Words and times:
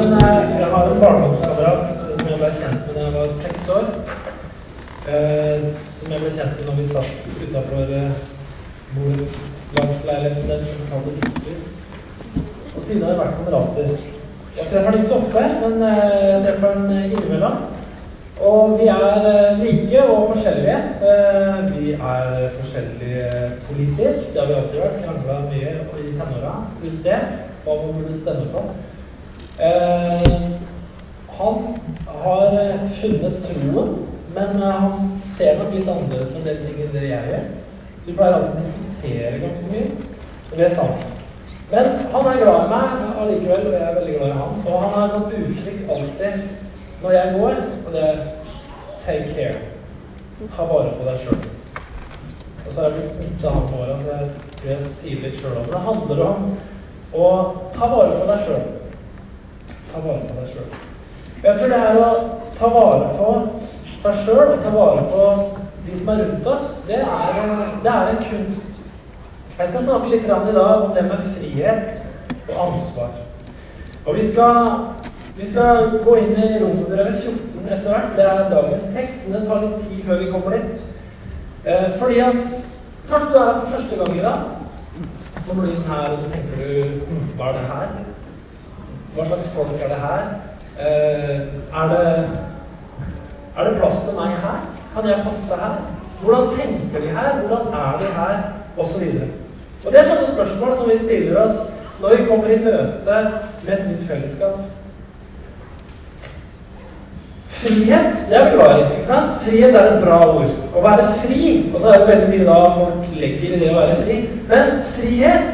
har 0.00 0.06
en, 0.06 0.12
eh, 0.12 0.60
jeg 0.60 0.68
har 0.70 0.86
en 0.86 1.00
barndomskamerat 1.00 1.80
som 1.98 2.28
jeg 2.28 2.38
ble 2.38 2.50
kjent 2.60 2.86
med 2.86 2.94
da 2.96 3.00
jeg 3.04 3.14
var 3.14 3.32
seks 3.42 3.68
år. 3.76 3.88
Eh, 5.08 5.64
som 5.98 6.12
jeg 6.12 6.22
ble 6.22 6.30
kjent 6.36 6.54
med 6.56 6.68
når 6.68 6.78
vi 6.78 6.86
satt 6.92 7.10
utafor 7.44 7.92
eh, 7.96 8.14
borettslagsleiligheten 8.94 10.48
deres 10.48 10.72
som 10.72 10.88
kalte 10.92 11.16
Viktor. 11.16 11.58
Og 12.76 12.86
siden 12.86 13.02
har 13.02 13.12
vi 13.12 13.18
vært 13.20 13.36
kamerater. 13.40 13.92
Jeg 14.56 14.70
treffer 14.70 14.96
ikke 14.96 15.10
så 15.10 15.20
ofte, 15.20 15.44
men 15.62 15.76
det 15.84 16.40
treffer 16.46 16.80
eh, 16.96 17.10
innimellom. 17.10 17.60
Og 18.40 18.78
vi 18.80 18.86
er 18.88 19.58
like 19.60 20.02
og 20.08 20.30
forskjellige. 20.30 20.76
Vi 21.74 21.90
er 21.92 22.46
forskjellige 22.54 23.50
politisk. 23.66 24.30
Det 24.32 24.40
har 24.40 24.48
vi 24.48 24.54
alltid 24.56 24.80
vært. 24.80 25.02
Krangla 25.04 25.40
mye 25.50 25.74
i 26.00 26.14
tenåra 26.16 26.54
rundt 26.80 27.02
det. 27.04 27.18
Hva 27.66 27.74
man 27.82 27.98
burde 27.98 28.16
stemme 28.22 28.46
på. 28.54 28.64
Eh, 29.60 30.40
Han 31.38 31.78
har 32.06 32.46
eh, 32.46 32.90
funnet 33.00 33.42
troen, 33.44 33.96
men 34.34 34.62
eh, 34.62 34.68
han 34.68 34.92
ser 35.36 35.58
nok 35.58 35.74
litt 35.74 35.88
annerledes 35.88 36.32
enn 36.36 36.46
det 36.46 36.54
ting 36.60 36.78
enn 36.84 36.96
jeg 36.96 37.10
gjør. 37.10 37.44
Så 38.00 38.06
vi 38.06 38.14
pleier 38.16 38.36
alltid 38.36 38.54
å 38.54 38.62
diskutere 38.62 39.42
ganske 39.42 39.68
mye. 39.68 40.08
Det 40.54 40.66
er 40.66 40.74
sant. 40.78 41.04
Men 41.70 41.90
han 42.14 42.30
er 42.30 42.40
glad 42.40 42.64
i 42.64 42.72
meg 42.72 43.20
allikevel, 43.24 43.68
og 43.68 43.76
jeg 43.76 43.84
er 43.90 43.98
veldig 43.98 44.16
glad 44.16 44.32
i 44.32 44.38
han. 44.40 44.56
Og 44.64 44.80
han 44.84 44.96
har 44.96 45.06
et 45.06 45.14
sånt 45.16 45.36
uttrykk 45.42 45.94
alltid 45.96 46.42
når 47.02 47.16
jeg 47.18 47.36
går, 47.36 47.62
og 47.84 47.92
det 47.92 48.08
er 48.08 48.18
'take 49.04 49.28
care'. 49.36 49.62
Ta 50.56 50.64
vare 50.72 50.96
på 50.96 51.04
deg 51.04 51.20
sjøl. 51.20 51.40
Og 52.66 52.72
så 52.72 52.80
har 52.80 52.88
jeg 52.88 52.98
blitt 52.98 53.14
smittet 53.14 53.44
av 53.44 53.54
han 53.54 53.80
åra, 53.80 54.02
så 54.02 54.08
jeg 54.08 54.28
tror 54.56 54.70
jeg 54.70 54.92
sier 55.00 55.22
litt 55.22 55.40
sjøl 55.40 55.56
om. 55.56 55.72
Det 55.72 55.86
handler 55.88 56.26
om 56.26 56.52
å 57.14 57.26
ta 57.76 57.86
vare 57.86 58.20
på 58.20 58.26
deg 58.32 58.46
sjøl. 58.46 58.79
Ta 59.90 60.02
vare 60.04 60.26
på 60.26 60.38
deg 60.38 60.54
sjøl. 60.54 60.70
Jeg 61.42 61.56
tror 61.58 61.72
det 61.72 61.80
er 61.80 62.00
å 62.00 62.08
ta 62.58 62.68
vare 62.74 63.12
på 63.16 63.30
seg 64.00 64.20
sjøl 64.24 64.54
ta 64.64 64.70
vare 64.72 65.02
på 65.10 65.24
de 65.84 65.98
som 65.98 66.08
er 66.12 66.20
rundt 66.22 66.46
oss, 66.48 66.68
det 66.88 67.00
er, 67.00 67.40
det 67.84 67.92
er 67.92 68.10
en 68.10 68.22
kunst. 68.28 68.66
Jeg 69.58 69.72
skal 69.72 69.84
snakke 69.84 70.12
litt 70.12 70.24
i 70.24 70.30
dag 70.30 70.84
om 70.84 70.94
det 70.96 71.02
med 71.04 71.26
frihet 71.36 72.46
og 72.48 72.60
ansvar. 72.66 73.18
Og 74.06 74.16
vi 74.16 74.26
skal, 74.28 74.70
vi 75.36 75.50
skal 75.50 75.98
gå 76.04 76.16
inn 76.20 76.32
i 76.32 76.48
Romerbrevet 76.62 77.20
14 77.24 77.68
etter 77.68 77.88
hvert. 77.90 78.14
Det 78.16 78.24
er 78.24 78.48
dagens 78.54 78.86
tekst, 78.96 79.18
men 79.26 79.36
det 79.36 79.42
tar 79.48 79.66
litt 79.66 79.82
tid 79.88 80.06
før 80.06 80.22
vi 80.22 80.30
kommer 80.32 80.56
dit. 80.56 80.86
Eh, 81.64 81.88
fordi 82.00 82.22
at 82.24 82.40
kanskje 83.10 83.32
du 83.34 83.36
er 83.36 83.44
her 83.50 83.60
for 83.60 83.74
første 83.74 84.00
gang 84.00 84.16
i 84.16 84.24
dag. 84.24 84.48
Så 85.34 85.44
kommer 85.48 85.66
du 85.66 85.74
inn 85.74 85.90
her, 85.92 86.08
og 86.14 86.22
så 86.22 86.32
tenker 86.32 86.64
du 86.64 87.04
hm, 87.10 87.28
Hva 87.36 87.50
er 87.50 87.58
det 87.58 87.68
her? 87.68 88.09
Hva 89.14 89.26
slags 89.26 89.50
folk 89.54 89.74
er 89.82 89.90
det 89.90 90.00
her? 90.04 90.22
Eh, 90.80 91.40
er 91.80 91.88
det 91.92 92.04
er 93.58 93.64
det 93.64 93.78
plass 93.80 93.98
til 94.04 94.14
meg 94.16 94.30
her? 94.44 94.58
Kan 94.94 95.08
jeg 95.08 95.24
passe 95.26 95.60
her? 95.62 95.76
Hvordan 96.22 96.48
tenker 96.56 97.00
de 97.00 97.10
her? 97.18 97.30
Hvordan 97.40 97.66
er 97.66 97.98
de 97.98 98.08
her? 98.18 98.34
Og 98.76 98.86
så 98.86 98.98
videre. 98.98 99.28
Og 99.84 99.92
Det 99.92 100.00
er 100.00 100.04
sånne 100.04 100.26
spørsmål 100.34 100.76
som 100.76 100.90
vi 100.90 100.98
stiller 100.98 101.40
oss 101.42 101.56
når 102.00 102.16
vi 102.16 102.26
kommer 102.28 102.48
i 102.48 102.58
møte 102.64 103.16
med 103.64 103.72
et 103.74 103.88
nytt 103.88 104.04
fellesskap. 104.08 104.60
Frihet, 107.60 108.14
det 108.28 108.36
er 108.36 108.44
vi 108.44 108.56
glad 108.56 108.78
i. 108.78 108.82
ikke 108.82 109.06
sant? 109.06 109.32
Frihet 109.44 109.74
er 109.74 109.88
et 109.92 110.04
bra 110.04 110.18
ord. 110.28 110.52
Å 110.76 110.84
være 110.84 111.08
fri 111.24 111.40
Og 111.74 111.80
så 111.80 111.88
er 111.90 111.98
det 111.98 112.08
veldig 112.08 112.28
mye 112.30 112.46
da 112.46 112.60
folk 112.76 113.10
legger 113.16 113.56
i 113.56 113.60
det 113.60 113.72
å 113.72 113.80
være 113.80 113.96
fri. 114.04 114.16
Men 114.48 114.70
frihet, 114.94 115.50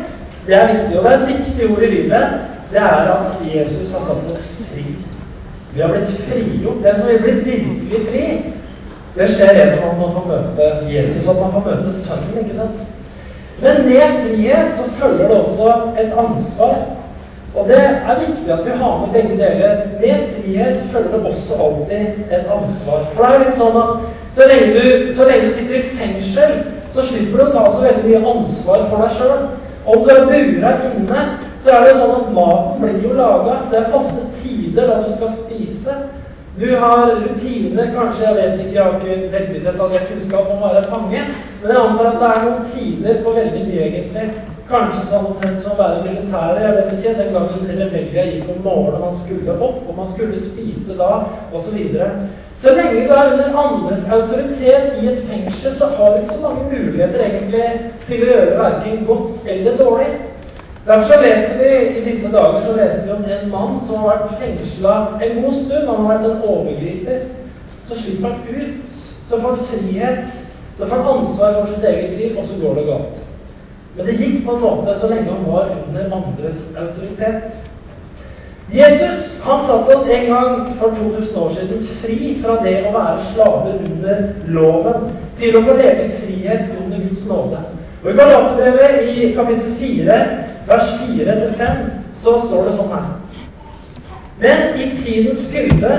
det 0.46 0.54
er 0.58 0.70
viktig. 0.74 0.98
Og 0.98 1.04
det 1.04 1.12
er 1.12 1.18
et 1.18 1.32
viktig 1.32 1.70
ord 1.70 1.82
i 1.82 1.90
Bibelen. 1.94 2.38
Det 2.72 2.78
er 2.78 3.12
at 3.16 3.54
Jesus 3.54 3.92
har 3.92 4.02
satt 4.08 4.30
oss 4.32 4.50
fri. 4.70 4.84
Vi 5.74 5.80
har 5.80 5.92
blitt 5.92 6.12
frigjort. 6.26 6.84
Den 6.84 7.00
som 7.00 7.08
vil 7.08 7.22
bli 7.22 7.32
virkelig 7.40 8.06
fri, 8.08 8.24
det 9.16 9.28
skjer 9.32 9.54
gjennom 9.56 9.88
at 9.88 9.98
man 10.00 10.12
får 10.14 10.28
møte 10.28 10.92
Jesus, 10.92 11.28
at 11.28 11.40
man 11.40 11.52
får 11.52 11.64
møte 11.70 11.92
Sønnen. 12.04 12.38
ikke 12.42 12.56
sant? 12.56 12.78
Men 13.62 13.86
med 13.88 14.16
frihet 14.22 14.76
så 14.76 14.90
følger 14.98 15.28
det 15.28 15.36
også 15.36 15.74
et 16.00 16.12
ansvar. 16.24 16.76
Og 17.54 17.68
det 17.68 17.78
er 17.80 18.18
viktig 18.20 18.52
at 18.52 18.64
vi 18.64 18.70
har 18.70 18.98
med 19.00 19.12
begge 19.12 19.36
deler. 19.42 19.76
Med 20.00 20.26
frihet 20.34 20.82
følger 20.92 21.10
det 21.10 21.26
også 21.26 21.54
alltid 21.66 22.06
et 22.36 22.46
ansvar. 22.58 23.06
For 23.14 23.24
det 23.24 23.34
er 23.34 23.44
litt 23.44 23.60
sånn 23.60 23.78
at 23.80 23.92
så 24.36 24.48
lenge 24.50 24.74
du, 24.74 25.14
så 25.16 25.28
lenge 25.28 25.48
du 25.48 25.54
sitter 25.54 25.78
i 25.78 25.96
fengsel, 26.00 26.58
så 26.92 27.04
slipper 27.08 27.38
du 27.38 27.44
å 27.46 27.52
ta 27.54 27.64
så 27.72 27.80
veldig 27.86 28.04
mye 28.10 28.34
ansvar 28.34 28.84
for 28.90 29.04
deg 29.04 29.16
sjøl. 29.16 29.46
Om 29.86 30.04
du 30.04 30.12
er 30.12 30.28
bura 30.28 30.74
inne, 30.90 31.24
så 31.66 31.74
er 31.74 31.88
det 31.88 31.96
sånn 31.98 32.12
at 32.14 32.28
maten 32.30 32.82
blir 32.84 32.98
jo 33.02 33.14
laga. 33.18 33.56
Det 33.72 33.80
er 33.80 33.88
faste 33.90 34.26
tider 34.38 34.86
da 34.86 35.00
du 35.02 35.08
skal 35.16 35.32
spise. 35.40 35.96
Du 36.56 36.68
har 36.80 37.10
rutiner, 37.10 37.88
kanskje, 37.92 38.22
jeg 38.24 38.36
vet 38.36 38.60
ikke, 38.62 38.74
jeg 38.76 38.84
har 38.84 38.94
ikke 39.00 39.32
veldig 39.32 39.62
detaljert 39.64 40.06
kunnskap 40.08 40.52
om 40.54 40.62
å 40.62 40.70
være 40.70 40.86
fange, 40.88 41.24
men 41.60 41.72
jeg 41.72 41.80
antar 41.80 42.06
at 42.08 42.20
det 42.22 42.28
er 42.28 42.44
noen 42.46 42.70
tider 42.70 43.18
på 43.24 43.34
veldig 43.36 43.64
mye, 43.66 43.88
egentlig. 43.90 44.28
Kanskje 44.70 45.02
sånn 45.10 45.26
omtrent 45.32 45.60
som 45.62 45.74
å 45.74 45.80
være 45.82 46.04
militære, 46.06 46.62
jeg 46.62 46.76
vet 46.78 46.94
ikke, 46.94 47.16
den 47.18 47.34
gangen 47.34 47.82
rebellia 47.82 48.24
gikk 48.30 48.54
om 48.54 48.62
morgenen, 48.64 49.04
man 49.04 49.18
skulle 49.20 49.58
opp, 49.58 49.82
og 49.82 49.98
man 49.98 50.08
skulle 50.14 50.40
spise 50.46 50.96
da, 51.02 51.10
osv. 51.50 51.76
Så, 51.98 52.08
så 52.62 52.72
lenge 52.78 53.04
du 53.04 53.12
er 53.18 53.34
under 53.34 53.60
andres 53.66 54.08
autoritet 54.16 54.96
i 55.02 55.10
et 55.12 55.20
fengsel, 55.28 55.76
så 55.76 55.90
har 55.98 56.14
du 56.14 56.22
ikke 56.22 56.38
så 56.38 56.46
mange 56.46 56.70
muligheter 56.70 57.26
egentlig 57.26 57.68
til 58.06 58.24
å 58.24 58.32
gjøre 58.32 58.58
verken 58.62 59.04
godt 59.10 59.52
eller 59.52 59.78
dårlig. 59.82 60.10
Derfor 60.86 61.02
så 61.02 61.20
leser 61.22 61.58
vi 61.58 61.98
i 61.98 62.04
disse 62.04 62.32
dager 62.32 62.60
så 62.62 62.72
leser 62.76 63.06
vi 63.06 63.12
om 63.12 63.24
en 63.24 63.50
mann 63.50 63.80
som 63.86 63.96
har 63.96 64.12
vært 64.12 64.36
fengsla 64.40 64.96
en 65.22 65.40
god 65.42 65.52
stund. 65.52 65.88
Han 65.88 66.04
har 66.04 66.12
vært 66.12 66.26
en 66.30 66.44
overgriper. 66.46 67.24
Så 67.88 68.00
slipper 68.02 68.28
han 68.28 68.60
ut. 68.60 68.98
Så 69.28 69.40
får 69.40 69.48
han 69.48 69.70
frihet. 69.70 70.26
Så 70.78 70.86
får 70.86 70.96
han 70.96 71.18
ansvar 71.18 71.56
for 71.60 71.72
sitt 71.72 71.84
eget 71.84 72.18
liv, 72.18 72.38
og 72.38 72.46
så 72.46 72.60
går 72.60 72.74
det 72.74 72.86
galt. 72.86 73.24
Men 73.96 74.06
det 74.06 74.18
gikk 74.20 74.44
på 74.44 74.54
en 74.54 74.60
måte 74.62 74.98
så 75.00 75.08
lenge 75.10 75.32
han 75.32 75.46
var 75.48 75.72
under 75.86 76.16
andres 76.20 76.58
autoritet. 76.76 77.56
Jesus 78.72 79.36
han 79.42 79.66
satte 79.66 79.94
oss 79.94 80.08
en 80.10 80.26
gang 80.26 80.72
for 80.78 80.94
2000 80.98 81.38
år 81.38 81.50
siden 81.54 81.84
fri 82.02 82.32
fra 82.42 82.58
det 82.64 82.80
å 82.88 82.92
være 82.94 83.28
slaver 83.32 83.76
under 83.86 84.24
loven, 84.46 85.12
til 85.38 85.56
å 85.56 85.62
få 85.62 85.76
leve 85.78 86.06
i 86.08 86.18
frihet 86.22 86.74
under 86.82 87.02
Guds 87.08 87.26
nåde. 87.30 87.62
Og 88.02 88.10
I 88.10 88.16
Galaterbrevet 88.18 89.08
i 89.08 89.30
kapittel 89.34 89.72
4, 89.80 90.18
vers 90.66 90.92
4-5, 91.02 91.82
så 92.22 92.38
står 92.46 92.68
det 92.68 92.76
sånn 92.78 92.94
her. 92.94 93.10
Men 94.40 94.78
i 94.80 94.90
tidens 95.00 95.46
fylde 95.52 95.92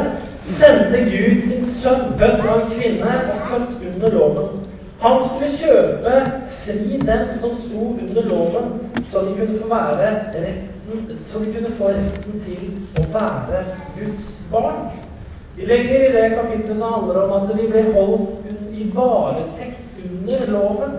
sendte 0.58 1.04
Gud 1.08 1.44
sin 1.48 1.68
sønn, 1.82 2.12
født 2.20 2.44
av 2.46 2.62
en 2.62 2.74
kvinne 2.74 3.16
og 3.32 3.46
født 3.50 3.86
under 3.92 4.14
loven. 4.14 4.66
Han 5.02 5.20
skulle 5.26 5.50
kjøpe 5.60 6.14
fri 6.66 7.00
dem 7.06 7.28
som 7.42 7.58
sto 7.64 7.84
under 7.94 8.30
loven, 8.32 8.72
så 9.12 9.22
de 9.26 9.36
kunne 9.38 9.60
få 9.62 9.82
retten, 10.00 10.48
så 11.30 11.42
de 11.44 11.52
kunne 11.54 11.74
få 11.78 11.92
retten 11.94 12.42
til 12.48 12.64
å 12.98 13.06
være 13.14 13.62
Guds 13.98 14.32
barn. 14.52 14.88
Vi 15.58 15.66
legger 15.66 16.08
i 16.08 16.14
det 16.14 16.26
kapittelet 16.36 16.80
som 16.80 16.94
handler 16.94 17.22
om 17.24 17.36
at 17.38 17.54
vi 17.58 17.70
ble 17.70 17.86
holdt 17.94 18.74
i 18.78 18.90
varetekt 18.94 20.02
under 20.06 20.46
loven. 20.54 20.98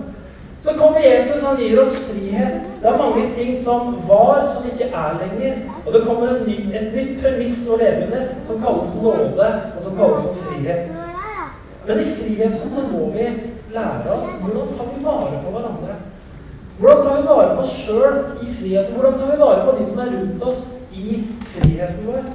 Så 0.62 0.74
kommer 0.78 1.02
Jesus, 1.02 1.42
han 1.42 1.60
gir 1.62 1.78
oss 1.82 1.94
frihet. 2.08 2.67
Det 2.82 2.86
er 2.86 2.98
mange 2.98 3.34
ting 3.34 3.64
som 3.64 3.96
var, 4.08 4.44
som 4.54 4.66
ikke 4.66 4.84
er 4.84 5.18
lenger. 5.22 5.54
Og 5.86 5.92
det 5.92 6.02
kommer 6.06 6.44
ny, 6.46 6.58
et 6.74 6.92
nytt 6.94 7.22
premiss 7.22 7.66
å 7.66 7.78
leve 7.80 8.06
under, 8.06 8.26
som 8.46 8.60
kalles 8.62 8.92
nåde, 9.02 9.48
og 9.76 9.82
som 9.82 9.96
kalles 9.98 10.26
for 10.26 10.34
frihet. 10.44 10.92
Men 11.88 12.02
i 12.04 12.12
friheten 12.14 12.70
så 12.70 12.84
må 12.92 13.08
vi 13.16 13.26
lære 13.74 14.12
oss 14.14 14.28
hvordan 14.42 14.74
tar 14.76 14.90
vi 14.94 15.04
vare 15.04 15.40
på 15.44 15.52
hverandre. 15.54 15.96
Hvordan 16.78 17.04
tar 17.04 17.16
vi 17.16 17.26
vare 17.26 17.54
på 17.56 17.64
oss 17.64 17.78
sjøl 17.82 18.18
i 18.44 18.52
friheten? 18.60 18.94
Hvordan 18.94 19.18
tar 19.18 19.32
vi 19.32 19.40
vare 19.42 19.64
på 19.66 19.76
de 19.78 19.88
som 19.90 20.02
er 20.04 20.12
rundt 20.14 20.42
oss 20.50 20.66
i 20.92 21.22
friheten 21.54 22.06
vår? 22.06 22.28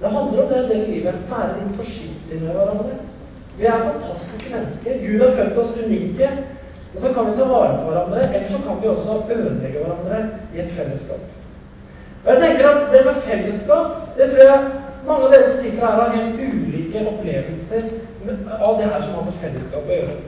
Det 0.00 0.10
handler 0.10 0.42
om 0.42 0.48
det 0.48 0.62
det 0.68 0.80
livet. 0.88 1.20
Være 1.30 1.58
litt 1.60 1.76
forsiktig 1.78 2.40
med 2.40 2.56
hverandre. 2.56 2.96
Vi 3.58 3.68
er 3.68 3.84
fantastiske 3.84 4.54
mennesker. 4.56 4.98
Gud 5.06 5.20
har 5.22 5.36
født 5.36 5.58
oss 5.62 5.76
unike. 5.84 6.30
Og 6.94 7.00
så 7.00 7.12
kan 7.14 7.26
vi 7.26 7.36
ta 7.38 7.44
vare 7.48 7.78
på 7.80 7.90
hverandre, 7.90 8.22
eller 8.22 8.48
så 8.50 8.58
kan 8.66 8.80
vi 8.82 8.88
også 8.88 9.18
ødelegge 9.30 9.78
hverandre 9.78 10.18
i 10.54 10.60
et 10.60 10.74
fellesskap. 10.76 11.22
Og 12.24 12.32
jeg 12.32 12.42
tenker 12.42 12.68
at 12.68 12.92
Det 12.92 13.04
med 13.04 13.14
fellesskap 13.14 13.86
det 14.16 14.30
tror 14.30 14.44
jeg 14.50 14.60
mange 15.06 15.24
av 15.24 15.32
dere 15.32 15.48
som 15.48 15.62
sitter 15.62 15.86
her, 15.86 15.94
har 16.00 16.16
helt 16.16 16.34
ulike 16.48 17.06
opplevelser 17.12 17.82
av 18.66 18.76
det 18.78 18.90
her 18.92 19.00
som 19.02 19.14
har 19.14 19.24
med 19.28 19.40
fellesskap 19.42 19.88
å 19.88 19.96
gjøre. 19.96 20.18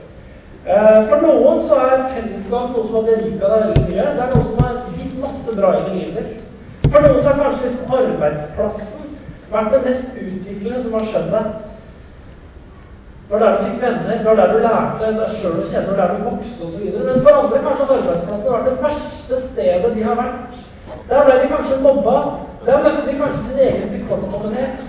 Eh, 0.65 0.99
for 1.09 1.21
noen 1.21 1.61
så 1.67 1.77
er 1.85 2.07
fellesskap 2.15 2.73
noe 2.73 2.87
som 2.87 2.97
har 2.97 3.07
berika 3.11 3.51
deg 3.51 3.63
veldig 3.67 3.85
mye. 3.85 4.07
Det 4.17 4.25
er 4.25 4.33
noe 4.33 4.47
som 4.49 4.63
har 4.65 4.81
gitt 4.97 5.15
masse 5.21 5.55
bra 5.59 5.71
i 5.77 5.93
livet 5.93 6.17
ditt. 6.17 6.89
For 6.89 7.05
noen 7.05 7.21
så 7.21 7.29
har 7.29 7.43
kanskje 7.43 7.69
liksom 7.69 7.95
arbeidsplassen 7.99 9.15
vært 9.53 9.71
det 9.75 9.81
mest 9.85 10.19
utviklende 10.25 10.81
som 10.83 10.97
har 10.97 11.07
skjedd 11.11 11.31
deg. 11.35 11.53
Det 13.25 13.33
var 13.33 13.39
der 13.39 13.57
du 13.57 13.63
fikk 13.65 13.81
venner, 13.81 14.17
det 14.17 14.25
var 14.25 14.35
der 14.35 14.51
du 14.53 14.59
lærte 14.61 15.07
deg 15.17 15.31
sjøl 15.39 15.55
å 15.57 15.63
kjenne, 15.65 15.85
det 15.85 15.93
var 15.93 16.01
der 16.01 16.11
du 16.13 16.25
vokste 16.29 16.67
osv. 16.67 16.83
Mens 17.07 17.23
for 17.25 17.37
andre 17.39 17.61
kanskje 17.65 17.87
arbeidsplassen 17.95 18.45
har 18.45 18.53
vært 18.55 18.67
det 18.69 18.83
verste 18.83 19.39
stedet 19.47 19.93
de 19.95 20.03
har 20.05 20.19
vært. 20.19 20.59
Der 21.09 21.25
ble 21.25 21.37
de 21.41 21.47
kanskje 21.55 21.79
mobba, 21.81 22.15
der 22.67 22.83
møtte 22.85 23.07
de 23.07 23.17
kanskje 23.17 23.41
sin 23.47 23.63
egen 23.65 23.89
tilkortkommenhet. 23.95 24.85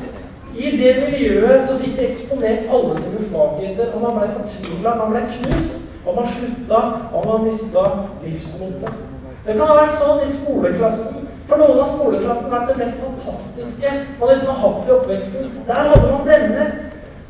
I 0.57 0.71
det 0.81 0.93
miljøet 1.01 1.65
så 1.69 1.79
fikk 1.81 1.97
de 1.97 2.09
eksponert 2.11 2.71
alle 2.77 3.01
sine 3.01 3.25
svakheter, 3.31 3.91
og 3.95 4.05
man 4.05 4.19
ble 4.21 4.29
fortvila, 4.35 4.95
man 5.01 5.13
ble 5.15 5.23
knust, 5.33 5.75
og 6.07 6.21
man 6.21 6.29
slutta, 6.35 6.81
og 7.13 7.27
man 7.31 7.47
mista 7.49 7.87
livsmotet. 8.25 9.05
Det 9.47 9.55
kan 9.57 9.69
ha 9.71 9.79
vært 9.79 10.01
sånn 10.03 10.23
i 10.27 10.33
skoleklassen. 10.37 11.25
For 11.47 11.63
noen 11.63 11.81
av 11.81 11.93
skoleklassen 11.95 12.53
vært 12.53 12.73
det 12.73 12.79
mest 12.83 13.03
fantastiske 13.05 13.93
man 14.21 14.33
liksom 14.33 14.49
har 14.53 14.63
hatt 14.63 14.89
i 14.89 14.95
oppveksten. 14.97 15.53
Der 15.69 15.91
hadde 15.93 16.13
man 16.13 16.29
venner. 16.29 16.73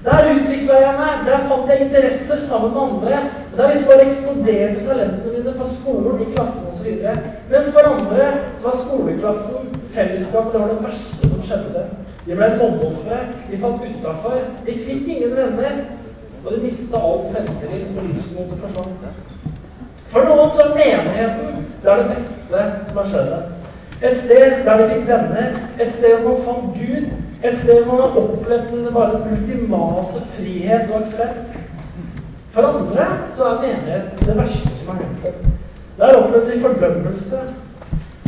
Der 0.07 0.29
utvikla 0.33 0.75
jeg 0.81 0.95
meg. 1.01 1.15
Der 1.27 1.47
fant 1.51 1.71
jeg 1.71 1.81
interesse 1.87 2.47
sammen 2.47 2.75
med 2.75 2.83
andre. 2.83 3.17
Der 3.57 3.71
liksom 3.73 3.89
bare 3.91 4.07
eksploderte 4.07 4.85
talentene 4.87 5.33
mine 5.35 5.55
på 5.59 5.67
skolen, 5.75 6.21
i 6.23 6.33
klassen 6.35 6.69
osv. 6.71 6.89
Mens 7.51 7.73
for 7.75 7.91
andre 7.91 8.29
så 8.59 8.69
var 8.69 8.77
skoleklassen 8.85 9.77
fellesskapet, 9.95 10.53
det 10.53 10.61
var 10.61 10.69
det 10.69 10.85
verste 10.89 11.29
som 11.33 11.43
skjedde. 11.49 11.85
De 12.27 12.39
ble 12.39 12.51
mobbeofre. 12.61 13.21
De 13.51 13.61
falt 13.65 13.87
utafor. 13.91 14.39
De 14.67 14.79
fikk 14.87 15.09
ingen 15.17 15.37
venner. 15.37 15.83
Og 16.45 16.53
de 16.53 16.63
mista 16.63 17.03
all 17.09 17.25
selvtillit 17.33 17.97
og 17.99 18.05
livsmotet 18.07 18.63
forsvant. 18.63 19.07
For 20.13 20.23
noen 20.23 20.51
så 20.55 20.63
er 20.63 20.75
menigheten 20.77 21.65
det 21.83 21.91
er 21.93 22.03
det 22.03 22.11
beste 22.15 22.61
som 22.87 22.99
har 23.01 23.09
skjedd. 23.11 23.33
Et 24.03 24.19
sted 24.23 24.65
der 24.67 24.81
de 24.81 24.89
fikk 24.93 25.09
venner, 25.09 25.57
et 25.81 25.93
sted 25.97 26.21
hvor 26.23 26.37
man 26.37 26.45
fant 26.47 26.79
Gud, 26.79 27.09
et 27.49 27.59
sted 27.59 27.85
hvor 27.85 27.97
man 27.97 28.03
har 28.03 28.19
opplevd 28.23 28.93
bare 28.93 29.13
den 29.13 29.37
ultimate 29.37 30.23
frihet 30.37 30.91
og 30.91 31.01
aksept. 31.01 31.39
For 32.55 32.63
andre 32.63 33.07
så 33.37 33.45
er 33.45 33.61
menighet 33.63 34.27
det 34.27 34.37
verste 34.37 34.75
som 34.85 34.97
hendt 34.97 35.23
dem. 35.25 35.55
Der 35.99 36.17
opplevde 36.17 36.53
de 36.53 36.61
fordømmelse. 36.61 37.41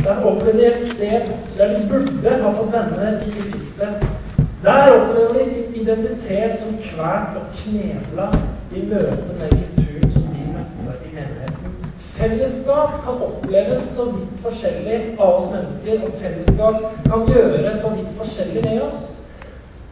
Der 0.03 0.23
opplevde 0.25 0.59
de 0.59 0.65
et 0.65 0.91
sted 0.95 1.33
der 1.57 1.77
de 1.77 1.87
burde 1.89 2.41
ha 2.43 2.51
fått 2.57 2.73
venner, 2.73 3.21
ikke 3.25 3.43
fikk 3.51 3.71
det. 3.79 4.09
Der 4.63 4.91
opplever 4.91 5.33
de 5.33 5.51
sin 5.51 5.81
identitet 5.81 6.59
som 6.59 6.77
kvært 6.83 7.37
og 7.39 7.45
knebla 7.55 8.25
i 8.75 8.81
møte 8.89 9.35
med 9.39 9.53
kulturen 9.55 10.11
som 10.11 10.25
de 10.33 10.47
møtte 10.85 11.05
i 11.07 11.13
menigheten. 11.13 11.75
Fellesskap 12.19 13.03
kan 13.03 13.21
oppleves 13.23 13.83
så 13.95 14.05
vidt 14.11 14.39
forskjellig 14.43 14.97
av 15.19 15.37
oss 15.37 15.45
mennesker, 15.53 16.01
og 16.03 16.17
fellesskap 16.19 16.81
kan 17.05 17.21
gjøre 17.31 17.77
så 17.79 17.91
vidt 17.95 18.09
forskjellig 18.19 18.63
med 18.65 18.81
oss. 18.89 19.05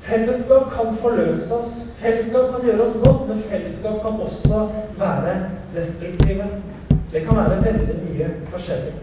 Fellesskap 0.08 0.68
kan 0.74 0.98
forløse 1.04 1.48
oss, 1.56 1.78
fellesskap 2.02 2.52
kan 2.52 2.68
gjøre 2.68 2.84
oss 2.84 2.98
godt, 3.06 3.24
men 3.30 3.46
fellesskap 3.48 4.02
kan 4.04 4.20
også 4.28 4.66
være 5.00 5.38
destruktive. 5.76 6.50
Det 7.14 7.24
kan 7.24 7.40
være 7.40 7.62
veldig 7.64 7.98
mye 8.04 8.30
forskjellig. 8.52 8.94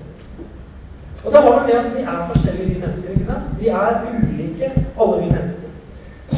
Og 1.24 1.32
det 1.32 1.40
har 1.40 1.66
med 1.66 1.74
at 1.80 1.90
vi 1.96 2.02
er 2.02 2.30
forskjellige, 2.34 2.68
vi 2.74 2.80
mennesker. 2.80 3.10
ikke 3.10 3.26
sant? 3.32 3.60
Vi 3.60 3.68
er 3.68 4.00
ulike, 4.12 4.72
alle 5.00 5.22
vi 5.22 5.30
mennesker. 5.32 5.68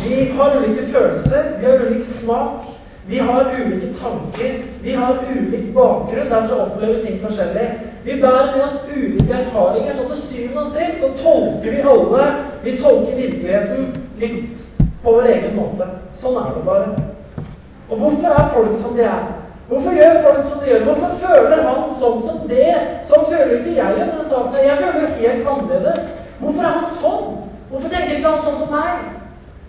Vi 0.05 0.25
har 0.39 0.59
ulike 0.61 0.87
følelser, 0.93 1.43
vi 1.59 1.65
har 1.67 1.87
ulik 1.87 2.05
smak, 2.23 2.76
vi 3.09 3.19
har 3.19 3.55
ulike 3.59 3.95
tanker, 4.01 4.63
vi 4.83 4.95
har 4.95 5.19
ulik 5.37 5.75
bakgrunn, 5.75 6.31
derfor 6.31 6.61
opplever 6.61 6.95
vi 6.95 7.07
ting 7.07 7.21
forskjellig. 7.23 7.67
Vi 8.05 8.21
bærer 8.21 8.57
med 8.57 8.65
oss 8.65 8.81
ulike 8.97 9.35
erfaringer, 9.35 9.95
så 9.95 10.09
til 10.09 10.23
syvende 10.23 10.61
og 10.61 10.73
sist 10.75 11.01
så 11.01 11.11
tolker 11.23 11.71
vi 11.71 11.85
alle 11.93 12.27
Vi 12.65 12.79
tolker 12.83 13.17
virkeligheten 13.17 13.93
litt 14.19 14.67
på 15.03 15.13
vår 15.13 15.29
egen 15.35 15.55
måte. 15.55 15.87
Sånn 16.19 16.39
er 16.41 16.55
det 16.57 16.65
bare. 16.67 17.07
Og 17.91 17.99
hvorfor 18.01 18.33
er 18.35 18.55
folk 18.55 18.79
som 18.83 18.97
de 18.99 19.07
er? 19.07 19.27
Hvorfor 19.69 19.95
gjør 19.95 20.23
folk 20.23 20.45
som 20.49 20.61
de 20.61 20.71
gjør? 20.73 20.85
Hvorfor 20.89 21.15
føler 21.23 21.63
han 21.63 21.95
sånn 22.01 22.23
som 22.27 22.41
det? 22.51 22.73
Sånn 23.11 23.29
føler 23.31 23.61
ikke 23.61 23.77
jeg 23.77 23.95
i 23.95 24.01
denne 24.03 24.27
saken. 24.31 24.59
Jeg 24.67 24.81
føler 24.83 25.19
helt 25.21 25.53
annerledes. 25.55 26.03
Hvorfor 26.41 26.63
er 26.63 26.75
han 26.81 26.99
sånn? 27.03 27.31
Hvorfor 27.71 27.89
tenker 27.95 28.19
ikke 28.19 28.35
han 28.35 28.45
sånn 28.49 28.61
som 28.65 28.75
meg? 28.75 29.16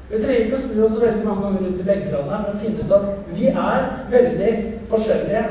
Vi 0.10 0.20
trenger 0.22 0.44
ikke 0.46 0.58
å 0.58 0.64
snu 0.64 0.84
oss 0.88 1.00
veldig 1.02 1.24
mange 1.26 1.46
ganger 1.46 1.64
rundt 1.66 1.80
i 1.84 1.88
benkene 1.88 2.20
for 2.24 2.52
å 2.52 2.60
finne 2.62 2.84
ut 2.84 2.94
at 2.98 3.32
vi 3.36 3.50
er 3.52 3.88
veldig 4.14 4.52
forskjellige. 4.92 5.46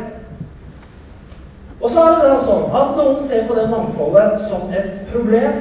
Og 1.81 1.91
så 1.93 2.05
er 2.05 2.15
det 2.17 2.31
da 2.31 2.39
sånn 2.47 2.77
at 2.81 2.95
noen 2.97 3.27
ser 3.29 3.45
på 3.49 3.57
det 3.59 3.67
mangfoldet 3.69 4.47
som 4.49 4.71
et 4.73 5.03
problem. 5.11 5.59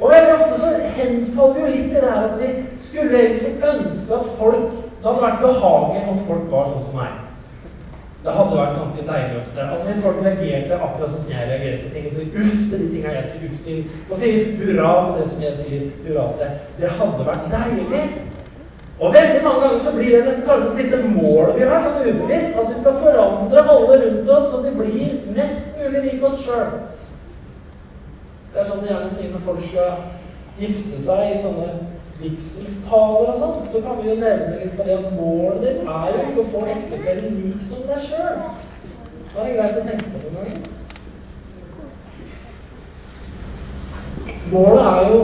Og 0.00 0.14
veldig 0.14 0.38
ofte 0.38 0.60
så 0.62 0.70
henfaller 0.96 1.58
vi 1.58 1.60
jo 1.60 1.74
litt 1.74 1.90
til 1.92 2.00
det 2.00 2.14
her 2.14 2.30
at 2.30 2.40
vi 2.40 2.48
skulle 2.86 3.20
egentlig 3.20 3.52
ønske 3.74 4.16
at 4.16 4.32
folk 4.40 4.80
Det 5.02 5.10
hadde 5.10 5.22
vært 5.24 5.40
behagelig 5.42 6.02
om 6.12 6.18
folk 6.28 6.42
var 6.52 6.68
sånn 6.70 6.82
som 6.84 6.92
meg. 6.94 7.21
Det 8.22 8.32
hadde 8.36 8.58
vært 8.58 8.76
ganske 8.78 9.04
deilig 9.06 9.34
å 9.34 9.40
ofte. 9.40 9.62
Altså 9.66 9.86
Hvis 9.88 10.02
folk 10.04 10.18
reagerte 10.22 10.76
akkurat 10.78 11.14
som 11.14 11.30
jeg 11.30 11.46
reagerer 11.48 11.80
på 11.82 11.88
ting, 11.94 12.04
så 12.12 12.26
uff 12.42 12.52
til 12.70 12.82
de 12.82 12.90
tingene 12.92 13.14
jeg 13.16 13.30
sier 13.30 13.48
uff 13.48 13.64
til, 13.64 13.80
og 14.08 14.20
sier 14.20 14.52
hurra 14.60 14.92
til 15.06 15.16
det 15.16 15.30
som 15.32 15.42
jeg 15.42 15.56
sier 15.62 15.88
hurra 16.04 16.26
til, 16.38 16.52
det 16.78 16.92
hadde 17.00 17.26
vært 17.30 17.48
deilig. 17.56 18.04
Og 19.02 19.14
veldig 19.16 19.42
mange 19.42 19.60
ganger 19.64 19.82
så 19.82 19.92
blir 19.96 20.22
det 20.22 20.36
kanskje 20.46 20.70
et 20.70 20.80
lite 20.84 21.00
mål 21.16 21.50
vi 21.56 21.66
har, 21.66 21.82
sånn 21.82 22.04
ubevisst, 22.06 22.58
at 22.62 22.68
vi 22.70 22.80
skal 22.84 23.00
forandre 23.02 23.64
alle 23.74 23.96
rundt 24.04 24.30
oss 24.36 24.50
så 24.52 24.60
de 24.62 24.74
blir 24.76 25.16
mest 25.34 25.80
mulig 25.80 26.02
lik 26.06 26.26
oss 26.28 26.44
sjøl. 26.44 26.76
Det 28.52 28.62
er 28.62 28.68
sånn 28.68 28.84
de 28.84 28.92
gjerne 28.92 29.16
sier 29.16 29.32
når 29.32 29.42
folk 29.48 29.64
skal 29.66 29.96
gifte 30.60 31.02
seg 31.08 31.24
i 31.32 31.42
sånne 31.42 31.70
vigselstaler 32.22 33.32
og 33.32 33.40
sånn, 33.40 33.58
så 33.72 33.82
kan 33.84 33.98
vi 34.00 34.10
jo 34.10 34.16
nevne 34.20 34.60
litt 34.60 34.76
på 34.78 34.86
det 34.86 34.96
at 34.98 35.14
målet 35.16 35.62
ditt 35.64 35.80
er 35.82 36.06
jo 36.12 36.20
ikke 36.28 36.44
å 36.44 36.52
få 36.54 36.60
ektefellen 36.74 37.38
lik 37.40 37.60
som 37.70 37.80
deg 37.88 38.00
sjøl. 38.06 38.36
Da 39.32 39.40
er 39.40 39.48
det 39.48 39.56
greit 39.56 39.80
å 39.80 39.84
tenke 39.88 40.06
på 40.12 40.18
det 40.22 40.30
noen 40.36 40.62
Målet 44.52 44.84
er 44.84 45.02
jo 45.08 45.20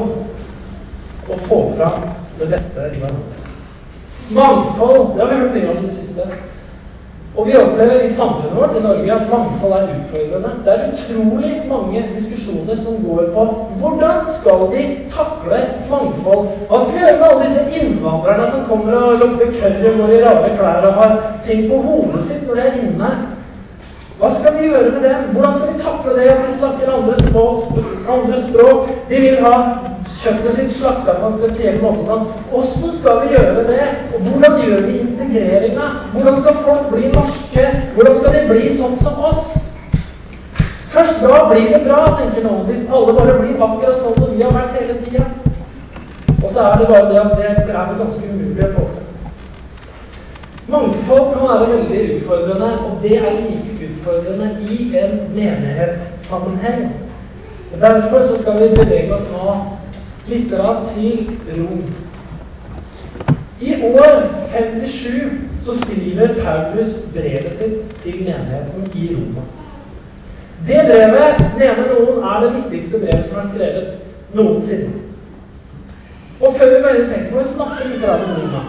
å 1.29 1.41
få 1.49 1.59
fram 1.77 2.07
det 2.39 2.47
beste 2.49 2.87
i 2.95 3.01
hverandre. 3.03 3.39
Mangfold, 4.33 5.15
det 5.15 5.23
har 5.23 5.29
vi 5.33 5.41
hørt 5.43 5.57
mye 5.57 5.73
om 5.73 5.83
i 5.83 5.89
det 5.89 5.97
siste. 5.97 6.25
Og 7.37 7.47
vi 7.47 7.57
opplever 7.57 8.01
i 8.03 8.13
samfunnet 8.17 8.57
vårt 8.57 8.77
i 8.79 8.83
Norge 8.83 9.13
at 9.15 9.31
mangfold 9.31 9.73
er 9.77 9.91
utfordrende. 9.95 10.53
Det 10.65 10.73
er 10.75 10.87
utrolig 10.93 11.53
mange 11.71 12.05
diskusjoner 12.15 12.77
som 12.85 12.97
går 13.05 13.29
på 13.35 13.45
hvordan 13.81 14.31
skal 14.39 14.65
vi 14.73 14.85
takle 15.15 15.61
mangfold. 15.91 16.49
Hva 16.69 16.81
skal 16.83 16.95
vi 16.95 17.03
gjøre 17.05 17.19
med 17.21 17.27
alle 17.31 17.49
disse 17.49 17.83
innvandrerne 17.83 18.51
som 18.55 18.69
kommer 18.71 18.97
og 19.01 19.19
lukter 19.23 19.53
curry 19.61 19.93
går 20.01 20.15
i 20.17 20.23
rare 20.25 20.55
klær 20.57 20.89
og 20.91 21.03
har 21.03 21.19
ting 21.47 21.69
på 21.71 21.83
hodet 21.89 22.25
sitt 22.31 22.47
når 22.49 22.61
de 22.61 22.67
er 22.67 22.81
inne? 22.87 23.13
Hva 24.19 24.33
skal 24.35 24.57
vi 24.59 24.67
gjøre 24.67 24.91
med 24.91 25.05
dem? 25.07 25.27
Hvordan 25.33 25.53
skal 25.55 25.69
vi 25.75 25.83
takle 25.83 26.15
det 26.17 26.31
at 26.33 26.41
de 26.43 26.55
snakker 26.59 26.89
andre, 26.93 27.15
små, 27.29 27.45
andre 28.15 28.41
språk? 28.49 28.89
De 29.11 29.21
vil 29.23 29.37
ha 29.45 29.53
kjøttet 30.23 30.57
sitt 30.57 30.73
slakta 30.81 31.15
på 31.21 31.29
en 31.29 31.37
spesiell 31.39 31.79
måte. 31.85 32.07
sånn. 32.09 32.25
Hvordan 32.51 32.97
skal 32.97 33.21
vi 33.23 33.37
gjøre 33.37 33.63
det? 33.69 33.87
Og 34.15 34.27
hvordan 34.27 34.59
gjør 34.65 34.83
vi 34.89 34.99
integreringa? 35.05 35.87
Hvordan 36.17 36.41
skal 36.41 36.61
folk 36.67 36.91
bli 36.97 37.13
norske? 37.15 37.69
Hvordan 37.95 38.19
skal 38.19 38.35
de 38.35 38.43
bli 38.51 38.75
sånn 38.83 38.99
som 39.05 39.23
oss? 39.31 39.55
Først 40.91 41.23
da 41.23 41.45
blir 41.53 41.71
det 41.77 41.85
bra, 41.87 42.03
tenker 42.19 42.43
noen. 42.43 42.67
Hvis 42.67 42.91
alle 42.91 43.15
bare 43.21 43.39
blir 43.39 43.67
akkurat 43.69 44.03
sånn 44.03 44.19
som 44.19 44.35
vi 44.35 44.43
har 44.43 44.57
vært 44.57 44.81
hele 44.81 44.99
tida. 45.05 45.31
Og 46.43 46.51
så 46.51 46.67
er 46.67 46.83
det 46.83 46.91
bare 46.91 47.07
det 47.13 47.23
at 47.23 47.39
det 47.39 47.75
er 47.75 47.87
vel 47.93 48.03
ganske 48.03 48.35
umulig 48.35 48.67
å 48.67 48.75
få 48.75 48.89
til. 48.97 49.05
Mangfold 50.69 51.31
kan 51.33 51.49
være 51.49 51.69
veldig 51.71 52.01
utfordrende, 52.19 52.73
og 52.85 52.99
det 53.03 53.15
er 53.23 53.37
like 53.47 53.78
utfordrende 54.09 54.57
i 54.71 54.97
en 54.99 55.21
menighetssammenheng. 55.35 56.93
Derfor 57.81 58.27
så 58.27 58.43
skal 58.43 58.55
vi 58.55 58.77
bevege 58.77 59.15
oss 59.15 59.27
nå 59.33 59.57
litt 60.29 60.49
til 60.49 61.61
Rom. 61.61 61.83
I 63.61 63.75
år 63.83 64.15
57 64.53 65.31
så 65.65 65.75
skriver 65.75 66.35
Paulus 66.45 67.09
brevet 67.13 67.53
sitt 67.59 67.97
til 68.03 68.15
menigheten 68.25 68.91
i 68.95 69.15
Roma. 69.15 69.45
Det 70.69 70.81
brevet 70.89 71.45
mener 71.59 71.93
noen 71.93 72.25
er 72.25 72.41
det 72.45 72.55
viktigste 72.55 72.99
brevet 72.99 73.29
som 73.29 73.39
er 73.39 73.53
skrevet 73.53 73.93
noensinne. 74.35 75.05
Og 76.41 76.55
før 76.55 76.75
vi 76.75 76.83
går 76.83 76.97
inn 76.97 77.07
i 77.07 77.13
teksten, 77.13 77.35
må 77.35 77.43
vi 77.43 77.49
snakke 77.55 77.89
litt 77.89 78.05
om 78.09 78.27
Roma. 78.39 78.65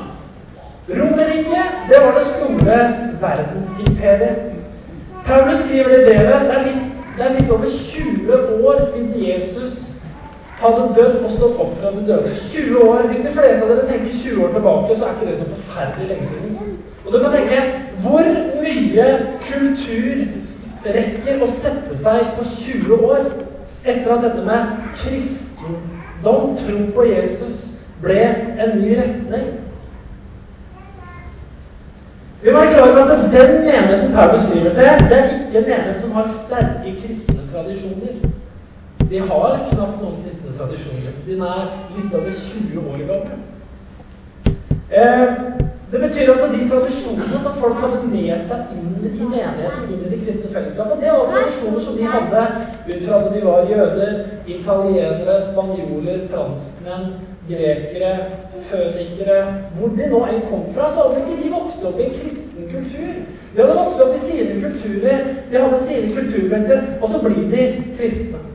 Romerriket, 0.89 1.75
det 1.89 1.97
var 2.01 2.15
det 2.17 2.23
store 2.25 2.77
verdensimperiet. 3.21 4.48
Paulus 5.29 5.59
skriver 5.65 5.89
det 5.89 6.05
brevet. 6.05 6.41
Det 6.47 6.55
er, 6.57 6.63
litt, 6.65 6.85
det 7.17 7.25
er 7.25 7.35
litt 7.37 7.51
over 7.53 7.65
20 7.69 8.67
år 8.69 8.79
siden 8.93 9.11
Jesus 9.21 9.75
hadde 10.59 10.87
dødd 10.95 11.19
og 11.23 11.35
stått 11.35 11.59
opp 11.65 11.75
fra 11.77 11.91
de 11.93 12.01
døde. 12.07 12.31
20 12.53 12.79
år. 12.89 13.03
Hvis 13.11 13.21
de 13.27 13.33
fleste 13.35 13.59
av 13.61 13.69
dere 13.69 13.85
tenker 13.91 14.15
20 14.23 14.41
år 14.45 14.55
tilbake, 14.55 14.97
så 14.97 15.05
er 15.05 15.13
ikke 15.13 15.27
det 15.29 15.37
så 15.41 15.49
forferdelig 15.51 16.07
lenge 16.09 16.31
siden. 16.31 16.73
Og 17.05 17.13
du 17.13 17.19
kan 17.19 17.35
tenke 17.37 17.61
hvor 18.01 18.31
mye 18.63 19.07
kultur 19.45 20.25
rekker 20.97 21.45
å 21.45 21.53
sette 21.59 22.01
seg 22.03 22.33
på 22.39 22.49
20 22.65 23.07
år 23.11 23.31
etter 23.85 24.11
at 24.15 24.25
dette 24.25 24.43
med 24.49 24.75
kristendom, 24.97 26.55
tro 26.63 26.83
på 26.95 27.09
Jesus, 27.13 27.65
ble 28.01 28.19
en 28.65 28.79
ny 28.81 28.97
retning. 28.97 29.49
Vi 32.43 32.51
må 32.51 32.59
være 32.59 32.73
klar 32.73 32.91
over 32.91 33.03
at 33.03 33.31
den 33.31 33.51
menigheten 33.65 34.13
Paulus 34.15 34.41
skriver 34.41 34.69
til, 34.69 35.09
det 35.09 35.17
er 35.17 35.23
ikke 35.23 35.57
en 35.57 35.69
menighet 35.69 36.01
som 36.01 36.11
har 36.11 36.25
sterke 36.45 36.95
kristne 37.01 37.43
tradisjoner. 37.53 38.13
de 39.09 39.19
har 39.19 39.69
knapt 39.71 40.01
noen 40.01 40.19
kristne 40.23 40.51
tradisjoner. 40.57 41.13
De 41.25 41.31
er 41.31 41.63
litt 41.95 42.13
over 42.13 42.31
20 42.31 42.79
år 42.91 42.97
gamle. 43.09 43.35
Eh, 44.91 45.68
det 45.91 45.99
betyr 45.99 46.31
at 46.33 46.51
de 46.53 46.69
tradisjonene 46.69 47.39
som 47.43 47.55
folk 47.61 47.79
hadde 47.81 48.03
med 48.11 48.43
seg 48.49 48.73
inn 48.75 48.91
i 49.07 49.29
menigheten, 49.31 49.87
inn 49.89 50.03
i 50.05 50.11
det 50.11 50.19
kristne 50.21 50.51
fellesskapet, 50.53 50.99
det 51.01 51.15
var 51.15 51.31
tradisjoner 51.33 51.81
som 51.85 51.95
de 51.97 52.11
hadde 52.13 52.43
ut 52.89 53.07
fra 53.07 53.21
at 53.21 53.31
de 53.33 53.41
var 53.45 53.71
jøder, 53.71 54.19
italienere, 54.45 55.37
spanjoler, 55.47 56.19
franskmenn, 56.29 57.07
grekere, 57.49 58.11
fønikere 58.69 59.39
Hvor 59.79 59.95
de 59.97 60.09
nå 60.11 60.19
enn 60.29 60.45
kom 60.51 60.67
fra, 60.75 60.91
så 60.93 61.07
hadde 61.07 61.23
ikke 61.23 61.41
de 61.41 61.53
vokst 61.55 61.87
opp 61.89 61.97
i 61.97 62.05
en 62.05 62.13
kristen 62.19 62.69
kultur. 62.69 63.15
De 63.55 63.63
hadde 63.63 63.79
vokst 63.79 64.03
opp 64.05 64.13
i 64.13 64.21
sine 64.27 64.59
kulturer, 64.61 65.25
de 65.49 65.63
hadde 65.63 65.81
sine 65.87 66.13
kulturbelter, 66.13 66.85
og 67.01 67.09
så 67.09 67.23
blir 67.25 67.49
de 67.55 67.65
kristne. 67.97 68.45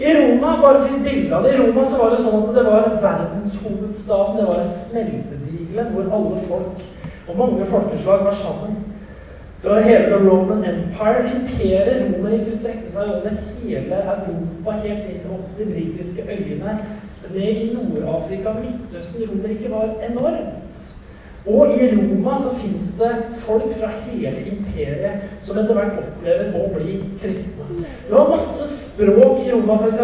I 0.00 0.14
Roma 0.16 0.56
bare 0.62 0.86
for 0.88 1.02
bilde 1.04 1.36
av 1.36 1.44
det, 1.44 1.54
i 1.54 1.60
Roma 1.60 1.84
så 1.86 1.98
var 2.00 2.14
det 2.14 2.22
sånn 2.24 2.40
at 2.40 2.54
det 2.56 2.62
var 2.64 2.86
verdenshovedstaden. 3.04 4.38
Det 4.40 4.46
var 4.48 4.62
smeltedigelen 5.70 5.92
hvor 5.92 6.16
alle 6.16 6.48
folk 6.48 6.82
og 7.28 7.38
mange 7.38 7.66
folkeslag 7.66 8.24
var 8.24 8.34
sammen. 8.34 8.76
Det 9.62 9.70
var 9.70 9.80
hele 9.80 10.30
Roman 10.30 10.64
Empire. 10.64 11.30
Imperiet 11.34 12.14
Romerriket 12.14 12.58
strekte 12.58 12.92
seg 12.92 13.10
over 13.16 13.30
hele 13.62 13.96
Europa, 13.96 14.70
helt 14.84 15.10
inn 15.12 15.34
opp 15.34 15.50
de 15.58 15.64
britiske 15.68 16.22
øyene. 16.28 16.78
Ned 17.34 17.60
i 17.64 17.68
Nord-Afrika, 17.74 18.54
Midtøsten. 18.56 19.28
Romerriket 19.30 19.70
var 19.70 19.88
enormt. 20.08 20.86
Og 21.46 21.72
i 21.76 21.86
Roma 21.96 22.38
så 22.42 22.50
fins 22.60 22.88
det 22.98 23.12
folk 23.46 23.68
fra 23.80 23.88
hele 24.06 24.42
imperiet 24.52 25.22
som 25.42 25.58
etter 25.58 25.76
hvert 25.76 26.00
opplever 26.02 26.56
å 26.56 26.66
bli 26.74 26.98
kristne. 27.20 27.84
Det 28.08 28.12
var 28.12 28.28
masse 28.34 28.66
språk 28.90 29.46
i 29.46 29.52
Roma, 29.52 29.78
f.eks. 29.80 30.02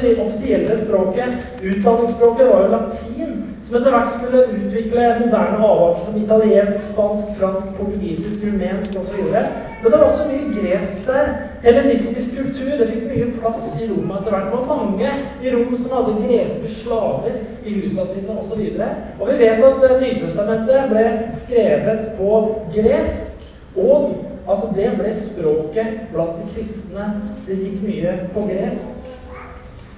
Det 0.00 0.14
offisielle 0.24 0.78
språket, 0.84 1.48
utdanningsspråket, 1.62 2.46
var 2.48 2.64
jo 2.64 2.72
latin. 2.76 3.49
Som 3.70 3.76
etter 3.78 3.92
hvert 3.94 4.14
skulle 4.18 4.38
utvikle 4.50 5.02
moderne 5.20 5.58
havarter 5.60 6.06
som 6.06 6.16
italiensk, 6.18 6.86
spansk, 6.88 7.28
fransk, 7.38 7.68
portugisisk, 7.76 8.40
rumensk 8.46 8.96
osv. 8.98 9.28
Men 9.30 9.84
det 9.84 9.92
var 9.92 10.02
også 10.08 10.24
mye 10.26 10.48
gresk 10.56 11.04
der. 11.06 11.28
Helenistisk 11.62 12.32
kultur 12.34 12.72
det 12.80 12.88
fikk 12.90 13.04
mye 13.12 13.28
plass 13.36 13.60
i 13.78 13.86
Roma 13.92 14.18
etter 14.18 14.34
hvert. 14.34 14.48
Det 14.50 14.58
var 14.58 14.82
mange 14.82 15.12
i 15.38 15.54
Rom 15.54 15.76
som 15.78 15.94
hadde 16.00 16.16
greske 16.24 16.74
slaver 16.80 17.38
i 17.62 17.76
husene 17.76 18.08
sine 18.10 18.36
osv. 18.40 18.58
Og, 18.58 18.82
så 18.82 18.90
og 19.20 19.30
vi 19.30 19.38
vet 19.44 19.64
at 19.70 19.86
eh, 19.86 19.96
Nytestamentet 20.02 20.90
ble 20.90 21.06
skrevet 21.44 22.12
på 22.18 22.36
gresk, 22.74 23.50
og 23.78 24.10
at 24.50 24.70
det 24.80 24.92
ble 24.98 25.14
språket 25.28 26.08
blant 26.10 26.42
de 26.42 26.50
kristne. 26.56 27.12
Det 27.46 27.62
gikk 27.62 27.86
mye 27.86 28.18
på 28.34 28.50
gresk. 28.50 28.99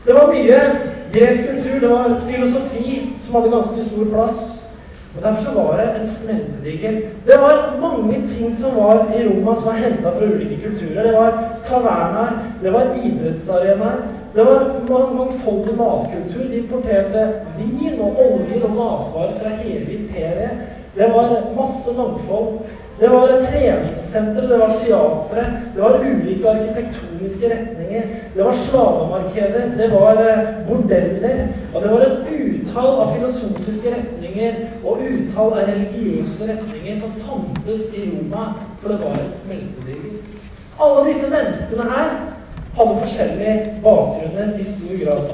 Det 0.06 0.14
var 0.14 0.32
mye 0.32 0.60
gresk 1.12 1.48
kultur, 1.50 1.80
det 1.80 1.88
var 1.88 2.20
filosofi 2.28 3.12
som 3.20 3.34
hadde 3.34 3.50
ganske 3.56 3.84
stor 3.88 4.04
plass. 4.14 4.58
Og 5.16 5.22
Derfor 5.22 5.42
så 5.44 5.52
var 5.54 5.76
det 5.76 6.00
en 6.00 6.08
smeltedigel. 6.08 6.94
Det 7.26 7.36
var 7.40 7.76
mange 7.80 8.28
ting 8.28 8.56
som 8.56 8.76
var 8.76 9.12
i 9.16 9.24
Roma 9.28 9.54
som 9.54 9.66
var 9.66 9.72
henta 9.72 10.10
fra 10.10 10.24
ulike 10.24 10.56
kulturer. 10.62 11.02
Det 11.02 11.12
var 11.12 11.32
tavernaer, 11.68 12.32
det 12.62 12.72
var 12.72 12.94
idrettsarenaer, 13.04 13.98
det 14.34 14.44
var 14.44 14.60
mangfoldig 14.88 15.76
matkultur. 15.76 16.48
De 16.50 16.56
importerte 16.56 17.26
vin 17.58 18.00
og 18.00 18.16
oljer 18.26 18.64
og 18.64 18.70
matvarer 18.70 19.36
fra 19.42 19.48
hele 19.48 19.92
imperiet. 19.98 20.50
Det 20.96 21.08
var 21.12 21.36
masse 21.56 21.92
mangfold. 21.96 22.48
Det 23.02 23.08
var 23.08 23.28
treningssenter, 23.28 24.48
det 24.48 24.58
var 24.58 24.76
teatre, 24.78 25.44
det 25.74 25.80
var 25.82 25.96
ulike 25.98 26.50
arkitektoniske 26.50 27.48
retninger, 27.50 28.02
det 28.34 28.44
var 28.44 28.52
slavemarkeder, 28.52 29.72
det 29.78 29.88
var 29.90 30.20
eh, 30.22 30.52
bordeller, 30.68 31.40
og 31.74 31.82
det 31.82 31.90
var 31.90 32.04
et 32.06 32.30
utall 32.30 33.00
av 33.02 33.10
filosofiske 33.16 33.94
retninger 33.96 34.60
og 34.84 35.02
utall 35.02 35.50
av 35.56 35.72
religiøse 35.72 36.46
retninger 36.52 37.02
som 37.02 37.18
fantes 37.26 37.82
i 37.90 38.06
Roma, 38.12 38.46
for 38.78 38.94
det 38.94 39.00
var 39.02 39.18
et 39.18 39.36
smeltedigel. 39.42 40.20
Alle 40.78 41.06
disse 41.10 41.34
menneskene 41.34 41.90
her 41.96 42.12
hadde 42.78 43.00
forskjellige 43.02 43.80
bakgrunner 43.82 44.54
i 44.62 44.68
stor 44.70 45.00
grad. 45.02 45.32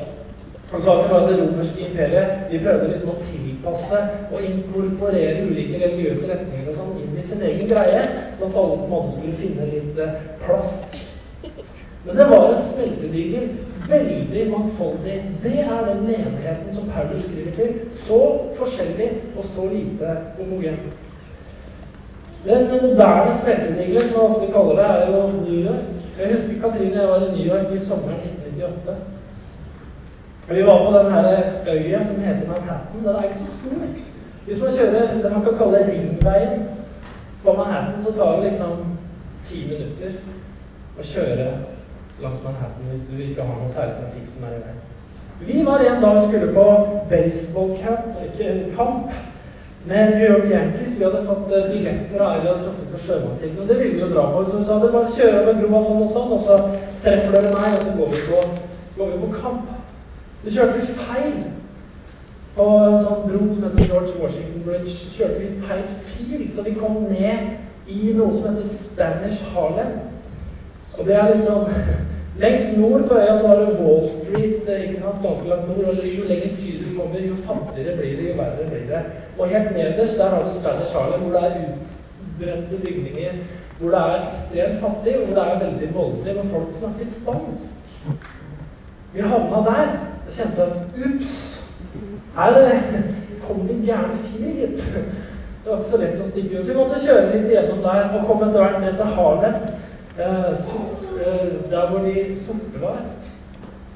Saken 0.70 1.10
var 1.10 1.20
at 1.20 1.28
Det 1.28 1.40
romerske 1.40 1.80
imperiet 1.88 2.50
de 2.50 2.58
prøvde 2.60 2.88
liksom 2.92 3.14
å 3.14 3.22
tilpasse 3.30 4.00
og 4.28 4.42
inkorporere 4.44 5.46
ulike 5.48 5.80
religiøse 5.80 6.28
retninger 6.28 6.68
og 6.68 6.76
sånn 6.76 6.98
inn 7.00 7.16
i 7.16 7.24
sin 7.24 7.42
egen 7.42 7.70
greie, 7.70 8.02
sånn 8.36 8.52
at 8.52 8.58
alle 8.62 8.76
på 8.76 8.84
en 8.84 8.92
måte 8.92 9.14
skulle 9.14 9.40
finne 9.40 9.70
litt 9.70 10.02
eh, 10.04 10.20
plass. 10.44 10.74
Men 12.04 12.20
det 12.20 12.28
var 12.28 12.52
en 12.52 12.68
smeltedigel, 12.74 13.48
veldig 13.88 14.44
mangfoldig. 14.52 15.16
Det 15.42 15.56
er 15.64 15.82
den 15.88 16.04
menigheten 16.04 16.72
som 16.76 16.92
Paulus 16.92 17.24
skriver 17.24 17.56
til. 17.56 17.74
Så 18.04 18.22
forskjellig 18.60 19.10
og 19.36 19.44
så 19.54 19.68
lite 19.72 20.16
homogen. 20.38 20.80
Den 22.44 22.68
moderne 22.70 23.40
smeltedigelen, 23.42 24.08
som 24.12 24.20
man 24.20 24.36
ofte 24.36 24.52
kaller 24.52 24.82
det, 24.82 24.88
er 24.88 25.16
jo 25.16 25.22
New 25.42 25.60
York. 25.64 26.10
Jeg 26.18 26.34
husker 26.36 26.60
Katrine 26.62 27.00
jeg 27.00 27.08
var 27.08 27.24
i 27.24 27.30
New 27.36 27.46
York 27.54 27.72
i 27.72 27.86
sommeren 27.88 28.20
1998. 28.20 29.17
Vi 30.50 30.62
var 30.62 30.78
på 30.84 30.98
den 30.98 31.12
her 31.12 31.24
øya 31.66 32.04
som 32.06 32.20
heter 32.20 32.48
Manhattan. 32.48 33.00
Den 33.04 33.16
er 33.16 33.22
ikke 33.22 33.38
så 33.38 33.50
stor. 33.58 33.80
Hvis 34.46 34.60
man 34.62 34.72
kjører 34.72 35.22
det 35.22 35.32
man 35.32 35.42
kan 35.44 35.58
kalle 35.58 35.86
ringveien 35.90 36.68
på 37.44 37.52
Manhattan, 37.52 38.04
så 38.04 38.12
tar 38.12 38.36
det 38.36 38.44
liksom 38.44 38.72
ti 39.48 39.58
minutter 39.70 40.12
å 40.98 41.02
kjøre 41.04 41.48
langs 42.22 42.44
Manhattan 42.44 42.92
hvis 42.92 43.08
du 43.10 43.16
ikke 43.22 43.44
har 43.44 43.58
noe 43.58 43.74
særlig 43.74 43.98
trafikk 44.00 44.30
som 44.34 44.46
er 44.48 44.54
i 44.56 44.62
veien. 44.64 44.84
Vi 45.40 45.64
var 45.66 45.84
en 45.84 46.02
dag 46.02 46.22
skulle 46.22 46.52
på 46.54 46.64
baseballkamp 47.10 48.16
kamp 48.76 49.12
med 49.84 50.10
New 50.10 50.24
York 50.30 50.50
Yankees. 50.50 50.98
Vi 50.98 51.04
hadde 51.04 51.26
fått 51.26 51.52
eh, 51.52 51.68
billetter 51.70 52.20
av 52.24 52.32
Eila 52.38 52.56
truffet 52.58 52.88
på 52.92 53.02
sjømannssiden, 53.04 53.60
og 53.60 53.68
det 53.68 53.78
ville 53.78 53.94
vi 53.94 54.00
jo 54.00 54.08
dra 54.14 54.24
på. 54.32 54.44
Så 54.44 54.56
hun 54.56 54.64
sa 54.64 54.78
det 54.82 54.92
bare 54.92 55.12
kjøre 55.16 55.42
over 55.42 55.60
broa 55.60 55.82
sånn 55.86 56.02
og 56.06 56.10
sånn, 56.16 56.32
og 56.34 56.42
så 56.46 56.58
treffer 57.04 57.36
dere 57.36 57.52
meg, 57.54 57.76
og 57.76 57.84
så 57.86 57.94
går 58.00 58.10
vi 58.16 58.24
på, 58.30 58.42
går 58.98 59.12
vi 59.12 59.20
på 59.22 59.30
kamp. 59.38 59.77
Vi 60.42 60.50
kjørte 60.54 60.78
vi 60.78 60.98
feil 60.98 61.38
på 62.58 62.66
en 62.66 63.00
sånn 63.04 63.24
bro 63.26 63.40
som 63.46 63.64
heter 63.64 63.88
George 63.88 64.12
Washington 64.20 64.66
Bridge. 64.66 64.92
Så 64.94 65.14
kjørte 65.16 65.40
vi 65.40 65.48
feil 65.66 65.88
fil, 66.12 66.44
så 66.54 66.66
vi 66.66 66.76
kom 66.78 67.00
ned 67.10 67.88
i 67.90 68.12
noe 68.14 68.36
som 68.36 68.52
heter 68.52 68.76
Spanish 68.84 69.42
Harlem. 69.54 69.96
Og 70.98 71.06
det 71.08 71.18
er 71.18 71.34
liksom 71.34 71.66
Lengst 72.38 72.76
nord 72.78 73.08
på 73.08 73.16
øya 73.18 73.32
så 73.40 73.48
har 73.50 73.56
du 73.56 73.80
Wall 73.82 74.04
Street, 74.08 74.68
eh, 74.70 74.82
ikke 74.84 75.00
sant, 75.00 75.24
ganske 75.24 75.48
langt 75.48 75.68
nord. 75.68 75.88
Og 75.90 76.04
jo 76.06 76.26
lenger 76.28 76.52
syd 76.60 76.84
du 76.84 76.92
kommer, 76.94 77.18
jo 77.18 77.34
fattigere 77.48 77.96
blir 77.98 78.12
det, 78.14 78.28
jo 78.28 78.36
verre 78.38 78.66
blir 78.68 78.84
det. 78.86 79.00
Og 79.38 79.50
helt 79.50 79.72
nederst 79.74 80.20
der 80.20 80.30
har 80.34 80.44
du 80.46 80.52
Spanish 80.60 80.94
Harlem, 80.94 81.24
hvor 81.24 81.34
det 81.34 81.48
er 81.48 81.56
utbrente 81.64 82.78
bygninger, 82.84 83.40
hvor 83.80 83.90
det 83.90 84.04
er 84.04 84.22
ekstremt 84.28 84.80
fattig, 84.84 85.16
og 85.18 85.26
hvor 85.26 85.34
det 85.40 85.48
er 85.48 85.64
veldig 85.64 85.90
voldelig, 85.94 86.38
og 86.38 86.46
folk 86.54 86.70
snakker 86.78 87.10
spansk. 87.18 88.37
Vi 89.18 89.24
havna 89.24 89.70
der. 89.70 89.88
Jeg 90.26 90.34
kjente 90.36 90.62
at 90.62 90.76
ups, 91.06 91.62
her 92.36 92.58
kom 93.46 93.64
det 93.66 93.74
en 93.74 93.86
gæren 93.86 94.18
fyr, 94.28 94.52
gitt. 94.60 94.84
Det 95.64 95.72
var 95.72 95.80
ikke 95.80 95.90
så 95.90 95.98
lett 95.98 96.20
å 96.22 96.28
stikke 96.28 96.60
ut. 96.60 96.66
Så 96.66 96.70
vi 96.70 96.76
måtte 96.78 97.00
kjøre 97.02 97.32
litt 97.32 97.48
gjennom 97.50 97.80
der 97.82 98.14
og 98.14 98.28
kom 98.28 98.44
etter 98.46 98.62
hvert 98.62 98.78
ned 98.84 99.00
til 99.00 99.10
Harlem, 99.16 99.58
eh, 100.22 100.70
eh, 101.24 101.50
der 101.72 101.90
hvor 101.90 102.06
de 102.06 102.24
sorte 102.44 102.84
var. 102.84 103.02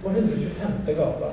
På 0.02 0.10
125. 0.10 0.82
gata. 0.98 1.30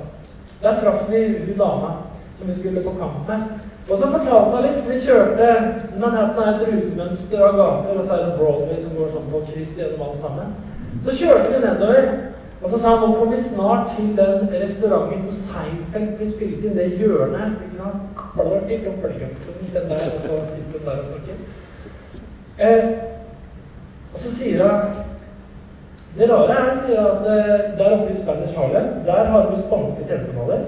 Der 0.62 0.79
traff 0.84 1.10
vi 1.10 1.25
hun 1.48 1.58
dama 1.58 1.91
som 2.38 2.48
vi 2.48 2.60
skulle 2.60 2.86
på 2.86 2.93
kamp 3.01 3.25
med. 3.27 3.50
Og 3.89 3.98
så 3.98 4.13
fortalte 4.13 4.53
hun 4.53 4.65
litt, 4.67 4.81
for 4.84 4.93
vi 4.93 5.01
kjørte 5.08 5.51
Manhattan 5.98 6.43
er 6.46 6.60
et 6.60 6.67
rutemønster 6.69 7.41
av 7.41 7.58
gater, 7.58 7.98
og 7.98 8.05
så 8.05 8.19
er 8.19 8.25
det 8.27 8.38
Broadway 8.38 8.84
som 8.84 8.98
går 9.00 9.15
sånn 9.15 9.31
på 9.34 9.46
kryss 9.50 9.77
gjennom 9.79 10.12
alt 10.12 10.22
sammen. 10.22 10.58
Så 11.01 11.17
kjørte 11.24 11.55
vi 11.55 11.63
nedover. 11.65 12.12
Og 12.63 12.70
så 12.70 12.80
sa 12.80 12.89
han 12.96 13.04
nå 13.04 13.16
kommer 13.16 13.38
vi 13.38 13.44
snart 13.50 13.92
til 13.96 14.10
den 14.18 14.50
restauranten 14.62 15.22
på 15.28 15.36
Seinfeld 15.36 16.18
vi 16.20 16.32
spilte 16.32 16.68
inn, 16.68 16.75
det 16.78 16.98
hjørnet. 17.00 17.54
ikke 17.66 17.78
sant? 17.80 18.01
Den 19.74 19.89
der, 19.89 20.01
og 20.16 20.22
så 20.25 20.39
sitter 20.56 20.80
den 20.80 20.86
der 20.86 20.98
og 20.98 21.06
snakker. 21.12 21.36
Eh, 22.60 22.89
og 24.13 24.20
så 24.20 24.36
sier 24.36 24.63
hun 24.63 25.06
Det 26.18 26.28
rare 26.32 26.56
er 26.58 26.80
sier 26.86 27.06
at 27.06 27.25
der 27.78 27.92
oppe 27.96 28.13
i 28.13 28.22
Spanish 28.24 28.58
Harlem, 28.58 28.88
der 29.06 29.24
har 29.32 29.50
vi 29.50 29.62
spanske 29.62 30.08
TV-kanaler. 30.10 30.63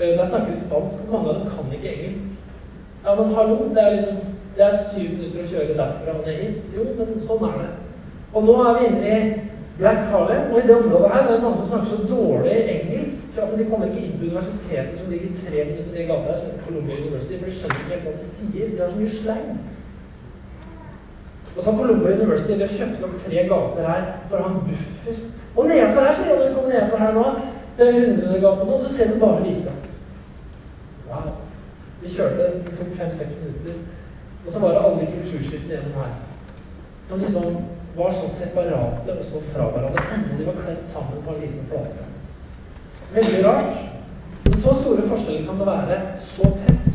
Eh, 0.00 0.18
der 0.18 0.28
snakker 0.28 0.54
de 0.54 0.60
spansk, 0.66 1.04
og 1.06 1.12
mange 1.12 1.28
av 1.28 1.34
dem 1.34 1.50
kan 1.50 1.72
ikke 1.72 1.92
engelsk. 1.92 2.40
Ja, 3.04 3.14
men 3.14 3.34
hallo, 3.34 3.56
det 3.74 3.82
er 3.82 3.90
liksom 3.90 4.16
det 4.56 4.64
er 4.64 4.78
syv 4.90 5.10
minutter 5.12 5.42
å 5.42 5.50
kjøre 5.50 5.74
derfra 5.76 6.14
og 6.16 6.24
ned 6.26 6.38
hit. 6.40 6.70
Jo, 6.74 6.86
men 6.96 7.18
sånn 7.28 7.44
er 7.44 7.58
det. 7.60 7.72
Og 8.32 8.46
nå 8.46 8.54
er 8.62 8.78
vi 8.78 8.86
inne 8.88 9.10
i 9.12 9.18
Black 9.78 9.98
Harlem. 10.10 10.52
Og 10.52 10.58
i 10.58 10.66
det 10.66 10.76
området 10.76 11.12
her 11.12 11.22
så 11.22 11.30
er 11.30 11.34
det 11.34 11.42
mange 11.42 11.58
som 11.58 11.68
snakker 11.68 11.88
så 11.90 11.98
dårlig 12.16 12.56
engelsk 12.74 13.38
at 13.42 13.58
de 13.58 13.64
kommer 13.70 13.86
ikke 13.86 14.04
inn 14.06 14.18
på 14.18 14.28
universitetet 14.30 14.98
som 14.98 15.10
ligger 15.12 15.40
tre 15.44 15.64
minutter 15.70 15.96
i 16.00 16.06
gata 16.10 16.28
her, 16.32 16.38
som 16.42 16.60
Columbia 16.66 17.00
University, 17.00 17.38
for 17.38 17.46
de 17.48 17.56
skjønner 17.56 17.82
ikke 17.96 18.04
hva 18.04 18.12
de 18.20 18.28
sier. 18.38 18.70
De 18.70 18.80
har 18.82 18.92
så 18.92 19.00
mye 19.00 19.16
slang. 19.20 19.50
Og 21.56 21.58
så 21.62 21.70
har 21.70 21.78
Columbia 21.82 22.14
University 22.16 22.52
de 22.52 22.66
har 22.66 22.78
kjøpt 22.78 23.04
opp 23.08 23.18
tre 23.26 23.44
gater 23.52 23.90
her 23.90 24.06
for 24.30 24.38
å 24.38 24.46
ha 24.46 24.54
en 24.54 24.62
buffer. 24.68 25.20
Og 25.56 25.68
nedenfor 25.68 26.06
her, 26.06 26.14
ser 26.16 26.30
du, 26.30 26.38
når 26.38 26.48
du 26.48 26.56
kommer 26.56 26.72
nedenfor 26.74 27.04
her 27.04 27.12
nå, 27.18 27.26
det 27.76 27.86
er 27.90 28.00
100 28.00 28.40
gater 28.46 28.70
sånn, 28.70 28.82
så 28.86 28.94
ser 28.96 29.12
du 29.12 29.20
bare 29.20 29.44
hvite. 29.44 29.76
Wow. 31.10 31.30
Vi 32.00 32.12
kjørte, 32.16 32.50
det 32.64 32.76
tok 32.80 32.96
fem-seks 32.96 33.38
minutter. 33.42 33.80
Og 34.46 34.52
så 34.52 34.60
var 34.62 34.74
det 34.74 34.84
alle 34.84 35.08
kulturskiftene 35.12 35.76
gjennom 35.76 36.00
her. 36.00 36.12
Som 37.08 37.22
liksom 37.24 37.60
var 37.96 38.12
så 38.12 38.28
separate 38.38 39.18
og 39.18 39.24
så 39.24 39.40
fra 39.52 39.68
hverandre. 39.72 40.02
De 40.38 40.46
var 40.46 40.58
kledd 40.64 40.82
sammen 40.92 41.22
på 41.24 41.34
en 41.34 41.40
liten 41.40 41.66
flate. 41.68 42.08
Veldig 43.14 43.44
rart. 43.46 43.78
Men 44.44 44.58
så 44.62 44.74
store 44.80 45.08
forskjeller 45.08 45.46
kan 45.46 45.58
det 45.58 45.66
være 45.66 46.00
så 46.34 46.50
tett. 46.60 46.92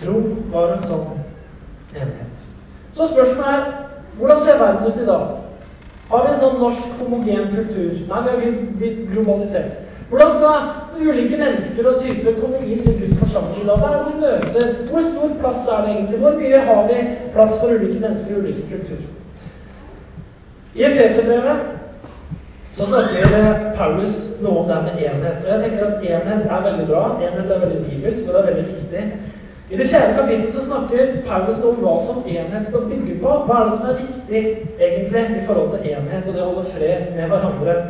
Tro 0.00 0.16
var 0.54 0.72
en 0.76 0.88
sånn 0.88 1.20
enhet. 1.94 2.48
Så 2.96 3.10
spørsmålet 3.12 3.52
er 3.52 3.62
hvordan 4.18 4.40
ser 4.44 4.58
verden 4.58 4.88
ut 4.92 5.02
i 5.02 5.06
dag? 5.06 5.28
Har 6.10 6.24
vi 6.24 6.32
en 6.32 6.40
sånn 6.42 6.58
norsk 6.58 6.96
homogen 6.98 7.52
kultur? 7.54 7.92
Nei, 8.08 8.22
vi 8.24 8.32
har 8.32 8.56
blitt 8.80 9.02
globalisert. 9.12 9.89
Hvordan 10.10 10.30
skal 10.36 10.54
ulike 11.08 11.36
mennesker 11.38 11.88
og 11.88 12.00
typer 12.02 12.38
komme 12.40 12.60
inn 12.66 12.82
i 12.82 12.94
Guds 12.98 13.18
forsamling 13.20 13.62
i 13.62 13.66
dag? 13.68 13.78
Hva 13.78 13.90
er 13.90 13.98
det 13.98 14.08
de 14.10 14.22
møter? 14.24 14.72
Hvor 14.90 15.04
stor 15.06 15.36
plass 15.42 15.68
er 15.74 15.84
det 15.84 15.92
egentlig? 15.92 16.18
Hvor 16.24 16.38
mye 16.40 16.62
har 16.68 16.80
vi 16.88 16.96
plass 17.34 17.52
for 17.60 17.74
ulike 17.76 18.00
mennesker 18.02 18.36
og 18.36 18.42
ulike 18.42 18.64
kulturer? 18.72 19.06
I 20.74 20.82
Efeserbrevet 20.88 21.62
så 22.74 22.86
snakker 22.86 23.30
Paulus 23.78 24.18
noe 24.42 24.64
om 24.64 24.68
det 24.70 24.80
med 24.88 24.98
enhet. 25.06 25.40
Og 25.44 25.48
jeg 25.52 25.62
tenker 25.62 25.86
at 25.86 26.04
enhet 26.10 26.50
er 26.56 26.66
veldig 26.66 26.86
bra. 26.90 27.04
Enhet 27.28 27.54
er 27.54 27.64
veldig 27.64 27.80
bibelsk, 27.86 28.26
og 28.26 28.34
det 28.34 28.42
er 28.42 28.50
veldig 28.50 28.66
viktig. 28.74 29.06
I 29.70 29.78
det 29.78 29.88
fjerde 29.94 30.14
kapittelet 30.18 30.54
så 30.54 30.66
snakker 30.66 31.16
Paulus 31.30 31.64
om 31.70 31.82
hva 31.84 31.96
som 32.10 32.22
enhet 32.26 32.66
skal 32.66 32.86
bygge 32.90 33.18
på. 33.22 33.40
Hva 33.46 33.62
er 33.62 33.70
det 33.70 33.78
som 33.78 33.90
er 33.90 34.00
viktig 34.02 34.44
egentlig 34.90 35.26
i 35.38 35.46
forhold 35.46 35.74
til 35.76 35.90
enhet 35.94 36.26
og 36.26 36.34
det 36.34 36.42
å 36.42 36.52
holde 36.52 36.70
fred 36.74 37.10
med 37.14 37.30
hverandre? 37.30 37.82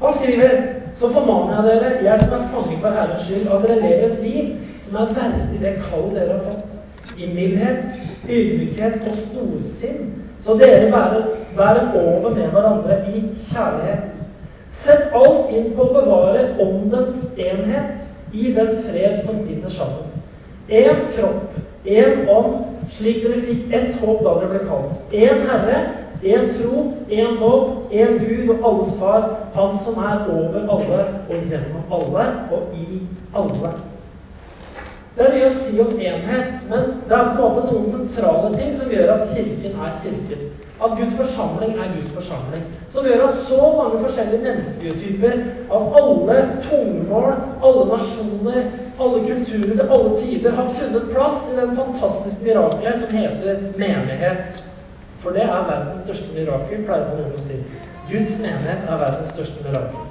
Han 0.00 0.16
skriver 0.16 0.79
så 0.98 1.12
formaner 1.12 1.70
jeg 1.70 1.80
dere, 1.80 1.90
jeg 2.04 2.20
som 2.20 2.32
er 2.36 2.48
fange 2.52 2.78
for 2.80 2.96
Herrens 2.96 3.26
skyld, 3.26 3.48
at 3.48 3.62
dere 3.66 3.80
lever 3.80 4.06
et 4.06 4.22
liv 4.24 4.52
som 4.86 4.96
er 4.96 5.14
verdig 5.16 5.60
det 5.62 5.74
kallet 5.86 6.16
dere 6.16 6.38
har 6.38 6.44
fått. 6.48 6.76
I 7.20 7.28
mildhet, 7.34 7.84
ydmykhet 8.28 9.06
og 9.06 9.16
storsinn. 9.26 10.10
Så 10.44 10.56
dere 10.56 10.90
bærer, 10.90 11.26
bærer 11.56 11.92
over 12.00 12.30
med 12.34 12.48
hverandre 12.54 12.96
i 13.12 13.22
kjærlighet. 13.50 14.20
Sett 14.84 15.12
alt 15.14 15.50
inn 15.52 15.72
på 15.76 15.84
å 15.84 15.94
bevare 15.94 16.46
åndens 16.62 17.26
enhet 17.36 18.32
i 18.32 18.52
den 18.56 18.70
fred 18.86 19.20
som 19.26 19.42
binder 19.44 19.72
sammen. 19.74 20.06
Én 20.70 21.08
kropp, 21.16 21.58
én 21.84 22.28
ånd, 22.30 22.60
slik 22.94 23.24
dere 23.24 23.42
fikk 23.44 23.74
ett 23.74 23.98
håp 24.00 24.22
da 24.24 24.36
dere 24.38 24.52
ble 24.54 24.62
kalt. 24.68 24.94
Én 25.12 25.44
Herre, 25.50 25.80
én 26.22 26.48
tro, 26.48 26.92
én 27.08 27.38
lov, 27.40 27.86
én 27.90 28.18
Gud 28.18 28.48
og 28.48 28.66
alles 28.68 28.98
Far, 28.98 29.36
Han 29.54 29.78
som 29.84 29.94
er 29.98 30.26
over 30.28 30.60
alle 30.74 31.04
og 31.28 31.36
gjennom 31.48 31.84
alle 31.92 32.26
og 32.50 32.74
i 32.74 33.00
alle. 33.34 33.72
Det 35.16 35.26
er 35.26 35.32
mye 35.34 35.48
å 35.48 35.54
si 35.58 35.80
om 35.82 35.96
enhet, 35.98 36.60
men 36.70 36.92
det 37.08 37.16
er 37.16 37.30
på 37.34 37.34
en 37.34 37.40
måte 37.42 37.64
noen 37.66 37.88
sentrale 37.92 38.52
ting 38.56 38.76
som 38.78 38.92
gjør 38.92 39.10
at 39.16 39.32
Kirken 39.34 39.80
er 39.86 39.96
Kirken. 40.04 40.44
At 40.80 40.94
Guds 40.96 41.16
forsamling 41.18 41.74
er 41.76 41.90
Guds 41.96 42.12
forsamling. 42.14 42.62
Som 42.94 43.04
gjør 43.04 43.26
at 43.26 43.42
så 43.48 43.58
mange 43.76 43.98
forskjellige 44.04 44.44
mennesketyper 44.46 45.42
av 45.76 45.98
alle 46.00 46.38
tungemål, 46.64 47.34
alle 47.66 47.84
nasjoner, 47.90 48.70
alle 49.00 49.20
kulturer 49.26 49.74
til 49.74 49.92
alle 49.98 50.14
tider 50.22 50.56
har 50.56 50.72
funnet 50.78 51.12
plass 51.12 51.50
i 51.50 51.58
den 51.58 51.76
fantastiske 51.76 52.46
miraklet 52.46 53.02
som 53.02 53.14
heter 53.18 53.62
menighet. 53.82 54.62
For 55.22 55.36
det 55.36 55.42
er 55.42 55.66
verdens 55.68 56.00
største 56.04 56.30
mirakel, 56.34 56.86
pleier 56.86 57.10
man 57.10 57.34
å 57.36 57.42
si. 57.44 57.58
Guds 58.10 58.38
menighet 58.40 58.88
er 58.88 59.02
verdens 59.02 59.34
største 59.34 59.66
mirakel. 59.66 60.08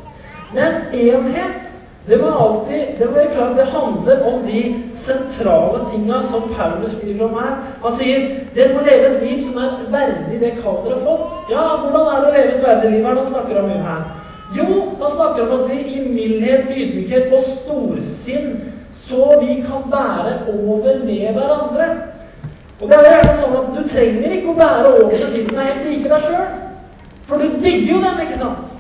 Men 0.54 0.94
enhet 0.94 1.66
det 2.10 2.18
må 2.22 2.30
alltid 2.42 2.96
det 2.98 3.08
må 3.12 3.24
klart, 3.34 3.58
det 3.58 3.66
handler 3.70 4.22
om 4.26 4.46
de 4.46 4.62
sentrale 5.06 5.82
tinga 5.92 6.22
som 6.32 6.48
Paulus 6.56 6.96
skriver 6.98 7.26
om 7.28 7.36
her. 7.38 7.58
Han 7.84 7.98
sier 8.00 8.24
dere 8.56 8.74
må 8.74 8.86
leve 8.86 9.12
et 9.12 9.26
liv 9.26 9.44
som 9.46 9.60
er 9.62 9.76
verdig 9.94 10.40
det 10.42 10.56
kallet 10.62 10.88
dere 10.88 10.98
har 10.98 11.06
fått. 11.06 11.52
Ja, 11.52 11.66
hvordan 11.84 12.10
er 12.10 12.24
det 12.24 12.32
å 12.32 12.34
leve 12.38 12.56
et 12.56 12.66
verdig 12.66 12.92
liv? 12.94 13.04
Hva 13.04 13.12
er 13.12 13.20
det 13.20 13.26
han 13.26 13.34
snakker 13.36 13.62
om 13.62 13.70
her? 13.90 14.08
Jo, 14.58 14.68
han 15.04 15.14
snakker 15.14 15.44
om 15.46 15.56
at 15.60 15.70
vi 15.70 15.80
i 15.94 16.06
mildhet, 16.08 16.72
ydmykhet 16.74 17.36
og 17.38 17.52
storsinn 17.60 18.56
så 19.06 19.36
vi 19.44 19.60
kan 19.68 19.86
bære 19.92 20.34
over 20.56 21.04
med 21.06 21.34
hverandre. 21.38 21.90
Og 22.80 22.90
det 22.90 22.98
er 22.98 23.08
gjerne 23.10 23.38
sånn 23.42 23.56
at 23.60 23.72
Du 23.76 23.88
trenger 23.92 24.36
ikke 24.36 24.52
å 24.54 24.58
bære 24.60 24.92
over 24.96 25.14
til 25.14 25.32
de 25.36 25.46
som 25.48 25.58
er 25.60 25.72
helt 25.72 25.88
like 25.90 26.12
deg 26.14 26.28
sjøl. 26.28 26.52
For 27.30 27.42
du 27.42 27.58
digger 27.64 27.94
jo 27.94 28.04
dem, 28.04 28.22
ikke 28.26 28.40
sant? 28.40 28.76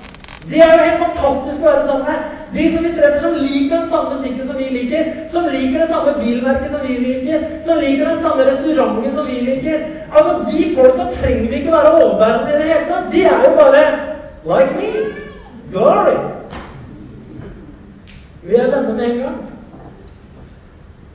Det 0.49 0.61
er 0.63 0.71
jo 0.71 0.85
helt 0.85 1.01
fantastisk 1.03 1.61
å 1.61 1.67
være 1.67 1.87
sammen 1.87 2.05
med. 2.07 2.29
De 2.53 2.63
som 2.73 2.85
vi 2.85 2.91
treffer, 2.95 3.19
som 3.21 3.35
liker 3.37 3.75
den 3.75 3.89
samme 3.91 4.15
musikken 4.15 4.47
som 4.47 4.57
vi 4.57 4.69
liker, 4.73 5.09
som 5.33 5.49
liker 5.53 5.83
det 5.83 5.89
samme 5.91 6.13
bilmerket 6.17 6.71
som 6.73 6.85
vi 6.87 6.95
liker, 7.03 7.43
som 7.67 7.81
liker 7.83 8.09
den 8.09 8.23
samme 8.23 8.47
restauranten 8.47 9.13
som 9.17 9.27
vi 9.29 9.41
liker 9.45 9.83
Altså, 10.09 10.31
De 10.47 10.63
folka 10.75 11.05
trenger 11.13 11.51
vi 11.51 11.59
ikke 11.59 11.71
være 11.71 11.91
overbærende 11.99 12.55
i 12.55 12.57
det 12.57 12.69
hele 12.71 12.87
tatt. 12.89 13.11
De 13.13 13.21
er 13.23 13.45
jo 13.45 13.51
bare 13.59 13.83
like 14.49 14.73
me. 14.79 14.89
Glory. 15.71 16.17
Vi 18.43 18.55
er 18.55 18.71
venner 18.71 18.93
med 18.93 19.05
en 19.05 19.17
gang. 19.19 19.37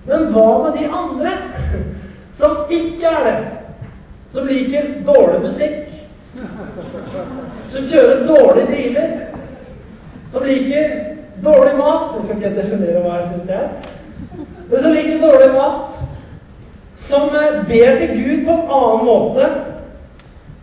Men 0.07 0.31
hva 0.31 0.49
med 0.63 0.79
de 0.79 0.87
andre 0.87 1.35
som 2.39 2.57
ikke 2.71 3.07
er 3.07 3.25
det? 3.25 3.37
Som 4.35 4.47
liker 4.47 4.89
dårlig 5.07 5.41
musikk? 5.47 5.91
Som 7.69 7.87
kjører 7.91 8.25
dårlige 8.27 8.67
biler? 8.67 9.13
Som 10.33 10.47
liker 10.49 10.97
dårlig 11.45 11.77
mat? 11.79 12.17
Jeg 12.17 12.25
skal 12.25 12.41
ikke 12.41 12.57
definere 12.57 13.05
hva 13.05 13.21
jeg 13.21 13.29
syns 13.29 13.47
det 13.51 13.61
er. 13.61 13.69
Men 14.71 14.83
som 14.83 14.97
liker 14.97 15.23
dårlig 15.23 15.53
mat? 15.55 16.01
Som 17.05 17.37
eh, 17.39 17.61
ber 17.69 18.01
til 18.01 18.13
Gud 18.19 18.43
på 18.47 18.57
en 18.57 18.75
annen 18.79 19.07
måte? 19.07 19.49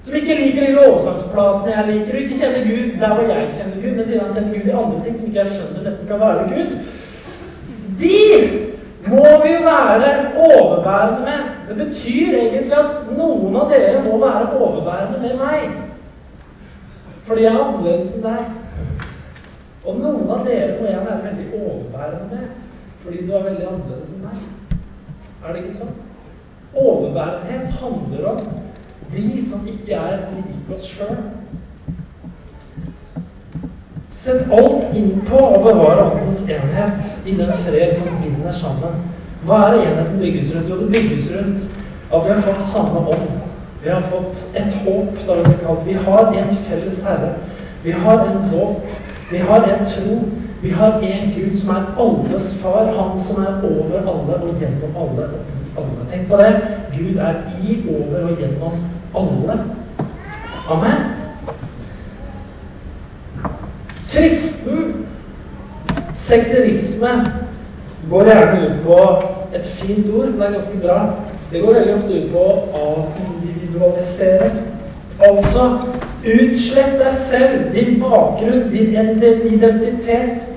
Som 0.03 0.17
ikke 0.17 0.37
liker 0.39 0.65
de 0.65 0.75
lovsangsplatene 0.75 1.75
jeg 1.75 1.87
liker, 1.91 2.15
og 2.15 2.21
ikke 2.25 2.39
kjenner 2.41 2.67
Gud 2.67 2.99
der 2.99 3.13
hvor 3.13 3.27
jeg 3.29 3.49
kjenner 3.57 3.81
Gud, 3.83 3.95
men 3.95 4.07
siden 4.07 4.25
han 4.25 4.33
kjenner 4.33 4.53
Gud 4.55 4.67
i 4.67 4.77
andre 4.81 5.01
ting 5.05 5.17
som 5.17 5.27
ikke 5.27 5.39
jeg 5.43 5.55
skjønner 5.55 5.87
nesten 5.87 6.07
kan 6.09 6.23
være 6.25 6.47
Gud. 6.51 6.77
De 8.01 8.19
må 9.11 9.27
vi 9.43 9.53
jo 9.53 9.61
være 9.67 10.11
overbærende 10.35 11.21
med. 11.29 11.60
Det 11.67 11.77
betyr 11.77 12.37
egentlig 12.37 12.77
at 12.77 13.11
noen 13.17 13.55
av 13.55 13.69
dere 13.71 14.01
må 14.05 14.17
være 14.21 14.49
overbærende 14.57 15.21
med 15.21 15.37
meg. 15.39 15.75
Fordi 17.27 17.45
jeg 17.45 17.53
er 17.53 17.63
annerledes 17.63 18.15
enn 18.17 18.25
deg. 18.25 19.09
Og 19.85 19.99
noen 20.01 20.29
av 20.29 20.45
dere 20.45 20.77
må 20.79 20.89
jeg 20.89 21.05
være 21.05 21.25
veldig 21.25 21.47
overbærende 21.59 22.27
med, 22.31 22.47
fordi 23.03 23.25
du 23.27 23.31
er 23.33 23.45
veldig 23.49 23.67
annerledes 23.69 24.15
enn 24.15 24.25
meg. 24.25 24.41
Er 25.41 25.53
det 25.53 25.63
ikke 25.63 25.77
sånn? 25.81 25.95
Overbærenhet 26.81 27.79
handler 27.81 28.27
om 28.31 28.41
de 29.11 29.45
som 29.49 29.63
ikke 29.67 29.97
er 29.97 30.27
like 30.35 30.75
oss 30.75 30.85
sjøl. 30.87 31.17
Sett 34.21 34.53
alt 34.53 34.93
inn 34.97 35.17
på 35.25 35.39
å 35.41 35.63
bevare 35.65 36.05
åndens 36.11 36.45
enhet 36.45 37.25
i 37.25 37.33
den 37.39 37.51
fred 37.65 37.97
som 37.97 38.21
binder 38.21 38.53
sammen. 38.53 39.01
Hva 39.45 39.57
er 39.67 39.73
det 39.73 39.85
enheten 39.85 40.19
bygges 40.19 40.51
rundt? 40.55 40.69
Jo, 40.69 40.79
det 40.79 40.91
bygges 40.93 41.31
rundt 41.35 41.63
at 42.13 42.25
vi 42.25 42.33
har 42.33 42.41
fått 42.41 42.67
samme 42.73 42.99
ånd. 42.99 43.29
Vi 43.83 43.89
har 43.89 44.01
fått 44.11 44.43
et 44.55 44.73
håp, 44.83 45.15
da 45.27 45.35
vi 45.39 45.43
blir 45.43 45.61
kalt. 45.65 45.87
Vi 45.87 45.93
har 45.93 46.33
en 46.37 46.55
felles 46.67 46.99
Herre. 47.03 47.33
Vi 47.83 47.91
har 47.91 48.25
en 48.27 48.51
dåp. 48.51 48.85
Vi 49.31 49.37
har 49.37 49.63
en 49.63 49.85
tro. 49.85 50.19
Vi 50.61 50.69
har 50.69 50.99
en 51.01 51.31
Gud 51.35 51.55
som 51.57 51.69
er 51.69 51.87
alles 51.97 52.55
far, 52.61 52.91
han 52.97 53.23
som 53.25 53.41
er 53.41 53.63
over 53.63 53.97
alle 53.97 54.35
og 54.35 54.59
gjennom 54.61 54.93
alle 54.95 55.23
og 55.25 55.55
i 55.55 55.71
alle. 55.77 56.05
Tenk 56.11 56.27
på 56.29 56.37
det. 56.37 56.51
Gud 56.97 57.17
er 57.17 57.33
i, 57.63 57.79
over 57.89 58.27
og 58.29 58.37
gjennom 58.37 58.71
alle. 59.15 59.57
Amen. 60.69 61.01
Kristen 64.11 65.07
sekterisme 66.27 67.09
går 68.09 68.25
gjerne 68.25 68.61
ut 68.65 68.77
på 68.85 68.99
et 69.55 69.65
fint 69.65 70.09
ord, 70.15 70.25
men 70.25 70.39
det 70.39 70.47
er 70.47 70.53
ganske 70.53 70.77
bra. 70.83 70.99
Det 71.51 71.61
går 71.61 71.73
veldig 71.73 71.95
ofte 71.95 72.13
ut 72.13 72.31
på 72.31 72.45
å 72.45 72.53
avindividualisere. 72.81 74.51
Altså 75.21 75.65
utslett 76.23 76.97
deg 77.01 77.19
selv, 77.29 77.67
din 77.75 77.99
bakgrunn, 78.01 78.69
din 78.71 78.95
identitet. 79.53 80.47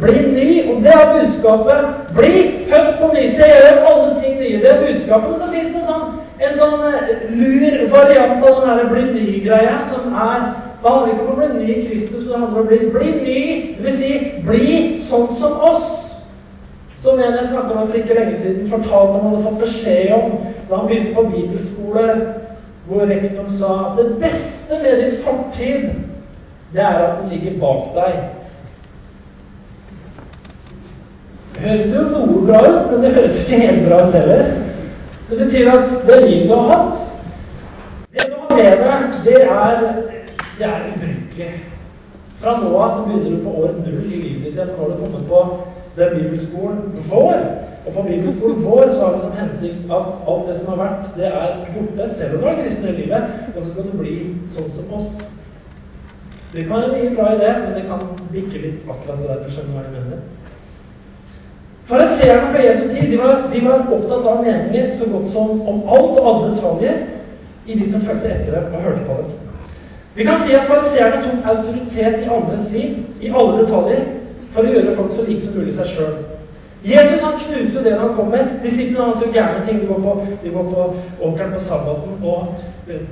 Bli 0.00 0.16
ny. 0.32 0.48
Og 0.72 0.82
det 0.82 0.92
er 0.94 1.12
budskapet. 1.18 1.84
Bli 2.16 2.34
født 2.70 2.98
på 3.00 3.12
ny. 3.14 3.28
så 3.36 3.48
gjør 3.52 3.86
alle 3.92 4.20
ting 4.22 4.40
nye. 4.40 4.60
Det 4.62 4.70
er 4.70 4.82
budskapet. 4.86 5.38
Så 5.40 5.52
fins 5.52 5.74
det 5.76 5.84
sånn, 5.86 6.06
en 6.40 6.58
sånn 6.58 6.84
eh, 6.88 7.24
lur 7.36 7.80
variant 7.92 8.44
av 8.44 8.60
den 8.60 8.78
der 8.78 8.92
bli 8.92 9.06
ny-greia, 9.12 9.80
som 9.92 10.14
er 10.14 10.52
det 10.80 10.88
handler 10.88 11.10
ikke 11.12 11.24
om 11.26 11.32
å 11.32 11.36
bli 11.36 11.48
ny 11.58 11.72
i 11.74 11.80
Kristus, 11.84 12.22
men 12.24 12.30
det 12.30 12.38
handler 12.40 12.60
om 12.60 12.62
å 12.62 12.68
bli, 12.68 12.78
bli 12.94 13.10
ny. 13.16 13.40
Det 13.76 13.84
vil 13.84 13.98
si, 14.00 14.12
bli 14.46 14.68
sånn 15.10 15.34
som 15.42 15.58
oss. 15.60 15.90
Som 17.02 17.18
en 17.18 17.32
jeg 17.32 17.48
snakket 17.48 17.76
med 17.76 17.86
for 17.86 17.96
ikke 17.96 18.14
lenge 18.14 18.40
siden, 18.42 18.70
fortalte 18.70 19.12
han 19.12 19.30
hadde 19.30 19.44
fått 19.44 19.62
beskjed 19.62 20.10
om 20.12 20.32
da 20.68 20.76
han 20.76 20.88
begynte 20.88 21.14
på 21.16 21.22
bibelskole, 21.32 22.06
hvor 22.88 23.06
rektoren 23.08 23.54
sa 23.56 23.70
det 23.96 24.08
beste 24.20 24.80
med 24.82 25.00
din 25.00 25.16
fortid, 25.24 25.86
det 26.74 26.82
er 26.82 26.98
at 27.06 27.22
den 27.22 27.30
ligger 27.32 27.56
bak 27.62 27.88
deg. 27.96 28.20
Det 31.54 31.64
høres 31.64 31.94
jo 31.94 32.04
noe 32.10 32.44
bra 32.46 32.60
ut, 32.66 32.92
men 32.92 33.02
det 33.06 33.14
høres 33.16 33.40
ikke 33.40 33.62
helt 33.64 33.88
bra 33.88 34.02
ut 34.06 34.14
heller. 34.20 34.52
Det 35.30 35.38
betyr 35.38 35.72
at 35.72 35.96
det 36.06 36.20
livet 36.26 36.48
du 36.50 36.54
har 36.54 36.70
hatt, 36.74 37.02
det 38.12 38.28
du 38.28 38.38
har 38.38 38.56
med 38.60 38.84
deg, 38.84 39.18
det 39.24 39.42
er, 39.42 39.84
er 40.60 40.86
ubrukelig. 40.92 41.50
Fra 42.40 42.56
nå 42.60 42.70
av 42.76 42.94
så 42.96 43.02
begynner 43.08 43.36
du 43.36 43.44
på 43.44 43.58
år 43.64 43.76
null 43.84 44.06
i 44.08 44.22
livet 44.22 44.56
ditt. 44.56 44.72
Nå 44.72 44.78
har 44.82 44.94
du 44.94 45.02
kommet 45.02 45.28
på 45.28 45.42
den 45.96 46.14
bibelskolen 46.18 46.80
vår. 47.10 47.40
Og 47.86 47.92
på 47.94 48.02
bibelskolen 48.02 48.64
vår 48.64 48.90
så 48.90 49.04
har 49.04 49.14
vi 49.14 49.20
som 49.20 49.36
hensikt 49.40 49.92
at 49.98 50.08
alt 50.28 50.48
det 50.48 50.58
som 50.58 50.72
har 50.72 50.80
vært, 50.84 51.06
det 51.16 51.26
er 51.26 51.62
borte, 51.74 52.08
selv 52.16 52.34
om 52.34 52.40
du 52.40 52.48
er 52.48 52.58
kristen 52.62 52.88
i 52.88 52.96
livet. 52.98 53.22
Og 53.56 53.62
så 53.62 53.70
skal 53.70 53.88
du 53.88 53.98
bli 54.02 54.16
sånn 54.56 54.70
som 54.76 54.92
oss. 54.98 55.10
Det 56.52 56.66
kan 56.66 56.82
være 56.82 56.92
mye 56.98 57.14
bra 57.14 57.32
i 57.32 57.40
det, 57.40 57.54
men 57.64 57.74
det 57.78 57.86
kan 57.88 58.06
bikke 58.34 58.62
litt 58.64 58.86
akkurat 58.90 59.18
det 59.18 59.28
der. 59.30 59.42
Du 59.44 59.52
skjønner 59.54 59.76
hva 59.76 59.86
jeg 59.86 59.96
mener. 59.96 60.22
Fariseerne 61.90 62.52
på 62.54 62.62
Jesu 62.62 62.82
tid 62.88 63.10
de 63.10 63.18
var, 63.18 63.48
de 63.52 63.60
var, 63.64 63.86
opptatt 63.90 64.26
av 64.26 64.42
meninger 64.44 64.92
så 64.94 65.08
godt 65.10 65.30
som 65.32 65.62
om 65.68 65.80
alt 65.90 66.18
og 66.20 66.28
alle 66.30 66.50
detaljer 66.54 67.00
i 67.66 67.78
de 67.78 67.88
som 67.90 68.04
fulgte 68.06 68.30
etter 68.30 68.54
dem 68.54 68.74
og 68.74 68.84
hørte 68.84 69.06
på 69.08 69.16
dem. 69.22 69.32
Vi 70.14 70.26
kan 70.26 70.42
si 70.44 70.54
at 70.54 70.68
fariseerne 70.68 71.22
tok 71.24 71.48
autoritet 71.54 72.22
i 72.22 72.30
andres 72.30 72.70
liv, 72.74 72.96
i 73.22 73.30
alle 73.30 73.62
detaljer, 73.62 74.04
for 74.54 74.66
å 74.66 74.74
gjøre 74.74 74.96
folk 74.98 75.16
så 75.16 75.24
like 75.28 75.44
som 75.44 75.56
mulig 75.58 75.74
seg 75.78 75.94
sjøl. 75.94 76.14
Jesus 76.84 77.22
han 77.22 77.40
knuser 77.42 77.84
det 77.84 77.98
han 78.00 78.14
kom 78.16 78.30
med. 78.32 78.54
Disiplene 78.64 79.04
hans 79.04 79.22
gjør 79.22 79.34
gærne 79.34 79.66
ting. 79.66 79.80
De 79.80 79.86
går 79.86 80.00
på, 80.04 80.14
de 80.42 80.50
på 80.50 80.84
åkeren 81.28 81.52
på 81.54 81.60
sabbaten 81.60 82.22
og 82.24 82.54
uh, 82.88 83.02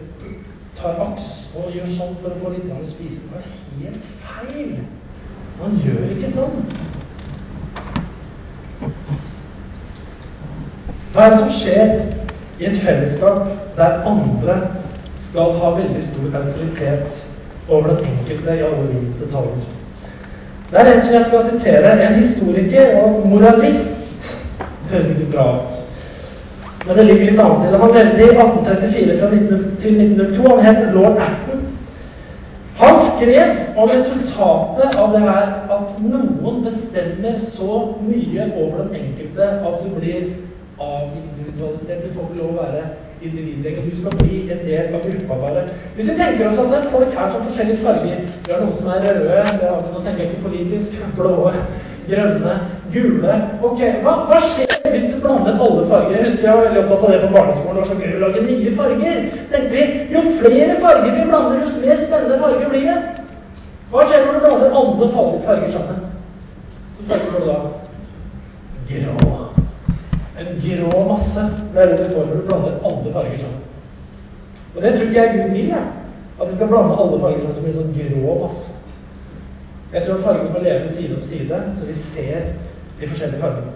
tar 0.78 1.02
aks 1.04 1.26
og 1.56 1.74
gjør 1.74 1.90
sånn 1.96 2.16
for 2.22 2.32
å 2.32 2.40
få 2.42 2.54
litt 2.54 2.70
å 2.72 2.80
spise. 2.88 3.20
Det 3.20 3.34
var 3.34 3.42
helt 3.82 4.08
feil. 4.24 4.78
Man 5.60 5.80
gjør 5.84 6.04
ikke 6.14 6.32
sånn. 6.36 6.62
Hva 11.12 11.24
er 11.24 11.34
det 11.34 11.40
som 11.40 11.54
skjer 11.56 11.94
i 12.58 12.68
et 12.68 12.78
fellesskap 12.84 13.48
der 13.78 14.04
andre 14.06 14.60
skal 15.28 15.56
ha 15.60 15.74
veldig 15.76 16.04
stor 16.06 16.38
autoritet 16.40 17.26
over 17.68 17.90
den 17.90 18.14
enkelte 18.14 18.54
i 18.54 18.64
alle 18.64 18.86
livets 18.92 19.18
detaljer? 19.20 19.77
Det 20.70 20.80
er 20.80 20.92
en 20.92 21.02
som 21.02 21.14
jeg 21.14 21.24
skal 21.26 21.44
sitere, 21.50 22.08
en 22.08 22.14
historiker 22.14 22.98
og 23.02 23.28
moralist. 23.28 24.34
Det 24.58 24.90
høres 24.90 25.06
ikke 25.08 25.32
bra 25.32 25.46
ut. 25.54 25.78
Men 26.86 26.96
det 26.96 27.06
ligger 27.06 27.30
litt 27.30 27.40
annet 27.40 27.64
i 27.64 27.72
det. 27.72 27.80
Han 27.80 27.94
levde 27.96 28.26
i 28.26 28.34
1834 28.34 29.16
fra 29.20 29.30
19, 29.30 29.76
til 29.80 30.00
1902. 30.00 30.56
Han 30.56 30.76
het 30.76 30.94
lord 30.94 31.16
Acton. 31.26 31.64
Han 32.78 33.00
skrev 33.08 33.54
om 33.76 33.88
resultatet 33.90 35.00
av 35.02 35.14
det 35.14 35.22
her 35.24 35.48
at 35.76 35.96
noen 36.04 36.60
bestemmer 36.66 37.40
så 37.56 37.80
mye 38.04 38.46
over 38.52 38.84
den 38.84 39.00
enkelte 39.00 39.48
at 39.70 39.80
du 39.82 39.88
blir 39.96 40.28
avindividualisert. 40.78 42.04
Du 42.04 42.14
får 42.14 42.28
ikke 42.28 42.42
lov 42.42 42.52
å 42.52 42.60
være 42.60 42.84
individ. 43.22 43.66
Du 43.90 43.96
skal 43.96 44.16
bli 44.18 44.50
en 44.52 44.62
del 44.66 44.94
av 44.94 45.02
gruppa 45.06 45.34
bare. 45.42 45.62
Hvis 45.96 46.10
vi 46.10 46.16
tenker 46.18 46.48
oss 46.48 46.58
at 46.58 46.90
folk 46.92 47.08
er 47.08 47.30
fra 47.32 47.42
forskjellige 47.44 47.82
farger 47.84 48.18
Vi 48.46 48.52
har 48.52 48.60
noen 48.60 48.72
som 48.72 48.90
er 48.92 49.06
røde, 49.06 49.70
nå 49.92 50.02
tenker 50.04 50.22
jeg 50.22 50.30
ikke 50.30 50.44
politisk, 50.46 50.98
blå, 51.16 51.52
grønne, 52.08 52.54
gule 52.94 53.38
Ok, 53.62 53.82
hva, 54.04 54.14
hva, 54.30 54.40
skjer 54.52 54.90
hvis 54.92 55.08
du 55.12 55.18
blander 55.24 55.58
alle 55.64 55.86
farger? 55.90 56.16
Jeg 56.16 56.28
husker 56.28 56.48
jeg 56.48 56.56
var 56.56 56.68
veldig 56.68 56.84
opptatt 56.84 57.06
av 57.06 57.14
det 57.14 57.22
på 57.24 57.32
barneskolen. 57.36 57.74
Det 57.74 57.82
var 57.82 57.90
så 57.90 57.98
gøy 58.02 58.14
å 58.16 58.22
lage 58.26 58.44
nye 58.46 58.76
farger. 58.78 59.24
tenkte 59.54 59.74
vi, 59.74 59.88
Jo 60.14 60.24
flere 60.42 60.78
farger 60.84 61.10
vi 61.16 61.26
blander, 61.32 61.64
jo 61.64 61.86
mer 61.86 62.04
spennende 62.04 62.40
farger 62.44 62.72
blir 62.74 62.86
det. 62.92 63.00
Hva 63.90 64.06
skjer 64.06 64.24
når 64.26 64.38
du 64.38 64.46
blander 64.46 64.78
alle 64.82 65.42
farger 65.48 65.76
sammen? 65.76 66.06
Så 66.96 67.10
tenker 67.10 67.36
du 67.36 67.50
da 67.50 67.60
grå. 68.88 69.37
En 70.38 70.50
grå 70.64 71.04
masse. 71.08 71.46
Er 71.76 71.86
det 71.86 72.10
får 72.14 72.26
når 72.26 72.34
du 72.34 72.46
blander 72.46 72.74
alle 72.84 73.12
farger 73.12 73.38
sammen. 73.38 73.62
Og 74.76 74.82
det 74.82 74.94
tror 74.94 75.06
ikke 75.06 75.22
jeg 75.22 75.34
Gud 75.34 75.56
vil. 75.56 75.68
Jeg. 75.68 75.86
At 76.40 76.50
vi 76.50 76.56
skal 76.56 76.68
blande 76.68 76.98
alle 77.02 77.20
farger 77.20 77.40
sammen 77.40 77.54
til 77.54 77.64
blir 77.64 77.78
sånn 77.78 77.96
grå 77.98 78.38
masse. 78.44 78.70
Jeg 79.92 80.04
tror 80.04 80.22
fargene 80.24 80.52
må 80.52 80.62
leve 80.62 80.94
side 80.94 81.16
om 81.16 81.22
side, 81.22 81.58
så 81.78 81.86
vi 81.88 81.94
ser 82.14 82.40
de 83.00 83.08
forskjellige 83.08 83.40
fargene. 83.40 83.72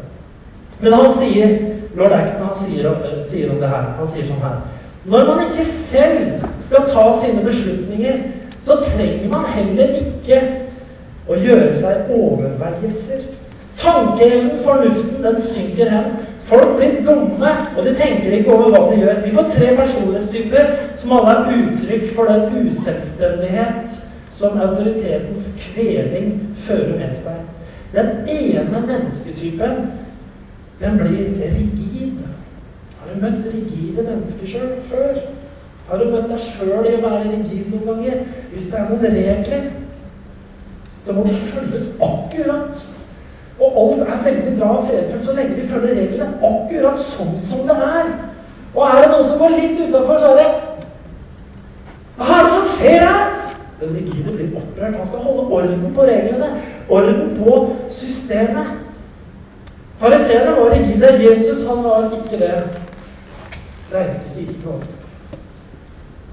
Men 0.83 0.92
han 0.92 1.14
sier, 1.18 1.55
lord 1.96 2.12
Acton 2.12 2.48
han 2.51 2.59
sier 2.66 2.88
om, 2.90 3.05
sier 3.31 3.53
om 3.53 3.61
det 3.62 3.70
her. 3.72 3.87
Han 3.98 4.11
sier 4.14 4.29
sånn 4.29 4.42
her 4.44 4.59
Når 5.05 5.25
man 5.27 5.40
ikke 5.46 5.64
selv 5.90 6.44
skal 6.68 6.88
ta 6.90 7.07
sine 7.22 7.44
beslutninger, 7.44 8.18
så 8.66 8.77
trenger 8.85 9.31
man 9.33 9.48
heller 9.51 9.96
ikke 9.98 10.42
å 11.29 11.38
gjøre 11.38 11.72
seg 11.81 12.12
overveielser. 12.14 13.25
Tankeevnen, 13.81 14.61
fornuften, 14.66 15.25
den 15.25 15.40
synker 15.48 15.90
hen. 15.90 16.12
Folk 16.52 16.76
blir 16.76 16.98
dumme, 17.06 17.50
og 17.76 17.84
de 17.84 17.94
tenker 17.96 18.34
ikke 18.36 18.52
over 18.52 18.74
hva 18.74 18.80
de 18.90 18.98
gjør. 19.00 19.20
Vi 19.24 19.30
får 19.32 19.46
tre 19.54 19.68
personlighetstyper 19.76 20.72
som 21.00 21.14
alle 21.16 21.36
er 21.38 21.62
uttrykk 21.62 22.10
for 22.16 22.28
den 22.28 22.66
uselvstendighet 22.66 23.94
som 24.36 24.58
autoritetens 24.60 25.48
kveling 25.62 26.34
fører 26.66 26.98
med 26.98 27.16
seg. 27.22 27.40
Den 27.94 28.12
ene 28.34 28.84
mennesketypen, 28.84 29.80
den 30.82 31.00
blir 31.00 31.32
rigid. 31.40 32.20
Har 33.00 33.08
du 33.14 33.24
møtt 33.24 33.48
rigide 33.54 34.04
mennesker 34.10 34.52
sjøl 34.52 34.74
før? 34.92 35.22
Har 35.88 36.04
du 36.04 36.10
møtt 36.12 36.28
deg 36.34 36.48
sjøl 36.52 36.88
i 36.90 36.96
å 36.98 37.04
være 37.06 37.30
rigid 37.30 37.72
noen 37.72 37.88
ganger? 37.88 38.24
Hvis 38.52 38.68
det 38.68 38.76
er 38.80 38.90
noen 38.92 39.16
regler, 39.16 39.70
så 41.06 41.16
må 41.16 41.24
de 41.26 41.38
følges 41.48 41.94
akkurat 42.12 42.84
og 43.62 43.79
alt 43.83 44.03
er 44.09 44.25
veldig 44.25 44.53
bra 44.59 44.68
og 44.77 44.85
fredfullt 44.88 45.27
så 45.27 45.33
lenge 45.37 45.57
vi 45.59 45.68
følger 45.70 45.96
reglene 45.98 46.29
akkurat 46.48 47.03
sånn 47.14 47.35
som 47.51 47.64
det 47.68 47.79
er. 47.87 48.12
Og 48.75 48.85
er 48.88 49.01
det 49.01 49.11
noen 49.12 49.29
som 49.29 49.40
går 49.42 49.57
litt 49.57 49.81
utafor, 49.81 50.18
så 50.18 50.31
er 50.33 50.40
det 50.40 50.51
Hva 52.16 52.38
er 52.38 52.46
det 52.46 52.55
som 52.55 52.70
skjer 52.77 53.07
her? 53.07 53.29
Den 53.81 53.94
rigide 53.96 54.33
blir 54.37 54.57
opprørt. 54.61 54.96
Han 54.96 55.07
skal 55.07 55.25
holde 55.27 55.46
orden 55.57 55.94
på 55.94 56.07
reglene, 56.07 56.51
orden 56.88 57.33
på 57.38 57.55
systemet. 57.90 58.75
Fariseerne 59.98 60.57
var 60.57 60.70
rigide. 60.70 61.12
Jesus 61.22 61.66
han 61.66 61.85
var 61.85 62.11
ikke 62.18 62.38
det. 62.44 62.53
Reiste 63.94 64.40
ikke 64.40 64.59
noe. 64.64 64.81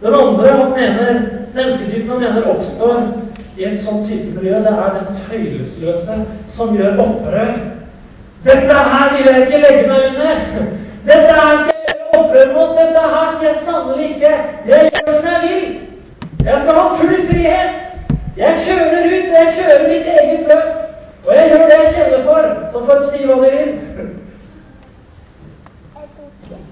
Den 0.02 0.14
andre 0.14 0.48
han 0.48 0.70
mener, 0.72 1.22
mennesketypen 1.56 2.10
han 2.10 2.20
mener 2.20 2.52
oppstår 2.54 3.02
i 3.60 3.66
en 3.68 3.80
sånn 3.84 4.06
type 4.08 4.32
miljø, 4.38 4.62
det 4.64 4.72
er 4.72 4.94
den 4.96 5.18
tøylesløse 5.26 6.16
som 6.60 6.76
gjør 6.78 7.00
opprør. 7.06 7.52
Dette 8.48 8.80
her 8.94 9.08
vil 9.16 9.28
jeg 9.30 9.42
ikke 9.46 9.62
legge 9.66 9.84
meg 9.92 10.08
under. 10.10 10.36
Dette 11.10 11.36
her 11.40 11.54
skal 11.62 11.76
jeg 11.76 11.86
gjøre 11.90 12.20
opprør 12.20 12.52
mot. 12.56 12.72
Dette 12.80 13.04
her 13.14 13.26
skal 13.34 13.48
jeg 13.50 13.58
sannelig 13.68 14.10
ikke. 14.14 14.34
Jeg 14.72 14.92
gjør 14.96 15.14
som 15.20 15.30
jeg 15.34 15.42
vil. 15.46 15.64
Jeg 16.48 16.58
skal 16.62 16.80
ha 16.80 16.86
full 17.00 17.22
frihet. 17.30 17.72
Jeg 18.44 18.52
kjører 18.66 19.06
ut, 19.16 19.30
og 19.32 19.38
jeg 19.42 19.54
kjører 19.58 19.88
mitt 19.92 20.10
eget 20.16 20.44
løp. 20.52 20.70
Og 21.28 21.32
jeg 21.36 21.50
gjør 21.50 21.66
det 21.72 21.80
jeg 21.84 21.94
kjenner 21.96 22.22
for. 22.28 22.42
Så 22.72 22.86
får 22.86 23.02
de 23.02 23.12
si 23.12 23.26
hva 23.30 23.40
de 23.44 23.52
vil. 23.58 23.72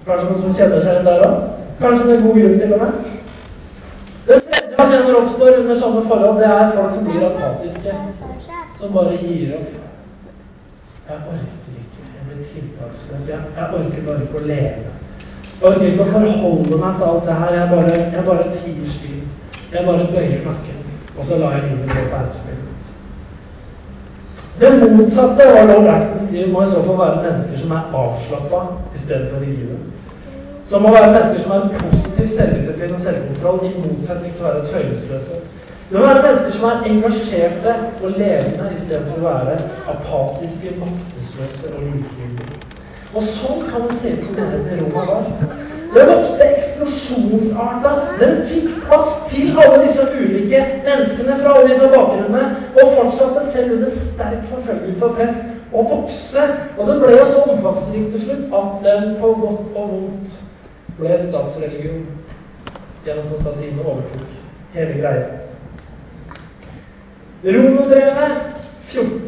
Kanskje 0.07 0.27
noen 0.27 0.43
som 0.43 0.53
kjenner 0.59 0.83
seg 0.83 0.93
igjen 0.93 1.09
der 1.09 1.25
òg? 1.27 1.39
Kanskje 1.81 2.05
med 2.11 2.21
god 2.27 2.37
grunn 2.39 2.59
til 2.59 2.69
med? 2.83 2.93
Det 4.27 4.37
tredje 4.51 4.77
han 4.79 4.93
mener 4.93 5.19
oppstår 5.19 5.59
under 5.63 5.79
sånne 5.81 6.05
forhold, 6.07 6.39
det 6.39 6.47
er 6.47 6.71
folk 6.75 6.95
som 6.95 7.05
blir 7.07 7.27
apatiske. 7.27 7.99
Som 8.79 8.93
bare 8.93 9.17
gir 9.21 9.55
opp. 9.57 9.73
Jeg 11.07 11.17
orker 11.31 11.77
ikke. 11.81 12.05
Jeg 12.13 12.23
blir 12.27 12.45
tiltaksløs. 12.53 13.27
Jeg, 13.29 13.39
jeg 13.55 13.67
orker 13.79 14.05
bare 14.05 14.23
ikke 14.25 14.41
å 14.41 14.45
leve. 14.51 14.95
Jeg 15.57 15.69
orker 15.69 15.87
ikke 15.89 16.05
å 16.05 16.11
forholde 16.13 16.81
meg 16.83 16.99
til 16.99 17.09
alt 17.09 17.27
det 17.29 17.39
her. 17.41 17.57
Jeg 17.57 17.69
bare, 17.73 17.99
jeg 18.17 18.25
bare 18.31 18.49
tier 18.59 18.95
still. 18.99 19.21
Jeg 19.73 19.85
bare 19.89 20.09
bøyer 20.13 20.45
nakken. 20.45 20.81
Og 21.17 21.25
så 21.25 21.37
lar 21.41 21.57
jeg 21.57 21.69
livet 21.69 21.89
gå 21.93 22.09
på 22.11 22.21
autopilot. 22.21 22.67
Det 24.59 24.69
motsatte 24.73 25.45
av 25.53 25.67
Lord 25.69 25.87
Acton 25.87 26.27
skriver, 26.27 26.47
må 26.53 26.61
i 26.63 26.69
så 26.71 26.79
fall 26.85 26.97
være 26.97 27.23
mennesker 27.25 27.59
som 27.61 27.73
er 27.77 27.91
avslappa 27.99 28.61
istedenfor 28.97 29.43
rigide. 29.45 29.77
Som 30.65 30.81
må 30.81 30.93
være 30.93 31.11
mennesker 31.13 31.43
som 31.43 31.51
har 31.51 31.61
en 31.65 31.75
positiv 31.81 32.31
selvdisiplin 32.31 32.95
og 32.95 33.03
selvkontroll, 33.05 33.59
i 33.67 33.75
motsetning 33.83 34.33
til 34.33 34.45
å 34.45 34.47
være 34.47 34.71
tøylesløse. 34.71 35.37
Det 35.89 35.99
må 35.99 36.05
være 36.05 36.23
mennesker 36.23 36.51
som 36.51 36.65
er 36.69 36.87
engasjerte 36.89 37.75
og 38.03 38.09
levende 38.19 38.71
istedenfor 38.75 39.21
å 39.21 39.27
være 39.27 39.53
apatiske, 39.93 40.73
maktesløse 40.81 41.69
og 41.75 41.85
likegyldige. 41.85 42.57
Og 43.15 43.29
sånn 43.37 43.61
kan 43.69 43.85
det 43.87 43.95
se 44.01 44.11
ut 44.17 44.25
som 44.25 44.35
menigheten 44.35 44.73
i 44.73 44.81
Roma 44.81 45.05
var. 45.07 45.29
Den 45.93 46.09
vokste 46.11 46.49
eksplosjonsarta. 46.49 47.93
Den 48.19 48.35
fikk 48.49 48.67
plass 48.83 49.13
til 49.31 49.61
alle 49.63 49.79
disse 49.85 50.09
ulike 50.11 50.59
menneskene 50.89 51.39
fra 51.39 51.55
alle 51.55 51.71
disse 51.71 51.89
bakgrunnene, 51.95 52.43
og 52.75 52.93
fortsatte 52.99 53.45
selv 53.55 53.77
under 53.77 53.95
sterk 54.11 54.43
forfølgelse 54.51 55.07
og 55.07 55.17
press 55.21 55.41
å 55.71 55.87
vokse. 55.93 56.45
Og 56.75 56.91
den 56.91 57.01
ble 57.05 57.15
jo 57.15 57.25
så 57.31 57.47
omfangsrik 57.55 58.11
til 58.11 58.27
slutt 58.27 58.59
at 58.59 58.77
den 58.91 59.09
på 59.23 59.33
godt 59.39 59.65
og 59.71 59.95
vondt 59.95 60.37
ble 60.99 61.17
statsreligion 61.29 62.05
gjennom 63.07 63.31
Konstantine 63.31 63.87
overtok 63.87 64.41
hele 64.75 64.99
greia. 64.99 65.46
Romerbrevet 67.47 68.31
14. 68.87 69.21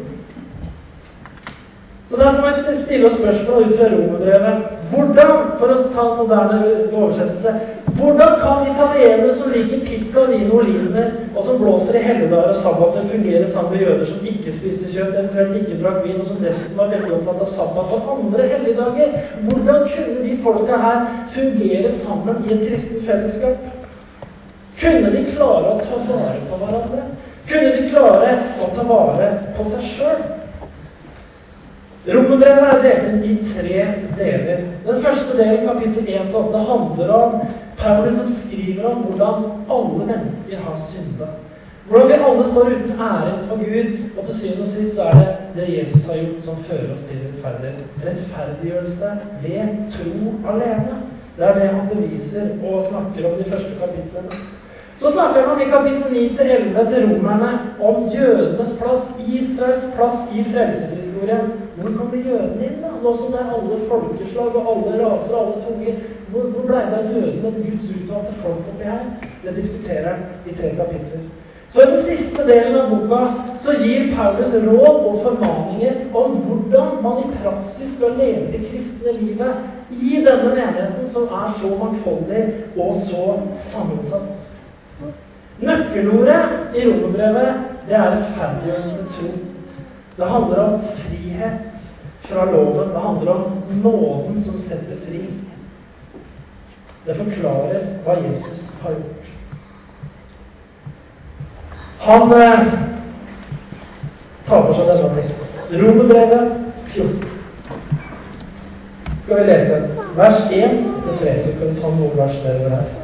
Så 2.10 2.16
derfor 2.16 2.40
må 2.40 2.46
vi 2.46 2.78
stille 2.82 3.06
oss 3.06 3.18
spørsmål 3.20 3.64
ut 3.64 3.76
fra 3.78 3.90
romerbrevet. 3.92 4.64
Hvordan, 4.90 5.36
for 5.58 5.70
å 5.70 5.82
ta 5.94 6.06
en 6.06 6.16
moderne 6.18 6.56
oversettelse 6.90 7.52
Hvordan 8.00 8.40
kan 8.40 8.66
italienere 8.72 9.34
som 9.34 9.50
liker 9.52 9.80
pizza, 9.86 10.24
vin 10.30 10.50
og 10.50 10.62
olivner, 10.62 11.10
og 11.36 11.44
som 11.44 11.58
blåser 11.60 11.98
i 11.98 12.02
helligdager 12.04 12.52
og 12.52 12.56
sabbater, 12.56 13.08
fungere 13.12 13.50
sammen 13.52 13.72
med 13.72 13.82
jøder 13.84 14.06
som 14.08 14.28
ikke 14.32 14.54
spiste 14.56 14.92
kjøtt, 14.92 15.16
eventuelt 15.18 15.56
ikke 15.58 15.80
drakk 15.82 15.98
vin, 16.06 16.20
og 16.22 16.28
som 16.28 16.38
dessuten 16.44 16.78
var 16.78 16.92
veldig 16.94 17.12
opptatt 17.18 17.42
av 17.44 17.50
sabbat 17.56 17.94
og 17.96 18.12
andre 18.14 18.46
helligdager? 18.52 19.18
Hvordan 19.48 19.84
kunne 19.94 20.22
de 20.24 20.36
folka 20.44 20.78
her 20.84 21.02
fungere 21.34 21.92
sammen 22.06 22.44
i 22.46 22.54
et 22.56 22.64
kristent 22.68 23.04
fellesskap? 23.08 23.68
Kunne 24.80 25.12
de 25.16 25.26
klare 25.34 25.74
å 25.74 25.80
ta 25.84 26.00
vare 26.08 26.40
på 26.48 26.62
hverandre? 26.62 27.04
Kunne 27.50 27.70
de 27.76 27.88
klare 27.90 28.34
å 28.62 28.68
ta 28.74 28.84
vare 28.86 29.30
på 29.56 29.64
seg 29.72 29.86
sjøl? 29.94 30.20
Romerbrevet 32.06 32.68
er 32.70 32.84
delt 32.84 33.24
i 33.26 33.34
tre 33.50 33.80
deler. 34.16 34.62
Den 34.86 35.02
første 35.04 35.34
delen, 35.36 35.66
kapittel 35.66 36.06
1-8, 36.06 36.60
handler 36.70 37.10
om 37.16 37.34
Paulus 37.80 38.16
som 38.16 38.30
skriver 38.44 38.86
om 38.88 39.02
hvordan 39.08 39.48
alle 39.68 40.06
mennesker 40.12 40.62
har 40.64 40.78
synda. 40.92 41.28
Hvordan 41.90 42.08
vi 42.08 42.18
alle 42.28 42.46
står 42.52 42.70
uten 42.70 43.02
ære 43.08 43.34
for 43.48 43.64
Gud, 43.66 43.98
og 44.16 44.26
til 44.26 44.38
syvende 44.38 44.68
og 44.68 44.72
sist 44.76 44.94
så 44.94 45.10
er 45.10 45.18
det 45.20 45.28
det 45.56 45.68
Jesus 45.78 46.06
har 46.06 46.22
gjort, 46.22 46.40
som 46.46 46.62
fører 46.68 46.94
oss 46.94 47.04
til 47.08 47.20
rettferdighet. 47.26 47.82
Rettferdiggjørelse 48.06 49.12
ved 49.42 49.74
tro 49.96 50.32
alene. 50.54 51.02
Det 51.36 51.48
er 51.48 51.58
det 51.58 51.68
han 51.74 51.90
beviser 51.90 52.48
og 52.62 52.86
snakker 52.88 53.30
om 53.32 53.38
de 53.42 53.50
første 53.50 53.74
kapitlene. 53.82 54.40
Så 55.00 55.10
snakker 55.10 55.46
han 55.46 55.60
i 55.60 55.70
kapittel 55.70 56.12
9-11 56.12 56.88
til 56.90 57.04
romerne 57.10 57.50
om 57.80 58.08
jødenes 58.14 58.72
plass, 58.80 59.04
Israels 59.36 59.86
plass 59.96 60.18
i 60.36 60.44
frelseshistorien. 60.52 61.46
Hvor 61.76 61.94
kommer 61.98 62.16
jødene 62.16 62.66
inn, 62.66 62.82
da? 62.82 62.90
Nå 63.02 63.14
som 63.16 63.32
det 63.32 63.40
er 63.40 63.54
alle 63.56 63.78
folkeslag 63.88 64.58
og 64.60 64.68
alle 64.72 64.98
raser 65.00 65.36
og 65.36 65.46
alle 65.46 65.62
tunger. 65.68 66.02
Hvor, 66.30 66.50
hvor 66.52 66.66
ble 66.68 66.82
det 66.90 66.98
av 66.98 67.08
jødene, 67.14 67.48
et 67.48 67.62
Guds 67.64 67.86
utvalgte 67.94 68.34
folk 68.42 68.68
oppi 68.74 68.90
her? 68.90 69.08
Det 69.44 69.56
diskuterer 69.56 70.10
han 70.10 70.20
i 70.52 70.58
tre 70.60 70.74
kapitler. 70.82 71.24
Så 71.72 71.82
i 71.82 71.90
den 71.94 72.04
siste 72.10 72.46
delen 72.52 72.76
av 72.82 72.92
boka 72.92 73.22
så 73.64 73.78
gir 73.80 74.12
Paulus 74.16 74.52
råd 74.68 75.00
og 75.08 75.18
formaninger 75.24 76.00
om 76.12 76.38
hvordan 76.44 76.92
man 77.02 77.24
i 77.24 77.28
praksis 77.40 77.96
skal 77.96 78.20
leve 78.20 78.52
det 78.52 78.62
kristne 78.68 79.16
livet 79.22 79.66
i 79.90 80.12
denne 80.28 80.54
menigheten 80.54 81.08
som 81.14 81.30
er 81.42 81.52
så 81.62 81.74
mangfoldig 81.84 82.46
og 82.76 82.96
så 83.08 83.26
sammensatt. 83.72 84.49
Nøkkelordet 85.60 86.76
i 86.76 86.84
romerbrevet, 86.88 87.54
det 87.88 87.96
er 87.96 88.10
rettferdiggjørelse 88.10 88.96
ved 88.98 89.06
tro. 89.16 89.30
Det 90.16 90.30
handler 90.30 90.58
om 90.58 90.82
frihet 90.96 91.52
fra 92.20 92.44
loven. 92.44 92.88
Det 92.88 93.00
handler 93.00 93.30
om 93.30 93.62
nåden 93.82 94.42
som 94.42 94.58
setter 94.58 94.96
fri. 95.06 95.24
Det 97.06 97.16
forklarer 97.16 97.86
hva 98.04 98.16
Jesus 98.28 98.72
har 98.82 98.90
gjort. 98.90 99.30
Han 102.00 102.32
eh, 102.32 102.72
tar 104.48 104.64
for 104.66 104.74
seg 104.76 104.88
denne 104.88 105.14
teksten. 105.16 105.46
Romerbrevet 105.82 106.52
14. 106.88 107.24
Skal 109.24 109.36
vi 109.36 109.44
lese 109.52 109.82
vers 110.16 110.40
1 110.52 110.80
til 111.04 111.20
3, 111.20 111.36
så 111.44 111.52
skal 111.52 111.68
vi 111.68 111.80
ta 111.80 111.92
noen 111.94 112.16
vers 112.18 112.42
nedover 112.44 112.76
her. 112.76 112.99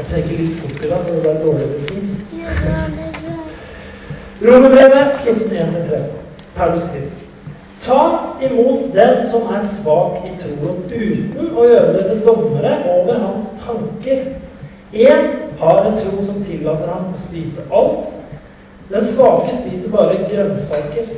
Jeg 0.00 0.06
tenker 0.08 0.38
litt 0.40 0.60
fort 0.62 0.84
i 0.84 0.88
dag, 0.88 1.02
for 1.04 1.16
det 1.20 1.30
er 1.30 1.42
dårlig 1.44 1.66
med 1.68 1.80
tid. 1.88 2.04
Romerbrevet 4.40 5.18
14.1-3. 5.26 5.98
Paulus 6.56 6.86
skriver 6.86 7.10
Ta 7.84 7.98
imot 8.46 8.94
den 8.94 9.26
som 9.32 9.50
er 9.52 9.66
svak 9.76 10.24
i 10.24 10.32
troen, 10.40 10.78
uten 10.88 11.50
å 11.52 11.66
gjøre 11.68 11.92
det 11.98 12.04
til 12.08 12.22
dommere 12.24 12.72
over 12.94 13.20
hans 13.26 13.50
tanker. 13.66 14.22
Én 14.92 15.28
har 15.60 15.82
en 15.84 15.98
tro 16.00 16.24
som 16.24 16.38
tillater 16.48 16.88
ham 16.88 17.12
å 17.12 17.20
spise 17.26 17.64
alt. 17.68 18.08
Den 18.88 19.10
svake 19.12 19.58
spiser 19.58 19.92
bare 19.92 20.16
grønnsaker. 20.30 21.12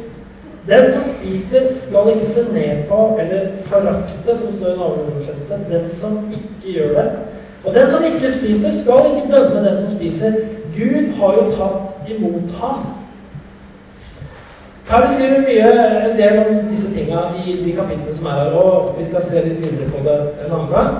Den 0.66 0.90
som 0.97 1.07
spiser, 1.21 1.71
skal 1.87 2.11
ikke 2.16 2.35
se 2.35 2.49
ned 2.51 2.83
på 2.90 2.99
eller 3.23 3.47
forakte, 3.71 4.37
som 4.42 4.59
står 4.59 4.75
i 4.75 4.75
en 4.75 4.85
annen 4.88 5.71
den 5.71 5.88
som 6.03 6.18
ikke 6.35 6.75
gjør 6.81 6.99
det. 6.99 7.07
Og 7.64 7.75
den 7.75 7.88
som 7.88 8.05
ikke 8.05 8.33
spiser, 8.33 8.70
skal 8.83 9.07
ikke 9.11 9.31
dømme 9.35 9.68
den 9.68 9.79
som 9.79 9.90
spiser. 9.90 10.33
Gud 10.77 11.12
har 11.18 11.35
jo 11.38 11.44
tatt 11.51 12.11
imot 12.11 12.51
ham. 12.61 12.87
Her 14.90 15.07
beskriver 15.07 15.40
mye 15.40 15.68
en 16.11 16.16
del 16.18 16.38
om 16.38 16.70
disse 16.70 16.88
tinga 16.94 17.20
i 17.46 17.53
de 17.64 17.72
kapitlene 17.77 18.16
som 18.16 18.27
er 18.27 18.40
her, 18.40 18.57
og 18.62 18.96
vi 18.98 19.05
skal 19.07 19.29
se 19.29 19.44
litt 19.44 19.61
videre 19.62 19.90
på 19.92 20.03
det 20.07 20.16
en 20.44 20.57
annen 20.57 20.72
gang. 20.72 20.96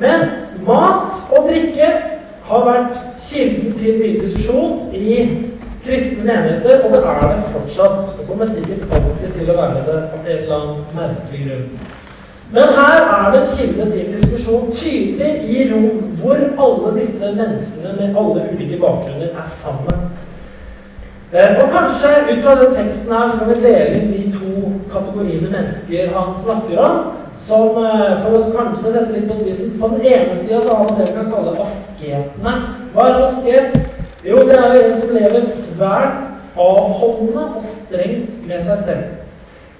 Men 0.00 0.24
mat 0.66 1.20
og 1.36 1.50
drikke 1.50 1.90
har 2.48 2.64
vært 2.64 2.96
kilden 3.28 3.76
til 3.78 4.00
mye 4.00 4.22
diskusjon 4.24 4.94
i 4.94 5.18
kristne 5.84 6.24
menigheter, 6.24 6.82
og 6.84 6.96
det 6.96 7.02
er 7.12 7.28
det 7.28 7.52
fortsatt. 7.52 8.16
Det 8.16 8.26
kommer 8.28 8.50
sikkert 8.54 8.88
alltid 8.90 9.38
til 9.38 9.52
å 9.52 9.60
være 9.60 9.84
det 9.86 10.00
av 10.00 10.18
en 10.24 10.34
eller 10.38 10.58
annen 10.58 10.82
merkelig 10.96 11.44
grunn. 11.46 11.70
Men 12.52 12.62
her 12.78 12.98
er 13.16 13.32
det 13.34 13.48
kilde 13.58 13.90
til 13.90 14.12
diskusjon 14.14 14.72
tydelig 14.72 15.30
i 15.50 15.72
rom 15.72 16.02
hvor 16.20 16.36
alle 16.64 17.00
disse 17.00 17.32
menneskene 17.40 17.94
med 17.98 18.18
alle 18.20 18.48
ulike 18.52 18.78
bakgrunner 18.80 19.32
er 19.42 19.48
sammen. 19.62 20.06
Eh, 21.32 21.56
og 21.62 21.70
kanskje 21.74 22.12
ut 22.30 22.42
fra 22.44 22.54
den 22.60 22.74
teksten 22.74 23.12
her 23.12 23.30
så 23.30 23.38
kan 23.38 23.48
vi 23.48 23.56
dele 23.64 23.86
inn 23.98 24.12
de 24.12 24.22
to 24.38 24.70
kategoriene 24.92 25.50
mennesker 25.50 26.12
han 26.14 26.36
snakker 26.44 26.78
om. 26.78 27.00
Som, 27.48 27.82
eh, 27.82 28.14
for 28.22 28.38
å 28.38 28.52
kanskje 28.54 28.92
sette 28.92 29.12
litt 29.12 29.26
på 29.28 29.34
spissen 29.40 29.74
På 29.80 29.88
den 29.88 30.06
ene 30.06 30.38
sida 30.40 30.62
så 30.62 30.76
har 30.76 30.86
han 30.86 30.98
det 30.98 31.08
vi 31.08 31.18
kan 31.18 31.32
kalle 31.34 31.58
asketene. 31.66 32.54
Hva 32.94 33.08
er 33.08 33.14
en 33.14 33.24
asket? 33.24 33.76
Jo, 34.24 34.36
det 34.48 34.56
er 34.56 34.80
en 34.80 34.96
som 34.96 35.14
lever 35.14 35.40
svært 35.66 36.30
avholdende 36.56 37.44
og 37.56 37.62
strengt 37.62 38.46
med 38.46 38.64
seg 38.64 38.84
selv. 38.86 39.25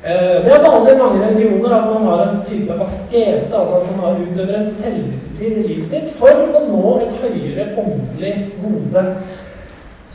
Eh, 0.05 0.45
det 0.45 0.53
er 0.53 0.71
vanlig 0.71 0.93
i 0.93 0.99
mange 0.99 1.27
religioner 1.27 1.73
at 1.77 1.87
man 1.93 2.05
har 2.09 2.23
en 2.23 2.45
type 2.45 2.73
askese, 2.87 3.57
altså 3.57 3.81
at 3.81 3.87
man 3.91 4.01
har 4.05 4.21
utøver 4.23 4.57
en 4.59 4.75
selvdisiplin 4.83 5.59
i 5.59 5.67
livet 5.69 5.89
sitt 5.91 6.15
for 6.21 6.31
å 6.31 6.63
nå 6.69 6.95
et 7.07 7.17
høyere 7.23 7.69
åndelig 7.81 8.35
gode. 8.63 9.05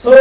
Så 0.01 0.13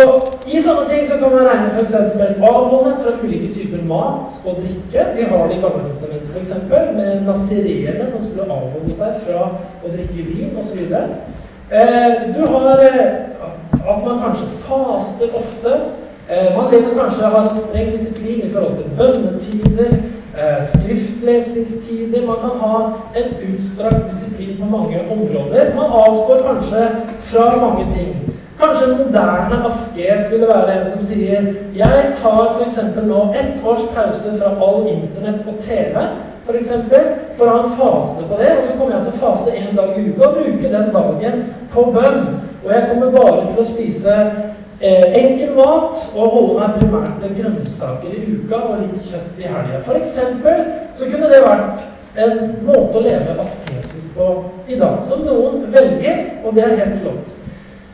i 0.51 0.61
sånne 0.65 0.89
ting 0.91 1.07
så 1.09 1.17
kan 1.21 1.31
man 1.33 1.47
regne 1.47 1.71
f.eks. 1.77 1.95
avholdenhet 1.95 3.05
fra 3.05 3.13
ulike 3.23 3.53
typer 3.55 3.85
mat 3.89 4.41
og 4.45 4.59
drikke. 4.65 5.05
Vi 5.17 5.29
har 5.31 5.47
det 5.47 5.57
i 5.57 5.63
Gamle 5.63 5.85
Testamentet 5.87 6.35
f.eks. 6.35 6.51
med 6.97 7.23
nastireene 7.29 8.11
som 8.11 8.25
skulle 8.27 8.49
avholde 8.49 8.97
seg 8.99 9.23
fra 9.29 9.47
å 9.85 9.93
drikke 9.95 10.27
vin 10.27 10.59
osv. 10.61 10.83
Eh, 11.71 12.15
du 12.35 12.43
har 12.51 12.83
eh, 12.83 13.31
at 13.81 14.05
man 14.05 14.23
kanskje 14.25 14.51
faster 14.67 15.37
ofte. 15.39 15.81
Eh, 16.33 16.57
man 16.57 16.71
lever 16.71 16.95
kanskje 16.95 17.27
av 17.27 17.35
en 17.37 17.57
streng 17.57 17.89
disiplin 17.93 18.43
i 18.47 18.51
forhold 18.53 18.77
til 18.79 18.91
bønnetider, 18.99 19.89
eh, 20.39 20.61
skriftlesningstider 20.75 22.27
Man 22.27 22.37
kan 22.45 22.55
ha 22.61 22.77
en 23.21 23.29
utstrakt 23.49 24.05
disiplin 24.11 24.61
på 24.61 24.67
mange 24.77 24.99
områder. 25.15 25.75
Man 25.75 25.91
avstår 26.03 26.39
kanskje 26.49 26.83
fra 27.31 27.47
mange 27.65 27.87
ting. 27.97 28.13
Kanskje 28.61 28.85
en 28.87 28.99
moderne 28.99 29.57
asket 29.71 30.31
ville 30.31 30.47
være 30.47 30.75
en 30.77 30.93
som 30.93 31.03
sier 31.09 31.43
Jeg 31.83 32.13
tar 32.23 32.45
f.eks. 32.57 32.79
nå 33.07 33.21
ett 33.41 33.67
års 33.67 33.85
pause 33.95 34.29
fra 34.39 34.51
all 34.67 34.87
Internett 34.87 35.43
og 35.49 35.59
TV 35.67 35.95
for, 36.45 36.55
eksempel, 36.55 37.03
for 37.37 37.47
å 37.47 37.57
ha 37.57 37.65
en 37.65 37.77
fase 37.81 38.29
på 38.29 38.39
det. 38.43 38.53
Og 38.59 38.63
så 38.65 38.79
kommer 38.79 38.97
jeg 38.97 39.05
til 39.05 39.15
å 39.17 39.25
faste 39.27 39.51
én 39.51 39.75
dag 39.77 39.99
i 39.99 40.07
uka 40.11 40.29
og 40.29 40.39
bruke 40.39 40.73
den 40.77 40.89
dagen 40.95 41.45
på 41.75 41.85
bønn. 41.99 42.23
Og 42.65 42.73
jeg 42.75 42.89
kommer 42.89 43.11
bare 43.19 43.47
til 43.51 43.63
å 43.65 43.69
spise 43.73 44.17
Eh, 44.81 45.15
enkel 45.15 45.51
mat 45.57 45.97
og 46.17 46.31
holde 46.33 46.53
meg 46.57 46.77
primært 46.79 47.17
til 47.21 47.35
grønnsaker 47.37 48.13
i 48.17 48.21
uka 48.33 48.61
og 48.65 48.79
litt 48.81 49.03
kjøtt 49.11 49.43
i 49.43 49.51
helga. 49.53 49.81
F.eks. 49.85 50.15
så 50.97 51.09
kunne 51.11 51.29
det 51.29 51.41
vært 51.45 51.83
en 52.25 52.39
måte 52.65 52.97
å 52.97 53.03
leve 53.05 53.35
asketisk 53.45 54.15
på 54.17 54.29
i 54.73 54.79
dag, 54.81 55.03
som 55.11 55.27
noen 55.27 55.67
velger, 55.75 56.23
og 56.41 56.57
det 56.57 56.65
er 56.65 56.81
helt 56.81 56.97
flott. 57.03 57.37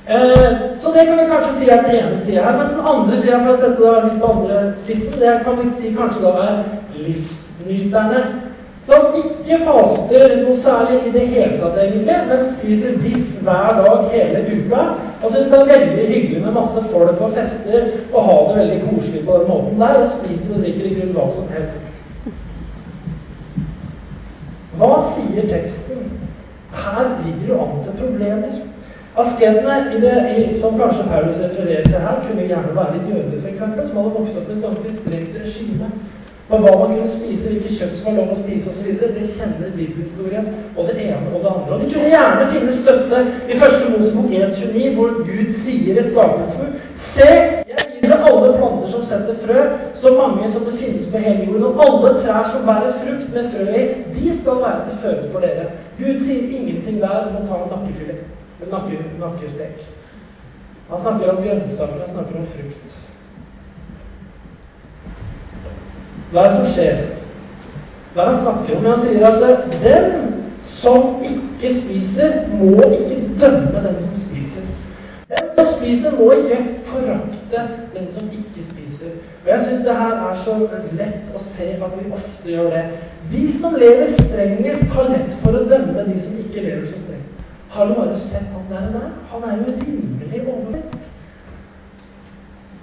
Eh, 0.06 0.62
så 0.78 0.94
det 0.94 1.08
kan 1.08 1.18
vi 1.18 1.26
kanskje 1.32 1.56
si 1.56 1.72
er 1.74 1.82
den 1.88 1.98
ene 1.98 2.22
sida 2.22 2.46
her. 2.46 2.60
Mens 2.60 2.76
den 2.76 2.90
andre 2.94 3.18
sida, 3.18 3.42
for 3.42 3.56
å 3.56 3.60
sette 3.64 3.82
det 3.82 4.04
litt 4.06 4.22
på 4.22 4.32
andre 4.36 4.62
spissen, 4.84 5.18
det 5.24 5.36
kan 5.42 5.58
vi 5.58 5.68
si 5.72 5.94
kanskje 5.98 6.22
da 6.22 6.34
er 6.44 6.64
livsnyterne. 7.00 8.22
Som 8.86 9.16
ikke 9.18 9.56
faster 9.66 10.36
noe 10.44 10.54
særlig 10.62 11.00
i 11.08 11.12
det 11.14 11.24
hele 11.32 11.56
tatt, 11.58 11.78
egentlig, 11.82 12.18
men 12.28 12.44
spiser 12.52 12.98
biff 13.02 13.32
hver 13.42 13.80
dag 13.80 14.04
hele 14.12 14.42
uka. 14.52 14.84
Og 15.22 15.32
syns 15.32 15.48
det 15.50 15.58
er 15.58 15.72
veldig 15.72 16.04
hyggelig 16.12 16.42
med 16.44 16.54
masse 16.54 16.84
folk 16.92 17.20
og 17.26 17.34
fester 17.34 17.88
og 18.12 18.20
ha 18.28 18.36
det 18.46 18.60
veldig 18.60 18.78
koselig 18.84 19.24
på 19.26 19.40
den 19.40 19.50
måten 19.50 19.82
der. 19.82 19.98
Og 20.04 20.12
spiser 20.12 20.54
og 20.54 20.62
drikker 20.62 20.86
i 20.86 20.94
grunn 21.00 21.16
hva 21.16 21.26
som 21.34 21.50
helst. 21.56 21.82
Hva 24.76 24.92
sier 25.16 25.50
teksten? 25.50 26.06
Her 26.76 27.06
ligger 27.24 27.46
jo 27.48 27.60
an 27.64 27.78
til 27.84 27.98
problemer. 28.04 28.58
Asketene, 29.16 29.76
det, 30.02 30.60
som 30.60 30.76
kanskje 30.78 31.08
Paulus 31.08 31.40
refererer 31.40 31.88
til 31.88 32.04
her, 32.06 32.20
kunne 32.26 32.46
gjerne 32.50 32.76
være 32.76 33.02
jøder, 33.08 33.38
f.eks., 33.40 33.58
som 33.58 33.96
hadde 33.96 34.14
vokst 34.18 34.36
opp 34.36 34.50
i 34.50 34.56
et 34.58 34.64
ganske 34.66 34.92
strengt 34.98 35.38
regime. 35.40 35.88
For 36.46 36.62
hva 36.62 36.72
man 36.78 36.92
kunne 36.94 37.10
spise, 37.10 37.42
hvilket 37.42 37.72
kjøtt 37.74 37.94
som 37.98 38.06
var 38.06 38.20
lov 38.20 38.28
å 38.30 38.38
spise 38.38 38.70
osv., 38.70 38.90
det 39.02 39.30
kjenner 39.34 39.72
bibelhistorien 39.74 40.46
og 40.76 40.86
det 40.86 40.94
ene 41.08 41.32
og 41.32 41.40
det 41.42 41.50
andre. 41.50 41.74
Og 41.74 41.80
vi 41.82 41.88
kunne 41.90 42.10
gjerne 42.12 42.44
finne 42.52 42.74
støtte 42.76 43.22
i 43.50 43.56
første 43.58 43.88
Mosebok 43.90 44.28
1.29, 44.30 44.84
hvor 44.94 45.16
Gud 45.26 45.56
sier 45.64 45.98
i 45.98 46.04
skapelsen 46.12 46.76
Se, 47.16 47.26
jeg 47.66 47.84
gir 47.96 48.12
deg 48.12 48.24
alle 48.28 48.52
planter 48.58 48.92
som 48.92 49.02
setter 49.08 49.40
frø, 49.42 49.64
så 50.02 50.12
mange 50.14 50.50
som 50.52 50.66
det 50.68 50.76
finnes 50.78 51.08
på 51.10 51.22
hele 51.24 51.48
jorden. 51.48 51.66
Og 51.72 51.82
alle 51.86 52.12
trær 52.20 52.50
som 52.52 52.66
bærer 52.68 52.94
frukt 53.00 53.34
med 53.34 53.50
frø 53.54 53.66
i, 53.72 53.84
de 54.14 54.38
skal 54.42 54.62
være 54.62 54.86
til 54.86 55.02
føde 55.02 55.30
for 55.32 55.46
dere. 55.46 55.66
Gud 55.98 56.22
sier 56.28 56.46
ingenting 56.60 57.00
der 57.02 57.30
om 57.30 57.40
å 57.40 57.44
ta 57.48 57.62
en 57.62 57.72
nakkefilet. 57.72 58.22
En 58.62 58.72
nakke, 58.72 59.02
nakkestek. 59.20 59.90
Han 60.92 61.02
snakker 61.02 61.32
om 61.32 61.42
grønnsaker, 61.42 62.04
han 62.04 62.14
snakker 62.14 62.40
om 62.42 62.48
frukt. 62.54 63.05
Hva 66.30 66.42
er 66.42 66.48
det 66.50 66.56
som 66.56 66.72
skjer? 66.74 67.02
Hva 68.14 68.22
er 68.22 68.28
det 68.28 68.36
han 68.36 68.42
snakker 68.42 68.76
om? 68.76 68.86
Han 68.90 69.02
sier 69.04 69.26
at 69.28 69.68
den 69.84 70.06
som 70.66 71.22
ikke 71.22 71.74
spiser, 71.80 72.40
må 72.58 72.72
ikke 72.82 73.20
dømme 73.40 73.82
den 73.84 74.00
som 74.02 74.14
spiser. 74.24 74.64
Den 75.30 75.50
som 75.58 75.68
spiser, 75.76 76.16
må 76.18 76.30
ikke 76.32 76.58
forakte 76.88 77.62
den 77.94 78.08
som 78.16 78.30
ikke 78.32 78.64
spiser. 78.72 79.12
Og 79.44 79.50
Jeg 79.52 79.66
syns 79.66 79.84
det 79.86 79.96
her 79.96 80.14
er 80.30 80.40
så 80.44 80.56
lett 80.98 81.34
å 81.34 81.42
se 81.52 81.68
at 81.86 81.98
vi 81.98 82.12
ofte 82.18 82.50
gjør 82.50 82.70
det. 82.74 82.84
De 83.32 83.42
som 83.60 83.78
lever 83.78 84.14
strengest, 84.18 84.88
har 84.96 85.10
lett 85.12 85.36
for 85.42 85.58
å 85.58 85.66
dømme 85.70 86.06
de 86.08 86.16
som 86.24 86.40
ikke 86.42 86.64
lever 86.66 86.86
så 86.90 87.02
strengt. 87.04 87.44
Har 87.70 87.86
du 87.86 87.94
bare 87.94 88.16
sett 88.16 88.48
han 88.54 88.66
der? 88.70 88.90
der? 88.94 89.08
Han 89.30 89.44
er 89.44 89.56
jo 89.60 89.76
rimelig 89.78 90.42
overvekt. 90.48 90.98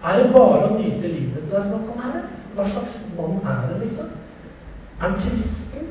Er 0.03 0.19
det 0.19 0.31
bare 0.33 0.67
å 0.67 0.77
nyte 0.77 1.07
livet 1.07 1.43
som 1.43 1.51
det 1.51 1.59
er 1.61 1.69
snakk 1.71 1.91
om 1.93 2.01
her? 2.03 2.23
Hva 2.53 2.69
slags 2.69 2.99
mann 3.17 3.39
er 3.41 3.67
det, 3.71 3.79
liksom? 3.83 4.09
Er 4.99 5.07
han 5.07 5.19
kristen? 5.21 5.87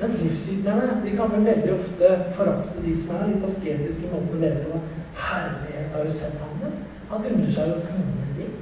Mens 0.00 0.22
livssyterne 0.22 1.00
de 1.04 1.16
kan 1.16 1.30
vel 1.32 1.44
veldig 1.46 1.74
ofte 1.74 2.08
forakte 2.36 2.82
de 2.82 2.94
som 3.02 3.16
er 3.16 3.28
litt 3.30 3.44
asketiske 3.48 4.10
måter 4.10 4.38
å 4.38 4.40
leve 4.42 4.62
på. 4.70 4.80
Herlighet, 5.24 5.92
har 5.94 6.06
du 6.06 6.10
sett 6.10 6.40
ham? 6.40 6.72
Han 7.10 7.26
unner 7.30 7.52
seg 7.54 7.68
jo 7.70 7.76
ingenting. 7.94 8.54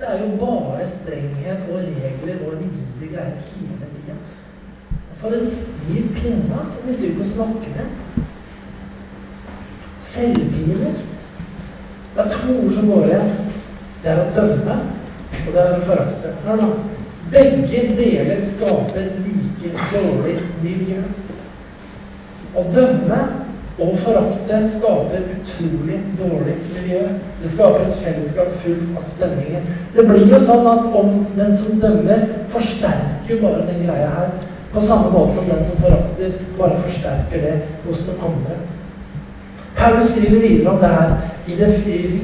Det 0.00 0.08
er 0.08 0.24
jo 0.24 0.30
bare 0.40 0.88
strenghet 0.96 1.68
og 1.70 1.76
regler 1.76 2.40
og 2.46 2.56
rigide 2.58 3.10
greier 3.12 3.36
hele 3.52 3.90
tida. 3.92 4.16
For 5.20 5.36
en 5.36 5.52
stiv 5.54 6.08
pinne 6.16 6.64
som 6.72 6.88
vi 6.88 6.96
ikke 6.98 7.22
å 7.22 7.28
snakke 7.36 7.76
med. 7.76 8.24
Selvfiender. 10.16 10.98
Det 12.16 12.24
er 12.24 12.34
to 12.34 12.56
ord 12.56 12.74
som 12.74 12.90
går 12.90 13.06
igjen. 13.12 13.30
Det 14.02 14.10
er 14.10 14.24
å 14.24 14.32
dømme, 14.34 14.80
og 15.46 15.52
det 15.52 15.62
er 15.62 15.76
å 15.76 15.84
forakte. 15.86 16.34
Hør. 16.46 16.64
Begge 17.32 17.84
deler 17.96 18.42
skaper 18.56 19.06
like 19.24 19.70
dårlig 19.92 20.34
miljø. 20.62 21.00
Å 22.52 22.64
dømme 22.74 23.20
og 23.80 23.94
forakte 24.04 24.58
skaper 24.74 25.22
utrolig 25.36 26.00
dårlig 26.18 26.56
miljø. 26.74 27.02
Det 27.40 27.52
skaper 27.54 27.86
et 27.86 28.02
fellesskap 28.04 28.52
fullt 28.64 28.98
av 29.00 29.06
spenninger. 29.14 29.68
Det 29.94 30.04
blir 30.10 30.28
jo 30.34 30.40
sånn 30.44 30.68
at 30.74 30.98
om 30.98 31.22
den 31.38 31.56
som 31.62 31.80
dømmer, 31.80 32.26
forsterker 32.52 33.32
jo 33.32 33.40
bare 33.46 33.64
den 33.70 33.86
greia 33.86 34.10
her. 34.18 34.34
På 34.72 34.80
samme 34.84 35.10
måte 35.12 35.36
som 35.36 35.48
den 35.48 35.66
som 35.68 35.80
forakter, 35.84 36.36
bare 36.58 36.80
forsterker 36.84 37.44
det 37.46 37.56
hos 37.86 38.04
den 38.06 38.20
andre. 38.28 38.60
Paulus 39.76 40.12
skriver 40.12 40.40
videre 40.40 40.72
om 40.72 40.80
det 40.80 40.92
her 40.92 41.16
i 41.46 41.56
det, 41.56 41.70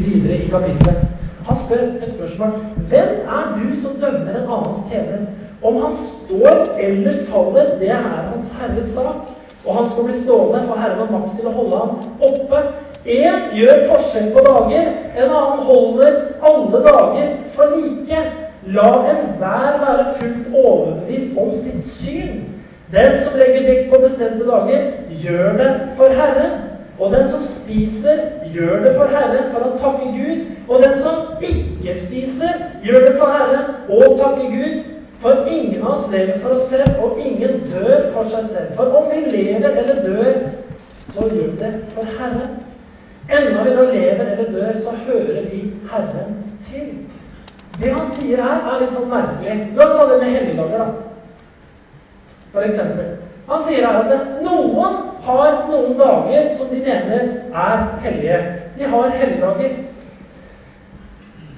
videre 0.04 0.36
i 0.36 0.48
kapittelet. 0.52 1.08
Han 1.48 1.56
spør 1.64 1.84
et 2.02 2.12
spørsmål. 2.12 2.60
Hvem 2.88 3.10
er 3.38 3.44
du 3.58 3.66
som 3.82 4.00
dømmer 4.00 4.36
en 4.38 4.50
annens 4.56 4.84
tjener? 4.90 5.26
Om 5.62 5.76
han 5.82 5.96
står 6.02 6.78
eller 6.78 7.16
faller, 7.30 7.78
det 7.80 7.90
er 7.90 8.02
hans 8.30 8.52
herres 8.58 8.92
sak. 8.94 9.16
Og 9.66 9.74
han 9.76 9.88
skal 9.90 10.04
bli 10.04 10.18
stående, 10.22 10.66
for 10.66 10.80
Herren 10.80 11.00
har 11.02 11.10
makt 11.12 11.34
til 11.36 11.48
å 11.50 11.54
holde 11.56 11.80
ham 11.80 11.90
oppe. 12.28 12.60
En 13.08 13.40
gjør 13.56 13.82
forskjell 13.90 14.30
på 14.34 14.44
dager, 14.46 14.92
en 15.16 15.32
annen 15.40 15.64
holder 15.66 16.20
alle 16.50 16.82
dager 16.86 17.32
for 17.56 17.74
like. 17.76 18.22
La 18.68 18.88
enhver 19.10 19.78
være 19.82 20.06
fullt 20.18 20.48
overbevist 20.52 21.36
om 21.40 21.52
sitt 21.56 21.92
syn. 22.00 22.40
Den 22.92 23.20
som 23.24 23.36
legger 23.38 23.66
vekt 23.68 23.90
på 23.92 24.00
bestemte 24.02 24.46
dager, 24.48 24.88
gjør 25.24 25.58
det 25.60 25.70
for 25.96 26.16
Herren. 26.20 26.58
Og 26.98 27.12
den 27.12 27.28
som 27.30 27.44
spiser, 27.44 28.24
gjør 28.54 28.82
det 28.84 28.94
for 28.96 29.12
Herren 29.12 29.52
for 29.52 29.68
å 29.68 29.76
takke 29.82 30.12
Gud. 30.16 30.46
Og 30.68 30.82
den 30.82 30.98
som 31.02 31.14
ikke 31.40 32.00
spiser, 32.06 32.62
gjør 32.84 33.00
det 33.06 33.16
for 33.18 33.26
Herren 33.26 33.64
og 33.88 34.18
takker 34.20 34.50
Gud. 34.52 34.84
For 35.20 35.48
ingen 35.50 35.82
av 35.82 35.90
oss 35.90 36.10
lever 36.12 36.38
for 36.42 36.54
oss 36.54 36.68
selv, 36.70 37.00
og 37.02 37.18
ingen 37.18 37.64
dør 37.72 38.12
for 38.14 38.28
seg 38.30 38.52
selv. 38.52 38.74
For 38.76 38.92
om 39.00 39.08
vi 39.10 39.24
lever 39.32 39.70
eller 39.70 40.02
dør, 40.04 40.34
så 41.10 41.26
gjør 41.32 41.56
det 41.62 41.72
for 41.94 42.04
Herren. 42.18 42.60
Enda 43.28 43.64
vi 43.64 43.74
da 43.76 43.86
lever 43.88 44.30
eller 44.34 44.52
dør, 44.52 44.76
så 44.84 44.94
hører 45.06 45.48
vi 45.50 45.64
Herren 45.90 46.36
til. 46.68 46.92
Det 47.80 47.90
han 47.94 48.14
sier 48.14 48.42
her, 48.42 48.62
er 48.68 48.80
litt 48.84 48.94
sånn 48.94 49.10
merkelig. 49.10 49.58
La 49.74 49.88
oss 49.88 49.98
ha 49.98 50.06
det 50.12 50.20
med 50.22 50.32
helligdager, 50.36 50.78
da. 50.78 50.86
For 52.52 52.68
eksempel. 52.68 53.10
Han 53.48 53.66
sier 53.66 53.86
her 53.86 54.00
at 54.04 54.40
noen 54.44 54.96
har 55.26 55.60
noen 55.70 55.94
dager 55.98 56.48
som 56.56 56.70
de 56.70 56.80
mener 56.84 57.28
er 57.66 57.84
hellige. 58.04 58.40
De 58.78 58.90
har 58.94 59.14
helligdager. 59.18 59.78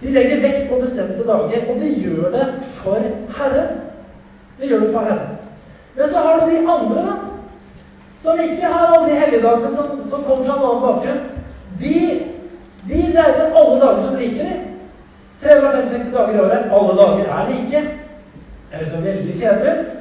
De 0.01 0.13
legger 0.13 0.41
vekt 0.41 0.69
på 0.71 0.81
bestemte 0.81 1.27
dager, 1.29 1.67
og 1.69 1.81
de 1.81 1.89
gjør 2.01 2.31
det 2.33 2.47
for 2.81 3.03
Herren. 3.37 3.83
De 4.61 4.69
gjør 4.69 4.87
det 4.87 4.93
for 4.95 5.01
Herren. 5.01 5.37
Men 5.97 6.09
så 6.09 6.19
har 6.25 6.41
du 6.41 6.51
de 6.51 6.59
andre, 6.59 7.03
da, 7.07 7.17
som 8.21 8.41
ikke 8.41 8.67
har 8.67 8.87
alle 8.87 9.11
de 9.11 9.21
helligdagene 9.21 9.77
som, 9.77 9.87
som 10.11 10.25
kommer 10.25 10.45
fra 10.45 10.57
en 10.57 10.65
annen 10.65 10.83
bakgrunn. 10.85 11.21
De, 11.81 11.95
de 12.89 13.01
regner 13.17 13.57
alle 13.57 13.81
dager 13.81 14.03
som 14.03 14.17
like, 14.17 14.45
de. 14.45 14.71
365 15.43 16.13
dager 16.13 16.35
i 16.35 16.41
året. 16.41 16.73
Alle 16.73 16.97
dager 16.97 17.25
er 17.25 17.49
like. 17.51 17.83
Det 18.71 18.79
høres 18.79 19.05
veldig 19.05 19.37
kjedelig 19.41 19.73
ut, 19.81 19.95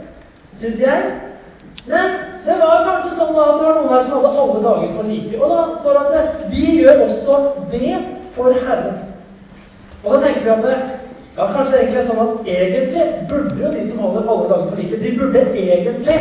syns 0.62 0.82
jeg. 0.82 1.12
Men 1.88 2.18
det 2.46 2.58
var 2.60 2.84
kanskje 2.88 3.16
sånn 3.18 3.36
da 3.36 3.46
at 3.46 3.60
det 3.60 3.68
var 3.68 3.78
noen 3.80 3.94
her 3.94 4.04
som 4.06 4.18
hadde 4.20 4.42
alle 4.44 4.64
dager 4.68 4.92
for 4.98 5.12
like. 5.12 5.40
Og 5.40 5.54
da 5.56 5.62
står 5.80 6.02
det 6.12 6.24
at 6.24 6.44
vi 6.52 6.66
gjør 6.82 7.06
også 7.08 7.40
det 7.72 7.94
for 8.36 8.60
Herren. 8.68 9.09
Og 10.04 10.14
da 10.14 10.20
tenker 10.24 10.44
vi 10.44 10.50
at 10.50 10.66
ja, 11.38 11.46
kanskje 11.54 11.72
det 11.72 11.80
egentlig 11.80 12.00
er 12.02 12.08
sånn 12.10 12.22
at 12.24 12.48
egentlig 12.52 13.06
burde 13.30 13.64
jo 13.64 13.72
de 13.74 13.86
som 13.90 14.04
holder 14.04 14.30
alle 14.34 14.50
dager 14.50 14.70
for 14.70 14.80
like, 14.82 15.00
de 15.04 15.12
burde 15.20 15.44
egentlig 15.64 16.18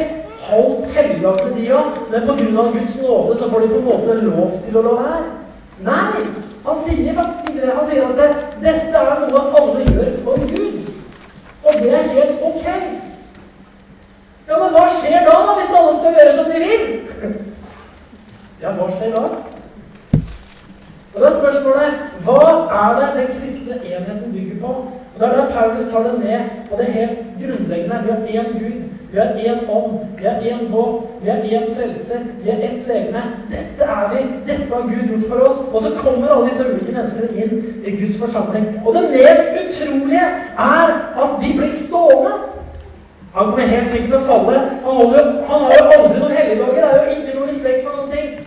holdt 0.48 0.84
helligdagene, 0.94 1.54
de 1.56 1.72
òg, 1.74 1.98
men 2.12 2.28
pga. 2.28 2.66
Guds 2.74 3.00
nåde 3.02 3.36
så 3.38 3.50
får 3.50 3.64
de 3.64 3.72
på 3.72 3.80
en 3.80 3.88
måte 3.88 4.18
lov 4.22 4.54
til 4.64 4.78
å 4.78 4.84
la 4.86 4.94
være. 5.00 5.26
Nei! 5.88 6.22
Han 6.66 6.80
sier 6.86 7.18
faktisk 7.18 7.58
det. 7.58 7.74
Han 7.74 7.90
sier 7.90 8.06
at 8.06 8.16
det, 8.18 8.30
dette 8.62 9.02
er 9.02 9.20
noe 9.24 9.42
alle 9.60 9.84
gjør 9.86 10.16
for 10.24 10.48
Gud. 10.50 10.88
Og 11.64 11.82
det 11.82 11.92
er 11.98 12.10
helt 12.14 12.42
ok. 12.50 12.66
Ja, 14.48 14.56
men 14.56 14.72
hva 14.72 14.86
skjer 14.96 15.26
da, 15.26 15.36
da, 15.44 15.54
hvis 15.58 15.76
alle 15.78 15.94
skal 15.98 16.18
gjøre 16.18 16.34
som 16.38 16.50
de 16.52 16.64
vil? 16.64 16.84
Ja, 18.62 18.72
hva 18.74 18.88
skjer 18.96 19.14
da? 19.14 19.24
Og 21.14 21.20
da 21.20 21.26
er 21.26 21.38
spørsmålet 21.40 21.90
hva 22.24 22.40
er 22.82 22.90
det 22.98 23.08
den 23.18 23.28
kristne 23.36 23.76
enheten 23.84 24.32
bygger 24.32 24.60
på? 24.60 24.72
Og 25.14 25.20
Det 25.20 25.28
er 25.28 25.36
der 25.36 25.54
Paulus 25.54 25.92
tar 25.92 26.02
det 26.02 26.18
ned 26.24 26.40
på 26.70 26.76
det 26.78 26.86
helt 26.86 27.18
grunnleggende. 27.40 28.16
Vi 28.26 28.36
har 28.36 28.42
én 28.42 28.52
Gud, 28.58 28.82
vi 29.12 29.18
har 29.18 29.24
én 29.24 29.70
ånd, 29.76 29.92
vi 30.18 30.24
har 30.24 30.36
én 30.50 30.70
håp, 30.70 31.02
vi 31.22 31.30
har 31.30 31.36
én 31.36 31.74
frelse, 31.76 32.14
vi 32.42 32.50
har 32.50 32.58
ett 32.58 32.86
legeme. 32.86 33.22
Dette 33.50 33.84
er 33.84 34.04
vi. 34.12 34.20
Dette 34.46 34.74
har 34.74 34.82
Gud 34.82 35.08
gjort 35.08 35.28
for 35.30 35.40
oss. 35.48 35.58
Og 35.72 35.82
så 35.82 35.90
kommer 36.02 36.28
alle 36.28 36.50
disse 36.50 36.68
ulike 36.70 36.92
menneskene 36.92 37.28
inn 37.42 37.52
i 37.84 37.90
Guds 38.00 38.18
forsamling. 38.22 38.66
Og 38.86 38.94
det 38.94 39.02
mest 39.10 39.48
utrolige 39.62 40.28
er 40.58 40.88
at 41.22 41.30
de 41.42 41.48
blir 41.58 41.74
stående. 41.86 42.34
Han 43.34 43.44
kommer 43.44 43.66
helt 43.66 43.90
sikkert 43.90 44.10
til 44.10 44.20
å 44.20 44.28
falle. 44.30 44.60
Han, 44.84 44.94
han 45.50 45.60
har 45.66 45.74
jo 45.78 45.90
aldri 45.96 46.20
noen 46.20 46.36
helligdager. 46.38 46.74
Det 46.74 47.00
er 47.00 47.04
jo 47.04 47.16
ikke 47.16 47.38
noe 47.38 47.50
respekt 47.50 47.84
for 47.84 47.96
noen 47.96 48.12
ting. 48.14 48.37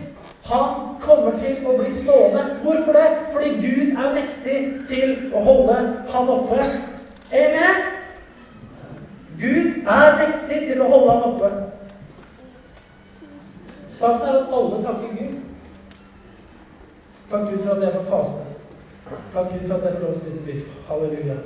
Han 0.52 0.96
kommer 1.00 1.38
til 1.40 1.62
å 1.64 1.76
bli 1.78 1.90
stående. 2.02 2.42
Hvorfor 2.62 2.92
det? 2.92 3.06
Fordi 3.32 3.50
Gud 3.62 3.94
er 3.96 4.14
mektig 4.16 4.56
til 4.90 5.14
å 5.32 5.44
holde 5.46 5.76
ham 6.12 6.32
oppe. 6.34 6.66
Amen? 7.32 7.86
Gud 9.40 9.88
er 9.88 10.18
mektig 10.18 10.58
til 10.68 10.82
å 10.82 10.90
holde 10.92 11.14
ham 11.14 11.22
oppe. 11.30 11.52
Saken 14.02 14.28
er 14.28 14.38
at 14.42 14.52
alle 14.58 14.82
takker 14.84 15.16
Gud. 15.16 15.40
Takk 17.30 17.48
Gud 17.48 17.64
for 17.64 17.72
at 17.74 17.86
jeg 17.86 17.96
får 17.96 18.06
faste. 18.10 18.44
Takk 19.32 19.50
Gud 19.54 19.66
for 19.68 19.74
at 19.78 19.88
jeg 19.88 19.96
får 19.96 20.04
lov 20.04 20.12
til 20.12 20.20
å 20.20 20.20
spise 20.20 20.44
biff. 20.50 20.68
Halleluja. 20.90 21.38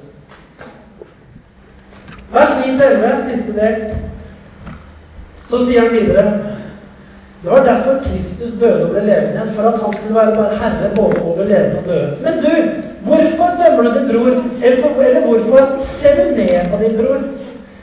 Vers 2.34 2.58
9-11, 2.58 3.24
siste 3.30 3.56
del. 3.60 3.88
Så 5.46 5.62
sier 5.62 5.86
han 5.86 5.94
videre 5.94 6.55
det 7.42 7.50
var 7.50 7.64
derfor 7.64 7.92
Kristus 8.06 8.52
døde 8.60 8.84
og 8.84 8.90
ble 8.90 9.00
levende 9.06 9.32
igjen, 9.34 9.54
for 9.56 9.68
at 9.70 9.80
han 9.84 9.92
skulle 9.96 10.14
være 10.20 10.58
herre 10.60 10.90
både 10.96 11.16
over 11.28 11.42
levende 11.44 11.78
og 11.78 11.88
døde. 11.90 12.12
Men 12.24 12.34
du, 12.44 12.52
hvorfor 13.08 13.48
dømmer 13.60 13.82
du 13.82 13.90
din 13.98 14.08
bror? 14.10 14.32
Eller, 14.64 14.88
eller 15.08 15.26
hvorfor 15.26 15.60
ser 16.00 16.14
du 16.16 16.30
ned 16.36 16.70
på 16.72 16.82
din 16.82 16.96
bror? 17.00 17.20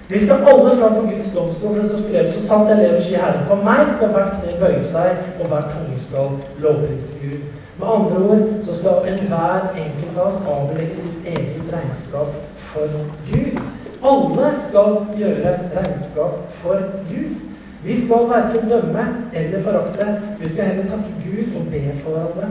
Vi 0.09 0.25
skal 0.25 0.35
alle 0.47 0.77
fram 0.79 0.95
på 0.95 1.01
Guds 1.01 1.31
domstol, 1.35 1.75
for 1.75 1.81
det 1.81 1.91
som 1.91 2.01
skrev 2.03 2.31
så 2.31 2.47
sant 2.47 2.69
jeg 2.69 2.77
lever, 2.77 2.99
sier 3.01 3.21
Herren. 3.23 3.45
For 3.47 3.61
meg 3.69 3.93
skal 3.95 4.11
hvert 4.15 4.33
kne 4.41 4.57
bøye 4.59 4.81
seg, 4.89 5.21
og 5.39 5.47
hver 5.51 5.69
tunge 5.71 6.01
skal 6.07 6.35
lovprise 6.65 7.07
Gud. 7.21 7.45
Med 7.79 7.87
andre 7.95 8.19
ord 8.33 8.43
så 8.67 8.75
skal 8.79 9.07
enhver 9.13 9.71
enkelt 9.85 10.17
av 10.17 10.27
oss 10.27 10.43
avlegge 10.57 10.99
sitt 10.99 11.31
eget 11.31 11.71
regnskap 11.73 12.35
for 12.73 12.99
Gud. 13.31 13.63
Alle 14.11 14.51
skal 14.67 14.99
gjøre 15.17 15.55
regnskap 15.77 16.59
for 16.61 16.85
Gud. 17.09 17.52
Vi 17.85 18.05
skal 18.05 18.29
verken 18.29 18.69
dømme 18.69 19.07
eller 19.33 19.63
forakte. 19.63 20.05
Vi 20.39 20.49
skal 20.49 20.63
heller 20.71 20.87
takke 20.93 21.11
Gud 21.25 21.57
og 21.59 21.65
be 21.71 21.81
for 22.03 22.11
hverandre. 22.11 22.47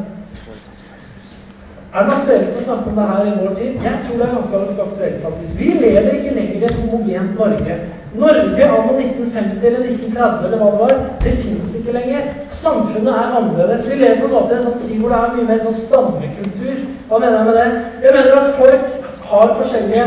Er 1.92 2.06
det 2.08 2.12
aktuelt 2.16 2.54
å 2.56 2.62
snakke 2.64 2.88
om 2.88 2.96
det 2.96 3.06
her 3.08 3.26
i 3.28 3.32
vår 3.36 3.56
tid? 3.56 3.72
Jeg 3.84 3.98
tror 4.04 4.20
det 4.20 4.26
er 4.26 4.36
ganske 4.36 4.60
aktuelt, 4.84 5.18
faktisk. 5.24 5.58
Vi 5.58 5.66
lever 5.80 6.14
ikke 6.16 6.36
lenger 6.38 6.54
i 6.54 6.68
et 6.68 6.78
homogent 6.80 7.34
Norge. 7.36 7.76
Norge 8.22 8.68
anno 8.68 8.94
1950 9.00 9.66
eller 9.68 9.84
1930 9.90 10.46
eller 10.46 10.62
hva 10.62 10.70
det 10.72 10.80
var, 10.80 10.94
det 11.24 11.34
finnes 11.42 11.76
ikke 11.76 11.96
lenger. 11.98 12.30
Samfunnet 12.62 13.12
er 13.12 13.36
annerledes. 13.40 13.90
Vi 13.90 14.00
lever 14.00 14.20
på 14.22 14.30
en 14.30 14.34
måte 14.38 14.54
i 14.54 14.58
en 14.58 14.66
sånn 14.70 14.82
tid 14.86 14.98
hvor 15.02 15.12
det 15.12 15.20
er 15.20 15.36
mye 15.36 15.48
mer 15.50 15.62
sånn 15.66 15.80
stammekultur. 15.82 16.82
Hva 17.10 17.20
mener 17.24 17.38
jeg 17.38 17.48
med 17.50 17.60
det? 17.60 17.68
Jeg 18.06 18.16
mener 18.18 18.40
at 18.40 18.60
folk 18.62 18.86
har 19.32 19.54
forskjellige, 19.60 20.06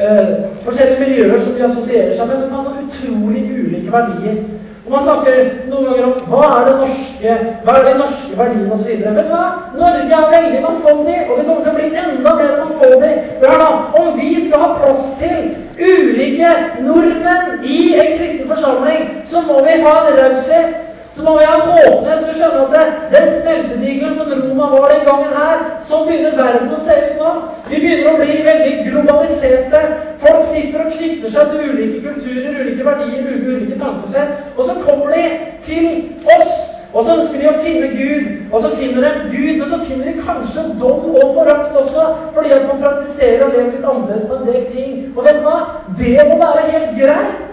eh, 0.00 0.34
forskjellige 0.64 1.02
miljøer 1.04 1.44
som 1.44 1.56
de 1.56 1.68
assosierer 1.68 2.16
seg 2.16 2.32
med, 2.32 2.40
som 2.40 2.56
kan 2.56 2.72
ha 2.72 2.86
utrolig 2.86 3.44
ulike 3.52 3.92
verdier. 3.92 4.40
Og 4.88 4.94
Man 4.94 5.02
snakker 5.04 5.34
noen 5.68 5.84
ganger 5.84 6.04
om 6.06 6.12
hva 6.30 6.44
er 6.48 6.62
det 6.64 6.76
norske, 6.78 7.32
hva 7.64 7.72
er 7.76 7.82
de 7.84 7.90
norske 7.98 8.38
verdiene 8.38 8.72
osv. 8.72 8.86
Vet 9.02 9.26
du 9.28 9.34
hva? 9.34 9.42
Norge 9.76 10.20
er 10.20 10.30
veldig 10.32 10.62
mangfoldig, 10.64 11.16
og 11.26 11.34
det 11.36 11.44
kommer 11.48 11.66
til 11.66 11.72
å 11.72 11.74
bli 11.76 11.88
enda 12.04 12.32
mer 12.38 12.54
mangfoldig. 12.62 13.10
Hør 13.42 13.60
da, 13.60 13.68
Om 14.00 14.08
vi 14.16 14.30
skal 14.46 14.64
ha 14.64 14.70
plass 14.78 15.02
til 15.20 15.36
ulike 15.76 16.54
nordmenn 16.86 17.68
i 17.68 17.80
en 18.00 18.14
kristen 18.16 18.48
forsamling, 18.48 19.04
så 19.28 19.44
må 19.44 19.60
vi 19.68 19.76
ha 19.84 19.94
en 20.00 20.18
raushet 20.22 20.87
så 21.18 21.24
må 21.24 21.38
vi 21.38 21.46
ha 21.50 21.54
en 21.58 21.70
åpenhet 21.70 22.20
så 22.20 22.26
vi 22.28 22.34
skjønner 22.38 22.74
at 22.78 22.98
den 23.12 23.30
smeltedigelen 23.40 24.18
som 24.18 24.28
Roma 24.38 24.66
var 24.74 24.92
den 24.92 25.00
gangen 25.08 25.32
her, 25.34 25.64
så 25.88 26.04
begynner 26.06 26.36
verden 26.38 26.70
å 26.76 26.78
se 26.84 26.98
ut 27.06 27.16
nå. 27.18 27.32
Vi 27.70 27.80
begynner 27.82 28.12
å 28.12 28.20
bli 28.20 28.36
veldig 28.46 28.74
globaliserte. 28.84 29.80
Folk 30.22 30.52
sitter 30.52 30.84
og 30.84 30.94
knytter 30.94 31.34
seg 31.34 31.50
til 31.50 31.72
ulike 31.72 32.04
kulturer, 32.04 32.60
ulike 32.60 32.86
verdier, 32.86 33.26
ulike 33.48 33.80
tankesett. 33.82 34.46
Og 34.54 34.70
så 34.70 34.78
kommer 34.84 35.16
de 35.16 35.24
til 35.66 35.88
oss, 36.36 36.54
og 36.92 37.02
så 37.02 37.18
ønsker 37.18 37.42
de 37.42 37.50
å 37.50 37.56
finne 37.66 37.90
Gud. 37.96 38.30
Og 38.52 38.62
så 38.62 38.72
finner 38.78 39.08
de 39.08 39.34
Gud, 39.34 39.50
men 39.58 39.74
så 39.74 39.82
finner 39.90 40.12
de 40.12 40.22
kanskje 40.22 40.68
dom 40.78 41.18
og 41.18 41.34
forakt 41.40 41.82
også, 41.82 42.06
fordi 42.38 42.54
at 42.60 42.70
man 42.70 42.86
praktiserer 42.86 43.42
og 43.48 43.58
lever 43.58 43.74
litt 43.74 43.90
annerledes 43.90 44.30
på 44.30 44.38
en 44.38 44.48
del 44.52 44.70
ting. 44.70 44.96
Og 45.16 45.26
vet 45.26 45.42
du 45.42 45.50
hva? 45.50 45.58
Det 45.98 46.16
må 46.30 46.40
være 46.46 46.66
helt 46.70 46.98
greit. 47.02 47.47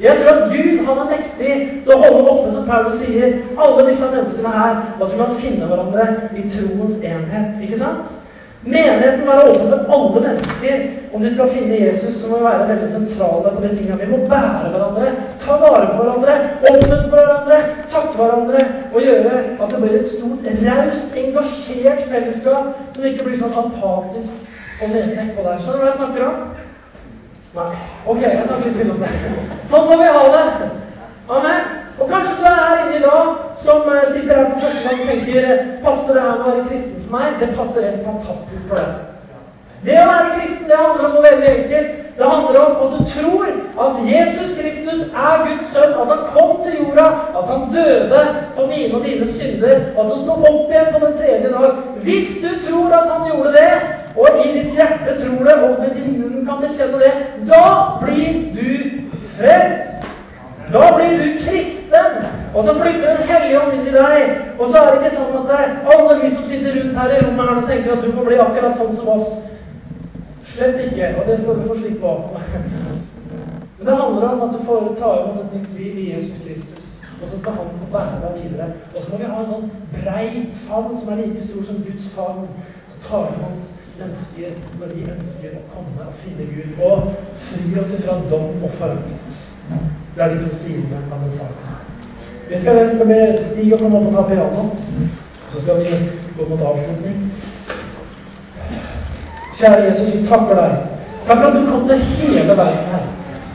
Jeg 0.00 0.16
tror 0.18 0.32
at 0.32 0.52
Gud 0.52 0.86
han 0.86 0.98
er 0.98 1.10
mektig 1.10 1.52
til 1.84 1.92
å 1.94 2.00
holde 2.00 2.30
oppe, 2.32 2.50
som 2.54 2.66
Paulus 2.66 2.96
sier, 3.02 3.36
alle 3.60 3.86
disse 3.90 4.08
menneskene 4.14 4.56
her, 4.56 4.80
så 4.98 5.10
kan 5.10 5.22
man 5.22 5.38
finne 5.42 5.68
hverandre 5.68 6.08
i 6.32 6.48
troens 6.54 6.96
enhet. 7.12 7.60
Ikke 7.62 7.80
sant? 7.82 8.18
Menigheten 8.62 9.24
må 9.26 9.32
være 9.32 9.50
åpen 9.50 9.70
for 9.70 9.94
alle 9.96 10.20
mennesker. 10.26 10.82
Om 11.12 11.22
de 11.22 11.30
skal 11.34 11.48
finne 11.50 11.80
Jesus, 11.80 12.14
så 12.20 12.28
må 12.30 12.38
vi 12.38 12.44
være 12.44 12.68
veldig 12.68 12.90
sentrale 12.92 13.50
på 13.54 13.62
de 13.64 13.70
tingene. 13.76 13.98
Vi 14.00 14.10
må 14.10 14.20
bære 14.30 14.70
hverandre, 14.74 15.08
ta 15.42 15.56
vare 15.64 15.88
på 15.90 15.96
hverandre, 15.98 16.36
oppmuntre 16.70 17.10
hverandre, 17.16 17.58
takke 17.94 18.14
hverandre 18.20 18.64
og 18.92 19.02
gjøre 19.02 19.34
at 19.42 19.74
det 19.74 19.82
blir 19.82 19.98
et 19.98 20.12
stort, 20.14 20.46
raust, 20.62 21.18
engasjert 21.24 22.06
fellesskap 22.12 22.94
som 22.94 23.10
ikke 23.10 23.26
blir 23.26 23.40
sånn 23.42 23.58
apatisk 23.64 24.82
og 24.82 24.94
nedpå 24.94 25.48
der. 25.48 25.58
Skjønner 25.58 25.78
du 25.78 25.84
hva 25.84 25.90
jeg 25.90 25.98
snakker 25.98 26.28
om? 26.28 26.38
Nei. 27.52 27.72
Ok, 28.08 28.22
jeg 28.22 28.44
snakker 28.46 28.70
litt 28.72 28.90
om 28.94 29.02
det. 29.02 29.08
Sånn 29.68 29.88
må 29.90 29.96
vi 30.00 30.08
ha 30.14 30.20
det. 30.32 30.68
Amen. 31.28 31.66
Og 32.00 32.08
kanskje 32.08 32.38
du 32.38 32.46
er 32.48 32.60
her 32.62 32.78
inne 32.86 32.96
i 32.96 33.02
dag 33.02 33.42
som 33.60 33.88
eh, 33.92 34.06
sitter 34.14 34.38
her 34.38 34.46
for 34.54 34.62
første 34.64 34.84
gang 34.86 35.02
og 35.02 35.10
tenker 35.10 35.50
passer 35.84 36.16
det 36.16 36.22
her 36.24 36.38
med 36.38 36.46
å 36.46 36.46
være 36.46 36.62
kristen 36.70 37.02
for 37.02 37.16
meg? 37.18 37.34
Det 37.42 37.48
passer 37.58 37.88
helt 37.88 38.06
fantastisk 38.06 38.70
for 38.70 38.80
deg. 38.80 38.94
Det 39.82 39.98
å 40.00 40.08
være 40.08 40.32
kristen 40.38 40.70
det 40.70 40.80
handler 40.80 41.04
om 41.10 41.14
noe 41.18 41.26
veldig 41.26 41.50
enkelt. 41.52 42.00
Det 42.16 42.30
handler 42.30 42.58
om 42.62 42.80
at 42.86 42.96
du 42.96 43.04
tror 43.12 43.46
at 43.84 44.00
Jesus 44.08 44.50
Kristus 44.56 45.04
er 45.12 45.44
Guds 45.44 45.70
sønn, 45.74 45.94
at 46.00 46.10
han 46.14 46.26
kom 46.32 46.50
til 46.64 46.78
jorda, 46.80 47.06
at 47.36 47.52
han 47.52 47.68
døde 47.76 48.20
for 48.56 48.72
mine 48.72 48.96
og 48.96 49.04
dine 49.04 49.28
synder, 49.36 49.80
at 49.92 50.04
han 50.08 50.20
sto 50.24 50.38
opp 50.40 50.72
igjen 50.72 50.92
på 50.94 51.04
den 51.04 51.16
tredje 51.20 51.52
dag. 51.52 51.80
Hvis 52.04 52.36
du 52.44 52.50
tror 52.66 52.96
at 53.00 53.12
han 53.12 53.28
gjorde 53.28 53.54
det, 53.58 53.72
og 54.16 54.42
i 54.44 54.52
ditt 54.56 54.76
hjerte 54.76 55.16
tror 55.20 55.48
det, 55.48 55.56
og 55.64 55.80
med 55.80 55.92
bekjenne 56.72 56.98
det, 56.98 57.12
da 57.48 57.64
blir 58.02 58.52
du 58.56 58.68
frelst. 59.36 59.92
Da 60.72 60.96
blir 60.96 61.18
du 61.18 61.38
kristen. 61.44 62.26
Og 62.54 62.64
så 62.64 62.74
flytter 62.80 63.16
Den 63.16 63.28
hellige 63.28 63.60
ånd 63.60 63.72
inn 63.72 63.86
i 63.86 63.94
deg. 63.96 64.36
Og 64.58 64.68
så 64.70 64.78
er 64.78 64.90
det 64.90 65.00
ikke 65.00 65.16
sånn 65.16 65.50
at 65.50 65.88
alle 65.94 66.18
vi 66.22 66.34
som 66.34 66.44
sitter 66.48 66.76
rundt 66.78 66.98
her 66.98 67.14
i 67.16 67.20
rommet, 67.24 67.50
her, 67.50 67.66
tenker 67.68 67.96
at 67.96 68.04
du 68.04 68.12
får 68.12 68.28
bli 68.28 68.38
akkurat 68.44 68.78
sånn 68.80 68.96
som 68.96 69.10
oss. 69.16 69.28
Slett 70.52 70.80
ikke. 70.86 71.14
Og 71.18 71.28
det 71.28 71.40
skal 71.40 71.60
du 71.60 71.68
få 71.68 71.78
slippe 71.80 72.06
av. 72.06 72.40
Men 73.78 73.88
det 73.88 73.98
handler 74.00 74.28
om 74.32 74.42
at 74.46 74.56
du 74.56 74.64
får 74.68 74.88
ta 75.00 75.12
imot 75.20 75.40
et 75.44 75.54
nytt 75.58 75.78
liv 75.78 75.98
i 75.98 76.08
Jesus 76.14 76.42
Kristus. 76.44 76.88
Og 77.22 77.28
så 77.30 77.38
skal 77.38 77.56
han 77.58 77.72
få 77.80 77.88
bære 77.92 78.20
deg 78.24 78.40
videre. 78.42 78.68
Og 78.94 79.02
så 79.02 79.12
må 79.12 79.20
vi 79.20 79.30
ha 79.30 79.40
en 79.42 79.52
sånn 79.52 79.70
brei 79.96 80.26
favn 80.66 80.98
som 80.98 81.12
er 81.12 81.22
like 81.22 81.46
stor 81.48 81.68
som 81.68 81.84
Guds 81.86 82.10
favn. 82.16 82.46
Så 82.92 83.02
tar 83.08 83.28
vi 83.28 83.40
imot 83.40 83.81
mennesker 83.98 84.54
når 84.80 84.92
de 84.94 85.06
ønsker 85.14 85.56
å 85.58 85.62
komme 85.74 86.06
og 86.08 86.20
finne 86.22 86.46
Gud 86.50 86.82
og 86.88 87.12
fri 87.48 87.72
oss 87.80 87.94
fra 88.04 88.18
dom 88.30 88.62
og 88.64 88.76
forakt. 88.78 89.16
Det 90.16 90.22
er 90.24 90.34
de 90.34 90.44
to 90.44 90.60
sidene 90.60 91.00
av 91.10 91.24
den 91.24 91.34
saken. 91.38 91.80
Vi 92.48 92.60
skal, 92.60 92.80
skal 92.94 93.06
med 93.06 93.44
Stig 93.50 93.72
og 93.72 93.84
komme 93.84 94.00
opp 94.00 94.08
og 94.10 94.16
ta 94.16 94.22
piano. 94.28 94.64
Så 95.52 95.62
skal 95.62 95.82
vi 95.82 95.98
gå 96.36 96.48
mot 96.48 96.64
avslutning. 96.70 97.20
Kjære 99.60 99.84
Jesus, 99.84 100.14
vi 100.14 100.26
takker 100.26 100.58
deg. 100.58 100.72
Takk 101.26 101.44
at 101.46 101.54
du 101.54 101.62
kom 101.70 101.86
til 101.88 102.02
hele 102.16 102.56
verden 102.56 102.88
her. 102.92 103.06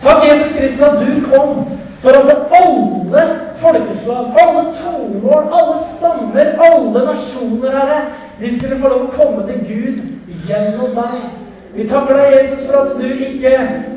Takk, 0.01 0.23
Jesus 0.29 0.55
Kristus, 0.57 0.81
at 0.87 0.99
du 1.01 1.25
kom 1.31 1.65
for 2.01 2.09
at 2.09 2.53
alle 2.61 3.23
folkeslag, 3.61 4.25
alle 4.41 4.63
tonemål, 4.77 5.49
alle 5.59 5.77
stammer, 5.95 6.53
alle 6.67 7.05
nasjoner, 7.09 7.71
Herre, 7.79 7.99
de 8.39 8.53
skulle 8.57 8.79
få 8.81 8.91
lov 8.93 9.05
å 9.07 9.13
komme 9.15 9.45
til 9.47 9.63
Gud 9.67 10.01
gjennom 10.47 10.93
deg. 10.97 11.21
Vi 11.77 11.85
takker 11.89 12.17
deg, 12.17 12.35
Jesus, 12.35 12.65
for 12.67 12.77
at 12.83 12.99
du 12.99 13.07
ikke 13.27 13.53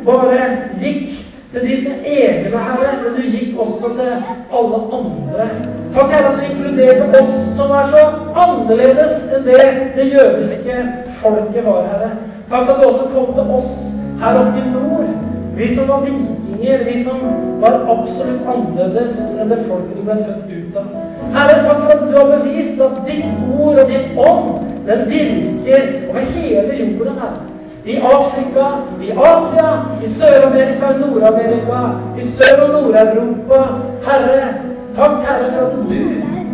bare 0.07 0.47
gikk 0.81 1.21
til 1.53 1.65
dine 1.67 1.95
egne, 2.07 2.59
Herre, 2.59 2.91
men 3.03 3.17
du 3.17 3.23
gikk 3.27 3.59
også 3.59 3.93
til 3.97 4.11
alle 4.59 4.81
andre. 4.99 5.47
Takk, 5.95 6.13
Herre, 6.13 6.33
at 6.33 6.39
du 6.39 6.45
inkluderte 6.47 7.09
oss 7.21 7.33
som 7.59 7.73
er 7.75 7.89
så 7.95 8.05
annerledes 8.45 9.25
enn 9.35 9.49
det 9.49 9.65
det 9.97 10.07
jødiske 10.13 10.77
folket 11.23 11.67
var, 11.67 11.89
Herre. 11.91 12.13
Takk 12.53 12.71
at 12.71 12.81
du 12.83 12.87
også 12.91 13.09
kom 13.15 13.33
til 13.35 13.55
oss 13.59 13.73
her 14.23 14.39
oppe 14.45 14.63
i 14.63 14.71
nord. 14.75 15.11
Vi 15.57 15.75
som 15.77 15.89
var 15.91 16.05
vikinger, 16.07 16.85
vi 16.87 17.03
som 17.05 17.25
var 17.61 17.81
absolutt 17.97 18.47
annerledes 18.55 19.19
enn 19.35 19.51
det 19.51 19.65
folket 19.67 19.97
du 19.99 20.05
ble 20.07 20.21
født 20.21 20.53
ut. 20.55 20.60
Herre, 21.35 21.63
takk 21.67 21.81
for 21.85 21.93
at 21.95 22.03
du 22.11 22.17
har 22.19 22.27
bevist 22.39 22.81
at 22.87 22.99
ditt 23.07 23.25
ord 23.59 23.79
og 23.83 23.89
din 23.89 24.19
ånd 24.19 24.71
den 24.87 25.01
virker 25.11 25.83
over 26.11 26.21
hele 26.21 26.75
jorden 26.81 27.19
her. 27.23 27.35
I 27.85 27.97
Afrika, 27.97 28.67
i 29.03 29.11
Asia, 29.11 29.69
i 30.05 30.11
Sør-Amerika, 30.19 30.87
i 30.95 30.99
Nord-Amerika, 31.01 31.79
i 32.21 32.27
Sør- 32.37 32.63
og 32.63 32.83
Nord-Europa. 32.83 33.61
Herre, 34.07 34.55
takk, 34.97 35.23
Herre, 35.27 35.53
for 35.53 35.67
at 35.67 35.73
du, 35.73 35.81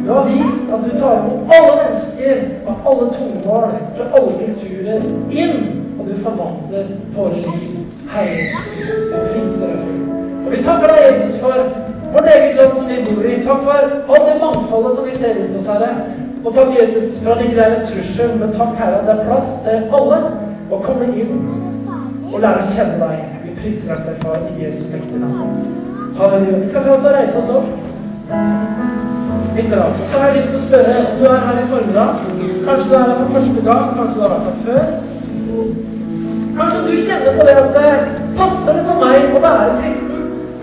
du 0.07 0.13
har 0.13 0.25
vist 0.25 0.67
at 0.75 0.81
du 0.85 0.99
tar 0.99 1.15
imot 1.19 1.41
alle 1.57 1.73
mennesker 1.83 2.37
av 2.69 2.77
alle 2.91 3.07
tungemål, 3.17 3.65
fra 3.97 4.05
alle 4.17 4.33
kulturer, 4.45 5.01
inn, 5.31 5.57
og 5.99 6.07
du 6.09 6.15
forvandler 6.23 6.87
våre 7.17 7.35
liv. 7.35 7.77
Herre 8.13 8.45
du 8.79 8.85
vi 8.85 9.29
priser 9.33 9.67
deg. 9.67 10.17
Og 10.47 10.53
vi 10.53 10.63
takker 10.63 10.93
deg, 10.93 11.03
Jesus, 11.07 11.41
for 11.41 11.86
vårt 12.17 12.29
eget 12.35 12.57
land 12.57 12.77
som 12.79 12.89
vi 12.89 12.97
bor 13.07 13.25
i. 13.25 13.35
Takk 13.45 13.63
for 13.67 13.73
alt 14.15 14.27
det 14.29 14.37
mangfoldet 14.45 14.97
som 14.97 15.05
vi 15.09 15.19
ser 15.21 15.35
rundt 15.39 15.57
oss, 15.59 15.69
Herre. 15.71 15.91
Og 16.45 16.55
takk, 16.55 16.71
Jesus, 16.81 17.09
for 17.23 17.31
at 17.33 17.39
det 17.41 17.49
ikke 17.51 17.65
er 17.65 17.75
en 17.77 17.89
trussel, 17.91 18.31
men 18.41 18.53
takk, 18.59 18.77
Herre, 18.81 19.01
det 19.07 19.15
er 19.15 19.25
plass 19.29 19.49
til 19.65 19.97
alle 19.99 20.21
å 20.71 20.79
komme 20.87 21.09
inn 21.23 21.35
og 22.33 22.39
lære 22.43 22.63
å 22.63 22.71
kjenne 22.77 23.01
deg. 23.03 23.19
Vi 23.45 23.57
priser 23.61 24.05
deg, 24.07 24.23
Far, 24.23 24.39
i 24.53 24.65
Jesu 24.65 24.87
mektige 24.93 25.21
navn. 25.23 25.59
Halleluja. 26.17 26.63
Vi 26.63 26.71
skal 26.71 26.87
ta 26.87 26.95
oss 26.97 27.05
og 27.05 27.19
reise 27.19 27.43
oss 27.43 27.53
opp. 27.59 27.69
Litt 29.57 29.73
rart. 29.73 30.01
Så 30.09 30.19
har 30.21 30.31
jeg 30.31 30.39
lyst 30.39 30.51
til 30.53 30.61
å 30.61 30.65
spørre 30.67 30.97
om 31.03 31.21
du 31.21 31.29
er 31.33 31.45
her 31.49 31.61
i 31.61 31.69
formiddag. 31.73 32.25
Kanskje 32.67 32.89
du 32.89 32.97
er 32.97 33.05
her 33.05 33.21
for 33.21 33.37
første 33.37 33.69
gang, 33.69 33.87
kanskje 33.99 34.17
du 34.17 34.25
har 34.25 34.35
vært 34.35 34.49
her 34.49 34.59
før. 34.67 34.83
Kanskje 36.57 36.83
du 36.87 36.93
kjenner 37.09 37.39
på 37.39 37.49
det 37.49 37.57
at 37.63 37.73
det 37.77 37.95
passer 38.37 38.85
for 38.89 39.05
meg 39.05 39.37
å 39.37 39.43
være 39.45 39.73
kristen. 39.81 40.16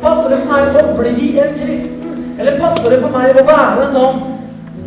Passer 0.04 0.34
det 0.34 0.42
for 0.44 0.52
meg 0.52 0.76
å 0.76 0.96
bli 0.98 1.30
en 1.40 1.54
kristen? 1.56 2.16
Eller 2.36 2.60
passer 2.60 2.92
det 2.92 3.00
for 3.00 3.14
meg 3.14 3.38
å 3.40 3.46
være 3.48 3.86
en 3.86 3.94
sånn 3.94 4.18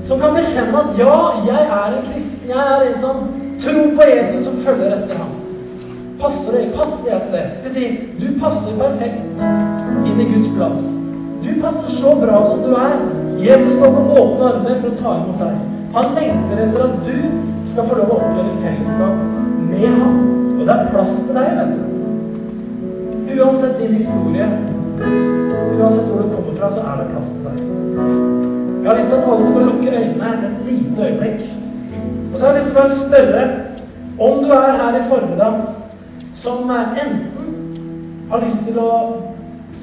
som 0.07 0.21
kan 0.21 0.37
bekjenne 0.37 0.83
at 0.83 0.99
ja, 1.01 1.15
jeg 1.47 1.63
er 1.63 1.95
en 1.97 2.05
kristen, 2.05 2.43
jeg 2.51 2.67
er 2.75 2.85
en 2.85 2.99
som 3.01 3.23
tror 3.63 3.95
på 3.97 4.09
Jesus 4.11 4.45
som 4.45 4.61
følger 4.67 4.93
etter 4.99 5.23
ham? 5.23 5.33
Passer 6.21 6.53
det? 6.53 6.67
Passer 6.77 7.09
jeg 7.09 7.23
til 7.25 7.33
det? 7.33 7.47
Skal 7.57 7.75
si, 7.79 7.89
du 8.21 8.29
passer 8.43 8.77
perfekt 8.83 9.43
inn 10.05 10.21
i 10.21 10.29
Guds 10.35 10.53
plan. 10.53 10.77
Du 11.47 11.51
passer 11.65 11.97
så 11.97 12.15
bra 12.21 12.45
som 12.51 12.63
du 12.67 12.77
er. 12.77 12.95
Jesus 13.41 13.75
står 13.79 13.97
få 13.97 14.21
åpne 14.21 14.53
armer 14.53 14.79
for 14.85 14.93
å 14.93 15.01
ta 15.01 15.17
imot 15.23 15.43
deg. 15.43 15.59
Han 15.97 16.17
lengter 16.21 16.63
etter 16.67 16.87
at 16.91 16.97
du 17.09 17.19
skal 17.73 17.89
få 17.89 17.99
lov 18.03 18.13
å 18.13 18.21
oppleve 18.21 18.57
fellesskap 18.63 19.27
med 19.73 19.91
ham. 19.97 20.17
Og 20.57 20.65
det 20.65 20.77
er 20.77 20.89
plass 20.93 21.13
til 21.19 21.37
deg, 21.37 21.61
vet 21.61 21.77
du. 21.77 21.85
Uansett 23.37 23.79
din 23.81 24.01
historie, 24.01 24.49
uansett 25.01 26.09
hvor 26.09 26.23
du 26.23 26.29
kommer 26.35 26.55
fra, 26.59 26.71
så 26.73 26.81
er 26.81 27.01
det 27.01 27.07
plass 27.13 27.31
til 27.33 27.45
deg. 27.47 27.59
Jeg 28.83 28.91
har 28.91 28.99
lyst 28.99 29.09
til 29.11 29.19
at 29.19 29.29
alle 29.33 29.47
skal 29.51 29.67
lukke 29.71 29.95
øynene 30.01 30.49
et 30.49 30.59
lite 30.69 31.07
øyeblikk. 31.07 31.41
Og 32.33 32.39
så 32.39 32.47
har 32.47 32.53
jeg 32.53 32.63
lyst 32.63 32.71
til 32.73 32.83
å 32.83 32.99
spørre 33.07 33.43
om 34.19 34.45
du 34.45 34.53
er 34.57 34.77
her 34.81 34.99
i 34.99 35.07
formiddag 35.11 35.55
som 36.43 36.71
enten 36.71 37.49
har 38.31 38.45
lyst 38.45 38.63
til 38.67 38.79
å 38.81 38.93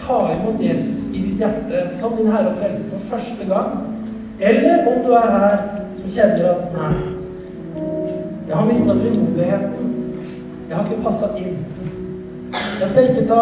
ta 0.03 0.19
imot 0.35 0.61
Jesus 0.61 1.07
i 1.13 1.21
ditt 1.25 1.41
hjerte 1.41 1.83
som 1.99 2.15
din 2.17 2.31
Herre 2.31 2.51
og 2.51 2.59
Frelser 2.59 2.89
for 2.91 3.09
første 3.15 3.47
gang, 3.49 3.75
eller 4.39 4.87
om 4.91 5.03
du 5.05 5.11
er 5.15 5.29
her 5.37 5.57
som 5.99 6.15
kjenner 6.15 6.49
at 6.51 6.73
nei, 6.75 6.93
jeg 8.47 8.55
har 8.55 8.65
mista 8.65 8.93
frimodigheten. 8.93 9.93
Jeg 10.69 10.77
har 10.77 10.85
ikke 10.89 11.03
passa 11.03 11.29
inn. 11.39 11.55
Jeg 12.81 12.89
skal 12.89 13.09
ikke 13.09 13.25
ta 13.29 13.41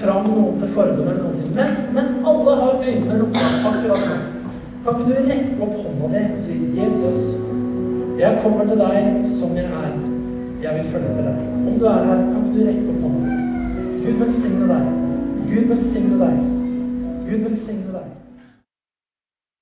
fram 0.00 0.26
noen 0.30 0.56
til 0.60 0.72
forbund 0.74 1.08
eller 1.08 1.20
noen 1.22 1.36
ting. 1.40 1.52
Men 1.58 1.68
men 1.96 2.26
alle 2.30 2.56
har 2.60 2.80
øynene 2.82 3.18
lukka 3.20 3.44
akkurat 3.70 4.02
nå, 4.08 4.16
kan 4.84 4.98
ikke 5.00 5.06
du 5.08 5.28
rekke 5.30 5.60
opp 5.66 5.76
hånda 5.84 6.06
di 6.14 6.22
og 6.24 6.40
si 6.46 6.54
'Jesus, 6.78 7.20
jeg 8.18 8.40
kommer 8.42 8.64
til 8.64 8.78
deg 8.78 8.98
som 9.38 9.56
jeg 9.56 9.68
er. 9.82 9.94
Jeg 10.64 10.74
vil 10.74 10.90
følge 10.92 11.08
etter 11.12 11.24
deg'. 11.28 11.46
Om 11.68 11.78
du 11.78 11.84
er 11.84 12.04
her, 12.08 12.18
kan 12.32 12.42
ikke 12.42 12.56
du 12.56 12.66
rekke 12.68 12.88
opp 12.92 13.00
hånda. 13.06 13.30
Gud 14.04 14.14
velsigne 14.22 14.66
deg. 14.74 14.84
Gud 15.48 15.64
velsigne 15.72 16.18
deg. 16.24 17.83